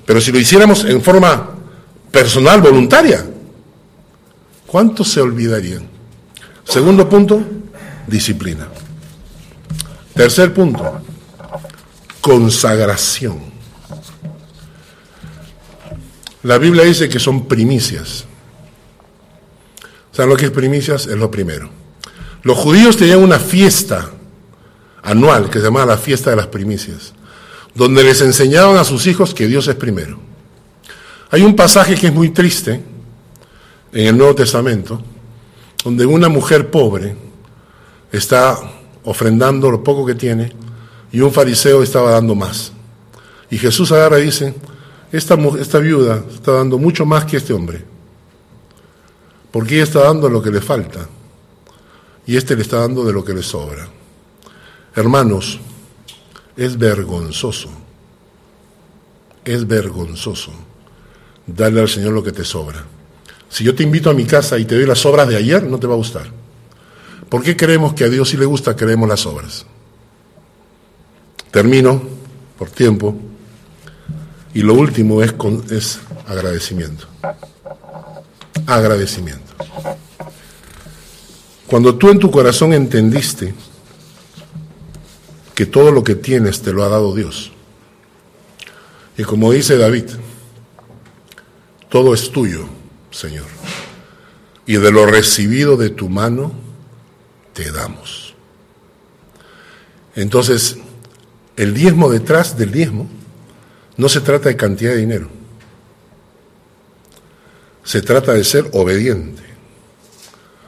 Pero 0.07 0.19
si 0.19 0.33
lo 0.33 0.39
hiciéramos 0.39 0.87
en 0.87 1.03
forma 1.03 1.51
personal, 2.11 2.63
voluntaria, 2.63 3.23
¿cuántos 4.67 5.09
se 5.09 5.21
olvidarían? 5.21 5.83
Segundo 6.65 7.07
punto, 7.07 7.43
disciplina. 8.07 8.69
Tercer 10.15 10.53
punto, 10.53 11.01
consagración. 12.21 13.53
La 16.43 16.59
Biblia 16.59 16.85
dice 16.85 17.09
que 17.09 17.19
son 17.19 17.47
primicias. 17.47 18.25
¿Saben 20.11 20.31
lo 20.31 20.37
que 20.37 20.47
es 20.47 20.51
primicias? 20.51 21.07
Es 21.07 21.17
lo 21.17 21.31
primero. 21.31 21.71
Los 22.43 22.59
judíos 22.59 22.97
tenían 22.97 23.21
una 23.21 23.39
fiesta 23.39 24.11
anual 25.03 25.49
que 25.49 25.59
se 25.59 25.65
llamaba 25.65 25.87
la 25.87 25.97
fiesta 25.97 26.31
de 26.31 26.37
las 26.37 26.49
primicias, 26.49 27.15
donde 27.75 28.05
les 28.05 28.21
enseñaban 28.21 28.77
a 28.77 28.85
sus 28.85 29.07
hijos 29.07 29.35
que 29.35 29.47
Dios 29.47 29.69
es 29.69 29.77
primero. 29.77 30.21
Hay 31.31 31.43
un 31.43 31.57
pasaje 31.57 31.95
que 31.95 32.09
es 32.09 32.13
muy 32.13 32.31
triste 32.31 32.83
en 33.93 34.07
el 34.07 34.19
Nuevo 34.19 34.35
Testamento, 34.35 35.01
donde 35.85 36.05
una 36.05 36.29
mujer 36.29 36.71
pobre 36.71 37.17
está 38.13 38.59
ofrendando 39.05 39.71
lo 39.71 39.83
poco 39.83 40.07
que 40.07 40.15
tiene 40.15 40.53
y 41.11 41.21
un 41.21 41.33
fariseo 41.33 41.83
estaba 41.83 42.13
dando 42.13 42.35
más. 42.35 42.73
Y 43.51 43.59
Jesús 43.59 43.91
agarra 43.93 44.19
y 44.21 44.25
dice, 44.25 44.55
esta, 45.11 45.35
esta 45.59 45.79
viuda 45.79 46.25
está 46.33 46.53
dando 46.53 46.79
mucho 46.79 47.05
más 47.05 47.25
que 47.25 47.37
este 47.39 47.53
hombre, 47.53 47.85
porque 49.51 49.75
ella 49.75 49.85
está 49.85 50.01
dando 50.05 50.29
lo 50.29 50.43
que 50.43 50.51
le 50.51 50.61
falta 50.61 51.09
y 52.27 52.37
este 52.37 52.55
le 52.57 52.63
está 52.63 52.79
dando 52.79 53.05
de 53.05 53.13
lo 53.13 53.25
que 53.25 53.35
le 53.35 53.43
sobra. 53.43 53.89
Hermanos, 54.95 55.59
es 56.57 56.79
vergonzoso, 56.79 57.69
es 59.45 59.67
vergonzoso 59.67 60.53
darle 61.47 61.81
al 61.81 61.89
Señor 61.89 62.13
lo 62.13 62.23
que 62.23 62.33
te 62.33 62.45
sobra. 62.45 62.85
Si 63.49 63.65
yo 63.65 63.75
te 63.75 63.83
invito 63.83 64.09
a 64.09 64.15
mi 64.15 64.25
casa 64.25 64.59
y 64.59 64.65
te 64.65 64.77
doy 64.77 64.87
las 64.87 65.01
sobras 65.01 65.29
de 65.29 65.37
ayer, 65.37 65.63
no 65.63 65.79
te 65.79 65.87
va 65.87 65.95
a 65.95 65.99
gustar. 65.99 66.42
¿Por 67.33 67.43
qué 67.43 67.57
creemos 67.57 67.95
que 67.95 68.05
a 68.05 68.11
Dios 68.11 68.29
sí 68.29 68.37
le 68.37 68.45
gusta 68.45 68.77
que 68.77 68.85
leemos 68.85 69.09
las 69.09 69.25
obras? 69.25 69.65
Termino 71.51 72.03
por 72.59 72.69
tiempo. 72.69 73.17
Y 74.53 74.61
lo 74.61 74.75
último 74.75 75.23
es, 75.23 75.33
con, 75.33 75.65
es 75.71 76.01
agradecimiento. 76.29 77.07
Agradecimiento. 78.67 79.51
Cuando 81.67 81.95
tú 81.95 82.11
en 82.11 82.19
tu 82.19 82.31
corazón 82.31 82.75
entendiste 82.75 83.55
que 85.55 85.65
todo 85.65 85.91
lo 85.91 86.05
que 86.05 86.17
tienes 86.17 86.61
te 86.61 86.71
lo 86.71 86.85
ha 86.85 86.91
dado 86.91 87.15
Dios, 87.15 87.51
y 89.17 89.23
como 89.23 89.53
dice 89.53 89.79
David, 89.79 90.05
todo 91.89 92.13
es 92.13 92.31
tuyo, 92.31 92.67
Señor, 93.11 93.47
y 94.67 94.75
de 94.75 94.93
lo 94.93 95.07
recibido 95.07 95.79
de 95.79 95.89
tu 95.89 96.11
mano 96.11 96.72
te 97.53 97.71
damos. 97.71 98.35
Entonces, 100.15 100.77
el 101.57 101.75
diezmo 101.75 102.11
detrás 102.11 102.57
del 102.57 102.73
diezmo 102.73 103.09
no 103.97 104.09
se 104.09 104.21
trata 104.21 104.49
de 104.49 104.57
cantidad 104.57 104.93
de 104.93 104.99
dinero, 104.99 105.29
se 107.85 108.03
trata 108.03 108.33
de 108.33 108.45
ser 108.45 108.69
obediente, 108.73 109.43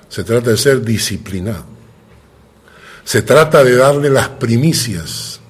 se 0.09 0.25
trata 0.25 0.51
de 0.51 0.57
ser 0.57 0.83
disciplinado, 0.83 1.65
se 3.05 3.23
trata 3.23 3.65
de 3.65 3.77
darle 3.77 4.11
las 4.11 4.29
primicias 4.29 5.41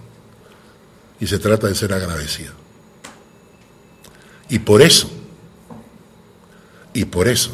y 1.21 1.27
se 1.27 1.39
trata 1.39 1.69
de 1.69 1.75
ser 1.75 1.93
agradecido. 1.93 2.53
Y 4.49 4.59
por 4.59 4.83
eso, 4.83 5.11
y 6.93 7.05
por 7.07 7.29
eso, 7.29 7.51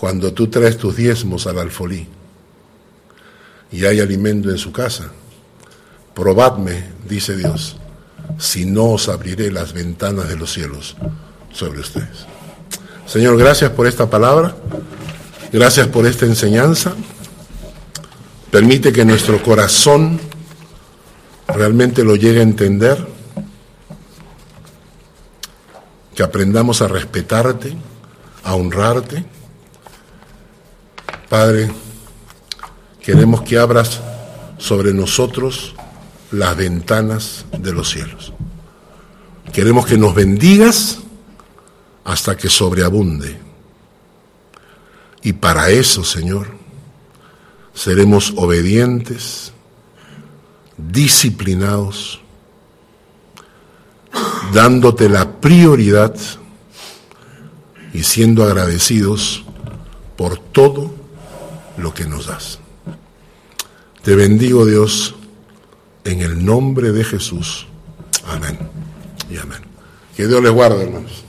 cuando 0.00 0.32
tú 0.32 0.46
traes 0.46 0.78
tus 0.78 0.96
diezmos 0.96 1.46
al 1.46 1.58
alfolí 1.58 2.06
y 3.70 3.84
hay 3.84 4.00
alimento 4.00 4.48
en 4.48 4.56
su 4.56 4.72
casa, 4.72 5.10
probadme, 6.14 6.84
dice 7.06 7.36
Dios, 7.36 7.76
si 8.38 8.64
no 8.64 8.92
os 8.92 9.10
abriré 9.10 9.52
las 9.52 9.74
ventanas 9.74 10.26
de 10.30 10.36
los 10.36 10.54
cielos 10.54 10.96
sobre 11.52 11.80
ustedes. 11.80 12.24
Señor, 13.04 13.36
gracias 13.36 13.72
por 13.72 13.86
esta 13.86 14.08
palabra, 14.08 14.56
gracias 15.52 15.88
por 15.88 16.06
esta 16.06 16.24
enseñanza. 16.24 16.94
Permite 18.50 18.94
que 18.94 19.04
nuestro 19.04 19.42
corazón 19.42 20.18
realmente 21.46 22.04
lo 22.04 22.16
llegue 22.16 22.40
a 22.40 22.44
entender, 22.44 23.06
que 26.14 26.22
aprendamos 26.22 26.80
a 26.80 26.88
respetarte, 26.88 27.76
a 28.44 28.54
honrarte. 28.54 29.39
Padre, 31.30 31.70
queremos 33.00 33.42
que 33.42 33.56
abras 33.56 34.00
sobre 34.58 34.92
nosotros 34.92 35.76
las 36.32 36.56
ventanas 36.56 37.44
de 37.56 37.72
los 37.72 37.88
cielos. 37.88 38.32
Queremos 39.52 39.86
que 39.86 39.96
nos 39.96 40.12
bendigas 40.12 40.98
hasta 42.02 42.36
que 42.36 42.48
sobreabunde. 42.48 43.38
Y 45.22 45.34
para 45.34 45.70
eso, 45.70 46.02
Señor, 46.02 46.48
seremos 47.74 48.32
obedientes, 48.36 49.52
disciplinados, 50.76 52.20
dándote 54.52 55.08
la 55.08 55.40
prioridad 55.40 56.16
y 57.94 58.02
siendo 58.02 58.42
agradecidos 58.42 59.44
por 60.16 60.36
todo 60.36 60.98
lo 61.80 61.94
que 61.94 62.04
nos 62.04 62.26
das. 62.26 62.58
Te 64.02 64.14
bendigo 64.14 64.64
Dios 64.64 65.14
en 66.04 66.20
el 66.20 66.44
nombre 66.44 66.92
de 66.92 67.04
Jesús. 67.04 67.66
Amén 68.26 68.58
y 69.30 69.36
amén. 69.36 69.60
Que 70.16 70.26
Dios 70.26 70.42
les 70.42 70.52
guarde, 70.52 70.82
hermanos. 70.82 71.24